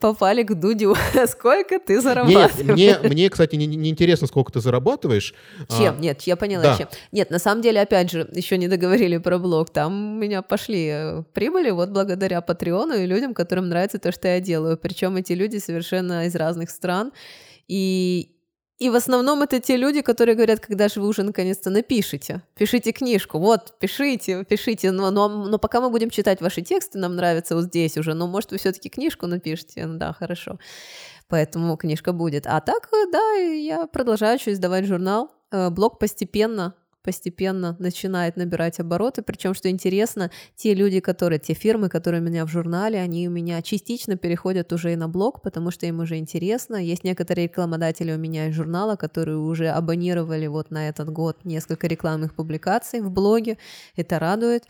попали 0.00 0.42
к 0.42 0.52
Дудю. 0.54 0.96
Сколько 1.28 1.78
ты 1.78 1.94
Нет, 1.94 2.02
зарабатываешь? 2.02 2.64
мне, 2.64 2.98
мне, 3.08 3.30
кстати, 3.30 3.54
не, 3.54 3.66
не 3.66 3.90
интересно, 3.90 4.26
сколько 4.26 4.50
ты 4.50 4.60
зарабатываешь. 4.60 5.32
А, 5.68 5.78
Чем? 5.78 6.00
Нет, 6.00 6.22
я 6.22 6.34
поняла, 6.34 6.64
да. 6.64 6.76
чем. 6.76 6.88
Нет, 7.12 7.30
на 7.30 7.38
самом 7.38 7.62
деле, 7.62 7.80
опять 7.80 8.10
же, 8.10 8.28
еще 8.32 8.58
не 8.58 8.66
договорили 8.66 9.18
про 9.18 9.38
блог. 9.38 9.70
Там 9.70 10.16
у 10.16 10.18
меня 10.18 10.42
пошли 10.42 10.88
э, 10.92 11.22
прибыли 11.32 11.70
вот 11.70 11.90
благодаря 11.90 12.40
Патреону 12.40 12.94
и 12.94 13.06
людям, 13.06 13.32
которым 13.32 13.68
нравится 13.68 14.00
то, 14.00 14.10
что 14.10 14.26
я 14.26 14.40
делаю. 14.40 14.76
Причем 14.76 15.14
эти 15.16 15.34
люди 15.34 15.58
совершенно 15.58 16.26
из 16.26 16.34
разных 16.34 16.70
стран. 16.70 17.12
И, 17.68 18.32
и 18.78 18.90
в 18.90 18.94
основном 18.94 19.42
это 19.42 19.58
те 19.58 19.76
люди, 19.76 20.02
которые 20.02 20.36
говорят, 20.36 20.60
когда 20.60 20.88
же 20.88 21.00
вы 21.00 21.08
уже 21.08 21.24
наконец-то 21.24 21.68
напишите. 21.68 22.42
Пишите 22.54 22.92
книжку. 22.92 23.38
Вот, 23.38 23.74
пишите, 23.80 24.44
пишите. 24.44 24.92
Но, 24.92 25.10
но, 25.10 25.28
но 25.28 25.58
пока 25.58 25.80
мы 25.80 25.90
будем 25.90 26.10
читать 26.10 26.40
ваши 26.40 26.62
тексты, 26.62 26.98
нам 26.98 27.16
нравится 27.16 27.56
вот 27.56 27.64
здесь 27.64 27.96
уже. 27.96 28.14
Но 28.14 28.28
может 28.28 28.52
вы 28.52 28.58
все-таки 28.58 28.88
книжку 28.88 29.26
напишите? 29.26 29.84
Ну 29.84 29.98
Да, 29.98 30.12
хорошо. 30.12 30.58
Поэтому 31.26 31.76
книжка 31.76 32.12
будет. 32.12 32.46
А 32.46 32.60
так, 32.60 32.88
э, 32.92 33.10
да, 33.10 33.32
я 33.32 33.86
продолжаю 33.88 34.38
еще 34.38 34.52
издавать 34.52 34.86
журнал. 34.86 35.32
Э, 35.50 35.70
Блог 35.70 35.98
постепенно 35.98 36.74
постепенно 37.08 37.74
начинает 37.78 38.36
набирать 38.36 38.80
обороты. 38.80 39.22
Причем, 39.22 39.54
что 39.54 39.70
интересно, 39.70 40.30
те 40.56 40.74
люди, 40.74 41.00
которые, 41.00 41.38
те 41.38 41.54
фирмы, 41.54 41.88
которые 41.88 42.20
у 42.20 42.24
меня 42.24 42.44
в 42.44 42.50
журнале, 42.50 43.00
они 43.00 43.28
у 43.28 43.30
меня 43.30 43.62
частично 43.62 44.18
переходят 44.18 44.70
уже 44.74 44.92
и 44.92 44.96
на 44.96 45.08
блог, 45.08 45.40
потому 45.40 45.70
что 45.70 45.86
им 45.86 46.00
уже 46.00 46.18
интересно. 46.18 46.76
Есть 46.76 47.04
некоторые 47.04 47.46
рекламодатели 47.46 48.12
у 48.12 48.18
меня 48.18 48.48
из 48.48 48.54
журнала, 48.54 48.96
которые 48.96 49.38
уже 49.38 49.68
абонировали 49.68 50.46
вот 50.48 50.70
на 50.70 50.90
этот 50.90 51.08
год 51.08 51.38
несколько 51.44 51.86
рекламных 51.86 52.34
публикаций 52.34 53.00
в 53.00 53.10
блоге. 53.10 53.56
Это 53.96 54.18
радует. 54.18 54.64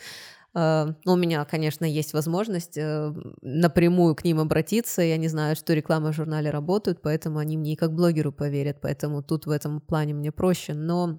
Ну, 0.55 0.95
У 1.13 1.17
меня, 1.17 1.45
конечно, 1.45 1.85
есть 1.85 2.13
возможность 2.15 2.79
э, 2.79 3.13
напрямую 3.43 4.15
к 4.15 4.25
ним 4.25 4.39
обратиться. 4.39 5.03
Я 5.03 5.17
не 5.17 5.29
знаю, 5.29 5.57
что 5.57 5.75
рекламы 5.75 6.13
в 6.13 6.15
журнале 6.15 6.51
работают, 6.51 7.03
поэтому 7.03 7.39
они 7.39 7.57
мне 7.57 7.73
и 7.73 7.77
как 7.77 7.93
блогеру 7.93 8.33
поверят. 8.33 8.79
Поэтому 8.81 9.23
тут 9.23 9.47
в 9.47 9.51
этом 9.51 9.81
плане 9.81 10.15
мне 10.15 10.31
проще. 10.31 10.75
Но 10.75 11.19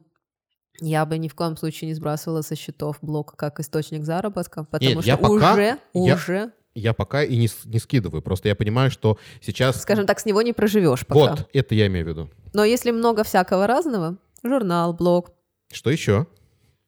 я 0.81 1.05
бы 1.05 1.17
ни 1.17 1.27
в 1.27 1.35
коем 1.35 1.57
случае 1.57 1.89
не 1.89 1.93
сбрасывала 1.93 2.41
со 2.41 2.55
счетов 2.55 2.97
блог 3.01 3.35
как 3.35 3.59
источник 3.59 4.03
заработка, 4.03 4.63
потому 4.63 4.91
Нет, 4.91 4.99
что 5.01 5.07
я 5.07 5.17
пока- 5.17 5.53
уже, 5.53 5.77
я- 5.93 6.13
уже, 6.15 6.51
Я 6.75 6.93
пока 6.93 7.23
и 7.23 7.35
не, 7.37 7.49
не 7.65 7.79
скидываю. 7.79 8.21
Просто 8.21 8.47
я 8.47 8.55
понимаю, 8.55 8.91
что 8.91 9.17
сейчас... 9.41 9.81
скажем 9.81 10.05
так, 10.05 10.19
с 10.19 10.25
него 10.25 10.41
не 10.41 10.53
проживешь 10.53 11.05
пока. 11.05 11.31
Вот, 11.31 11.49
это 11.53 11.75
я 11.75 11.87
имею 11.87 12.05
в 12.05 12.09
виду. 12.09 12.29
Но 12.53 12.63
если 12.63 12.91
много 12.91 13.23
всякого 13.23 13.67
разного, 13.67 14.17
журнал, 14.43 14.93
блог, 14.93 15.31
Что 15.71 15.89
еще? 15.89 16.27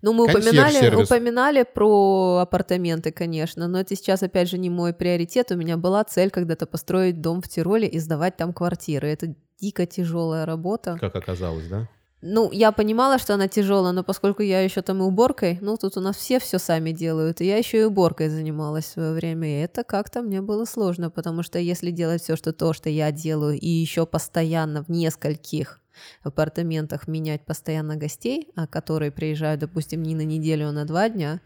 Ну, 0.04 0.14
мы 0.14 0.24
упоминали, 0.26 0.96
упоминали 0.96 1.64
про 1.64 2.40
апартаменты, 2.42 3.12
конечно, 3.12 3.68
но 3.68 3.80
это 3.82 3.96
сейчас, 3.96 4.24
опять 4.24 4.50
же, 4.50 4.58
не 4.58 4.70
мой 4.70 4.94
приоритет. 4.94 5.52
У 5.52 5.56
меня 5.56 5.78
была 5.78 6.04
цель 6.04 6.32
когда-то 6.32 6.66
построить 6.66 7.22
дом 7.22 7.42
в 7.42 7.48
Тироле 7.48 7.88
и 7.88 8.00
сдавать 8.00 8.36
там 8.36 8.52
квартиры. 8.52 9.08
Это 9.10 9.36
дико 9.60 9.86
тяжелая 9.86 10.46
работа. 10.48 10.98
Как 11.00 11.16
оказалось, 11.16 11.68
да? 11.68 11.88
Ну, 12.24 12.52
я 12.52 12.72
понимала, 12.72 13.18
что 13.18 13.34
она 13.34 13.48
тяжелая, 13.48 13.94
но 13.94 14.04
поскольку 14.04 14.44
я 14.44 14.62
еще 14.62 14.84
там 14.84 15.00
и 15.00 15.06
уборкой, 15.06 15.58
ну, 15.60 15.76
тут 15.76 15.98
у 15.98 16.02
нас 16.02 16.18
все 16.18 16.40
все 16.40 16.60
сами 16.60 16.92
делают, 16.92 17.42
и 17.42 17.46
я 17.46 17.58
еще 17.58 17.80
и 17.80 17.84
уборкой 17.84 18.30
занималась 18.30 18.86
в 18.86 18.90
свое 18.90 19.14
время, 19.14 19.48
и 19.48 19.64
это 19.64 19.84
как-то 19.84 20.22
мне 20.22 20.40
было 20.40 20.66
сложно, 20.66 21.10
потому 21.10 21.42
что 21.42 21.58
если 21.58 21.90
делать 21.90 22.22
все, 22.22 22.36
что 22.36 22.54
то, 22.54 22.74
что 22.74 22.90
я 22.90 23.12
делаю, 23.12 23.60
и 23.60 23.68
еще 23.68 24.06
постоянно 24.06 24.84
в 24.84 24.90
нескольких 24.90 25.80
апартаментах 26.22 27.08
менять 27.08 27.44
постоянно 27.44 27.96
гостей, 27.96 28.50
а 28.56 28.68
которые 28.68 29.12
приезжают, 29.12 29.62
допустим, 29.62 30.04
не 30.04 30.14
на 30.14 30.22
неделю, 30.24 30.70
а 30.70 30.72
на 30.72 30.86
два 30.86 31.10
дня, 31.10 31.42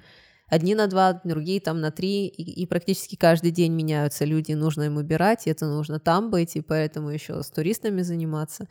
Одни 0.48 0.76
на 0.76 0.86
два, 0.86 1.22
другие 1.24 1.60
там 1.60 1.82
на 1.82 1.90
три, 1.90 2.28
и, 2.28 2.62
и 2.62 2.68
практически 2.68 3.16
каждый 3.16 3.50
день 3.50 3.74
меняются 3.74 4.26
люди, 4.26 4.52
нужно 4.52 4.84
им 4.84 4.98
убирать, 4.98 5.48
это 5.48 5.66
нужно 5.66 6.00
там 6.00 6.30
быть, 6.30 6.56
и 6.56 6.62
поэтому 6.62 7.10
еще 7.10 7.42
с 7.42 7.50
туристами 7.50 8.04
заниматься. 8.04 8.68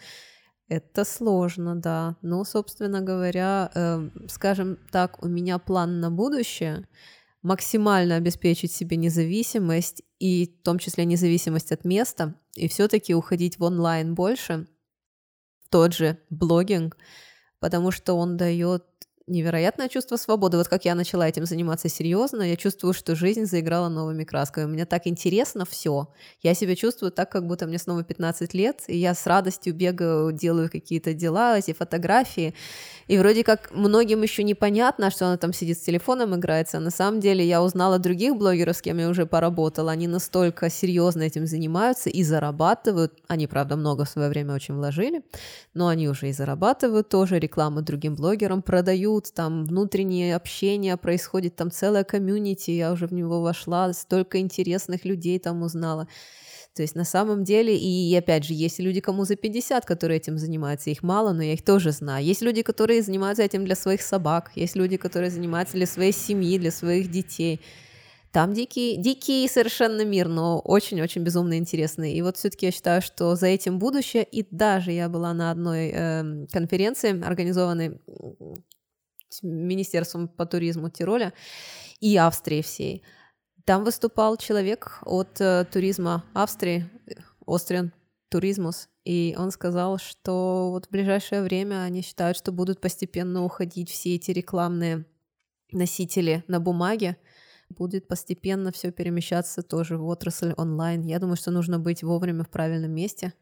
Это 0.68 1.04
сложно, 1.04 1.76
да. 1.76 2.16
Но, 2.22 2.44
собственно 2.44 3.02
говоря, 3.02 3.70
э, 3.74 4.08
скажем 4.28 4.78
так, 4.90 5.22
у 5.22 5.28
меня 5.28 5.58
план 5.58 6.00
на 6.00 6.10
будущее 6.10 6.88
максимально 7.42 8.16
обеспечить 8.16 8.72
себе 8.72 8.96
независимость, 8.96 10.02
и 10.18 10.46
в 10.46 10.62
том 10.62 10.78
числе 10.78 11.04
независимость 11.04 11.72
от 11.72 11.84
места, 11.84 12.34
и 12.54 12.68
все-таки 12.68 13.14
уходить 13.14 13.58
в 13.58 13.64
онлайн 13.64 14.14
больше, 14.14 14.66
тот 15.68 15.92
же 15.92 16.18
блогинг, 16.30 16.96
потому 17.60 17.90
что 17.90 18.14
он 18.14 18.38
дает 18.38 18.84
невероятное 19.26 19.88
чувство 19.88 20.16
свободы. 20.16 20.58
Вот 20.58 20.68
как 20.68 20.84
я 20.84 20.94
начала 20.94 21.26
этим 21.26 21.46
заниматься 21.46 21.88
серьезно, 21.88 22.42
я 22.42 22.56
чувствую, 22.56 22.92
что 22.92 23.14
жизнь 23.14 23.46
заиграла 23.46 23.88
новыми 23.88 24.24
красками. 24.24 24.66
Мне 24.66 24.84
так 24.84 25.06
интересно 25.06 25.64
все. 25.64 26.08
Я 26.42 26.54
себя 26.54 26.76
чувствую 26.76 27.10
так, 27.10 27.30
как 27.30 27.46
будто 27.46 27.66
мне 27.66 27.78
снова 27.78 28.04
15 28.04 28.52
лет, 28.52 28.82
и 28.86 28.98
я 28.98 29.14
с 29.14 29.26
радостью 29.26 29.74
бегаю, 29.74 30.32
делаю 30.32 30.70
какие-то 30.70 31.14
дела, 31.14 31.58
эти 31.58 31.72
фотографии. 31.72 32.54
И 33.06 33.18
вроде 33.18 33.44
как 33.44 33.70
многим 33.72 34.22
еще 34.22 34.42
непонятно, 34.42 35.10
что 35.10 35.26
она 35.26 35.36
там 35.38 35.52
сидит 35.52 35.78
с 35.78 35.82
телефоном, 35.82 36.34
играется. 36.34 36.78
На 36.80 36.90
самом 36.90 37.20
деле 37.20 37.46
я 37.46 37.62
узнала 37.62 37.98
других 37.98 38.36
блогеров, 38.36 38.76
с 38.76 38.82
кем 38.82 38.98
я 38.98 39.08
уже 39.08 39.24
поработала. 39.26 39.92
Они 39.92 40.06
настолько 40.06 40.68
серьезно 40.68 41.22
этим 41.22 41.46
занимаются 41.46 42.10
и 42.10 42.22
зарабатывают. 42.22 43.12
Они, 43.28 43.46
правда, 43.46 43.76
много 43.76 44.04
в 44.04 44.08
свое 44.08 44.28
время 44.28 44.54
очень 44.54 44.74
вложили, 44.74 45.22
но 45.72 45.88
они 45.88 46.08
уже 46.08 46.28
и 46.28 46.32
зарабатывают 46.32 47.08
тоже, 47.08 47.38
рекламу 47.38 47.80
другим 47.80 48.14
блогерам 48.14 48.62
продают, 48.62 49.13
там 49.20 49.64
внутреннее 49.64 50.36
общение 50.36 50.96
происходит, 50.96 51.56
там 51.56 51.70
целая 51.70 52.04
комьюнити, 52.04 52.70
я 52.70 52.92
уже 52.92 53.06
в 53.06 53.12
него 53.12 53.40
вошла, 53.40 53.92
столько 53.92 54.38
интересных 54.38 55.04
людей 55.04 55.38
там 55.38 55.62
узнала. 55.62 56.08
То 56.74 56.82
есть 56.82 56.96
на 56.96 57.04
самом 57.04 57.44
деле, 57.44 57.76
и 57.76 58.14
опять 58.16 58.44
же, 58.44 58.52
есть 58.52 58.80
люди, 58.80 59.00
кому 59.00 59.24
за 59.24 59.36
50, 59.36 59.86
которые 59.86 60.16
этим 60.16 60.38
занимаются, 60.38 60.90
их 60.90 61.04
мало, 61.04 61.32
но 61.32 61.42
я 61.42 61.52
их 61.52 61.64
тоже 61.64 61.92
знаю. 61.92 62.24
Есть 62.24 62.42
люди, 62.42 62.62
которые 62.62 63.02
занимаются 63.02 63.44
этим 63.44 63.64
для 63.64 63.76
своих 63.76 64.02
собак, 64.02 64.50
есть 64.56 64.74
люди, 64.74 64.96
которые 64.96 65.30
занимаются 65.30 65.76
для 65.76 65.86
своей 65.86 66.12
семьи, 66.12 66.58
для 66.58 66.72
своих 66.72 67.10
детей. 67.10 67.60
Там 68.34 68.52
дикий, 68.52 68.96
дикий 68.96 69.46
совершенно 69.46 70.04
мир, 70.04 70.26
но 70.26 70.58
очень-очень 70.58 71.22
безумно 71.22 71.56
интересный. 71.56 72.14
И 72.14 72.22
вот 72.22 72.36
все-таки 72.36 72.66
я 72.66 72.72
считаю, 72.72 73.00
что 73.00 73.36
за 73.36 73.46
этим 73.46 73.78
будущее. 73.78 74.24
И 74.24 74.44
даже 74.50 74.90
я 74.90 75.08
была 75.08 75.32
на 75.32 75.52
одной 75.52 75.92
э, 75.94 76.46
конференции, 76.50 77.22
организованной 77.24 78.00
Министерством 79.42 80.28
по 80.28 80.46
туризму 80.46 80.90
Тироля 80.90 81.32
и 82.00 82.16
Австрии 82.16 82.62
всей. 82.62 83.02
Там 83.64 83.84
выступал 83.84 84.36
человек 84.36 84.98
от 85.02 85.40
э, 85.40 85.64
туризма 85.72 86.24
Австрии, 86.34 86.88
Austrian 87.46 87.90
Tourismus, 88.30 88.88
и 89.04 89.34
он 89.38 89.50
сказал, 89.50 89.98
что 89.98 90.70
вот 90.70 90.86
в 90.86 90.90
ближайшее 90.90 91.42
время 91.42 91.82
они 91.82 92.02
считают, 92.02 92.36
что 92.36 92.52
будут 92.52 92.80
постепенно 92.80 93.44
уходить 93.44 93.90
все 93.90 94.16
эти 94.16 94.30
рекламные 94.30 95.06
носители 95.72 96.44
на 96.48 96.60
бумаге, 96.60 97.16
будет 97.68 98.08
постепенно 98.08 98.72
все 98.72 98.90
перемещаться 98.90 99.62
тоже 99.62 99.96
в 99.96 100.06
отрасль 100.06 100.52
онлайн. 100.56 101.02
Я 101.02 101.18
думаю, 101.18 101.36
что 101.36 101.50
нужно 101.50 101.78
быть 101.78 102.02
вовремя 102.02 102.44
в 102.44 102.50
правильном 102.50 102.92
месте, 102.92 103.32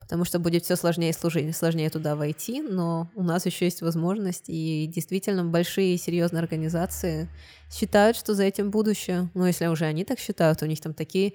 потому 0.00 0.24
что 0.24 0.38
будет 0.38 0.64
все 0.64 0.76
сложнее 0.76 1.10
и 1.10 1.52
сложнее 1.52 1.90
туда 1.90 2.16
войти, 2.16 2.62
но 2.62 3.10
у 3.14 3.22
нас 3.22 3.46
еще 3.46 3.66
есть 3.66 3.82
возможность, 3.82 4.44
и 4.48 4.90
действительно 4.92 5.44
большие 5.44 5.94
и 5.94 5.98
серьезные 5.98 6.42
организации 6.42 7.28
считают, 7.70 8.16
что 8.16 8.34
за 8.34 8.44
этим 8.44 8.70
будущее. 8.70 9.30
Но 9.34 9.46
если 9.46 9.66
уже 9.66 9.84
они 9.84 10.04
так 10.04 10.18
считают, 10.18 10.62
у 10.62 10.66
них 10.66 10.80
там 10.80 10.94
такие 10.94 11.34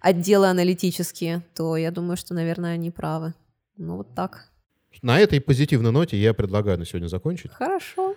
отделы 0.00 0.48
аналитические, 0.48 1.42
то 1.54 1.76
я 1.76 1.90
думаю, 1.90 2.16
что, 2.16 2.34
наверное, 2.34 2.74
они 2.74 2.90
правы. 2.90 3.34
Ну 3.76 3.96
вот 3.96 4.14
так. 4.14 4.50
На 5.02 5.20
этой 5.20 5.40
позитивной 5.40 5.92
ноте 5.92 6.16
я 6.16 6.34
предлагаю 6.34 6.78
на 6.78 6.84
сегодня 6.84 7.06
закончить. 7.06 7.52
Хорошо. 7.52 8.14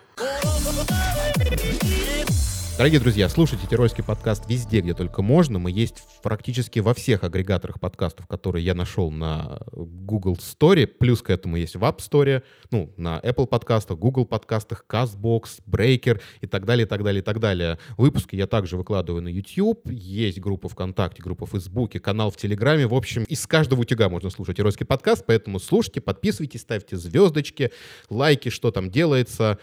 Дорогие 2.76 3.00
друзья, 3.00 3.30
слушайте 3.30 3.68
Терройский 3.68 4.04
подкаст 4.04 4.50
везде, 4.50 4.82
где 4.82 4.96
только 4.96 5.22
можно. 5.22 5.60
Мы 5.60 5.70
есть 5.70 6.04
практически 6.24 6.80
во 6.80 6.96
всех 6.96 7.24
агрегаторах 7.24 7.80
подкастов, 7.80 8.26
которые 8.26 8.66
я 8.66 8.74
нашел 8.74 9.12
на 9.12 9.60
Google 9.72 10.38
Store. 10.38 10.88
Плюс 10.88 11.22
к 11.22 11.30
этому 11.30 11.58
есть 11.58 11.76
в 11.76 11.84
App 11.84 12.00
Store, 12.00 12.42
ну, 12.72 12.92
на 12.98 13.20
Apple 13.20 13.46
подкастах, 13.46 14.00
Google 14.00 14.26
подкастах, 14.26 14.86
CastBox, 14.90 15.62
Breaker 15.70 16.20
и 16.42 16.48
так 16.48 16.66
далее, 16.66 16.88
и 16.88 16.90
так 16.90 17.04
далее, 17.04 17.22
и 17.22 17.24
так 17.24 17.40
далее. 17.40 17.78
Выпуски 17.96 18.36
я 18.36 18.48
также 18.48 18.76
выкладываю 18.76 19.22
на 19.22 19.30
YouTube. 19.30 19.88
Есть 19.92 20.40
группа 20.40 20.68
ВКонтакте, 20.68 21.22
группа 21.22 21.46
в 21.46 21.52
Фейсбуке, 21.52 22.00
канал 22.00 22.32
в 22.32 22.38
Телеграме. 22.38 22.88
В 22.88 22.96
общем, 22.96 23.24
из 23.26 23.46
каждого 23.46 23.82
утюга 23.82 24.10
можно 24.10 24.32
слушать 24.32 24.58
Терройский 24.58 24.88
подкаст, 24.88 25.26
поэтому 25.28 25.60
слушайте, 25.60 26.02
подписывайтесь, 26.02 26.62
ставьте 26.62 26.98
звездочки, 26.98 27.72
лайки, 28.10 28.50
что 28.50 28.72
там 28.72 28.90
делается 28.90 29.60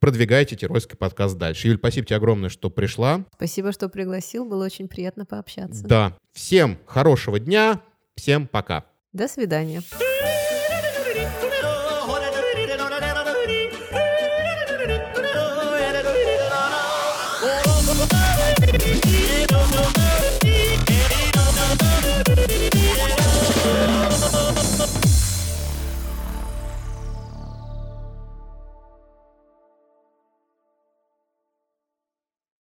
продвигайте 0.00 0.56
Терройский 0.56 0.96
подкаст 0.96 1.36
дальше. 1.36 1.68
Юль, 1.68 1.78
спасибо 1.78 2.06
тебе 2.06 2.16
огромное, 2.16 2.48
что 2.48 2.70
пришла. 2.70 3.24
Спасибо, 3.34 3.72
что 3.72 3.88
пригласил. 3.88 4.44
Было 4.44 4.64
очень 4.64 4.88
приятно 4.88 5.26
пообщаться. 5.26 5.86
Да. 5.86 6.16
Всем 6.32 6.78
хорошего 6.86 7.38
дня. 7.38 7.80
Всем 8.14 8.46
пока. 8.46 8.84
До 9.12 9.28
свидания. 9.28 9.82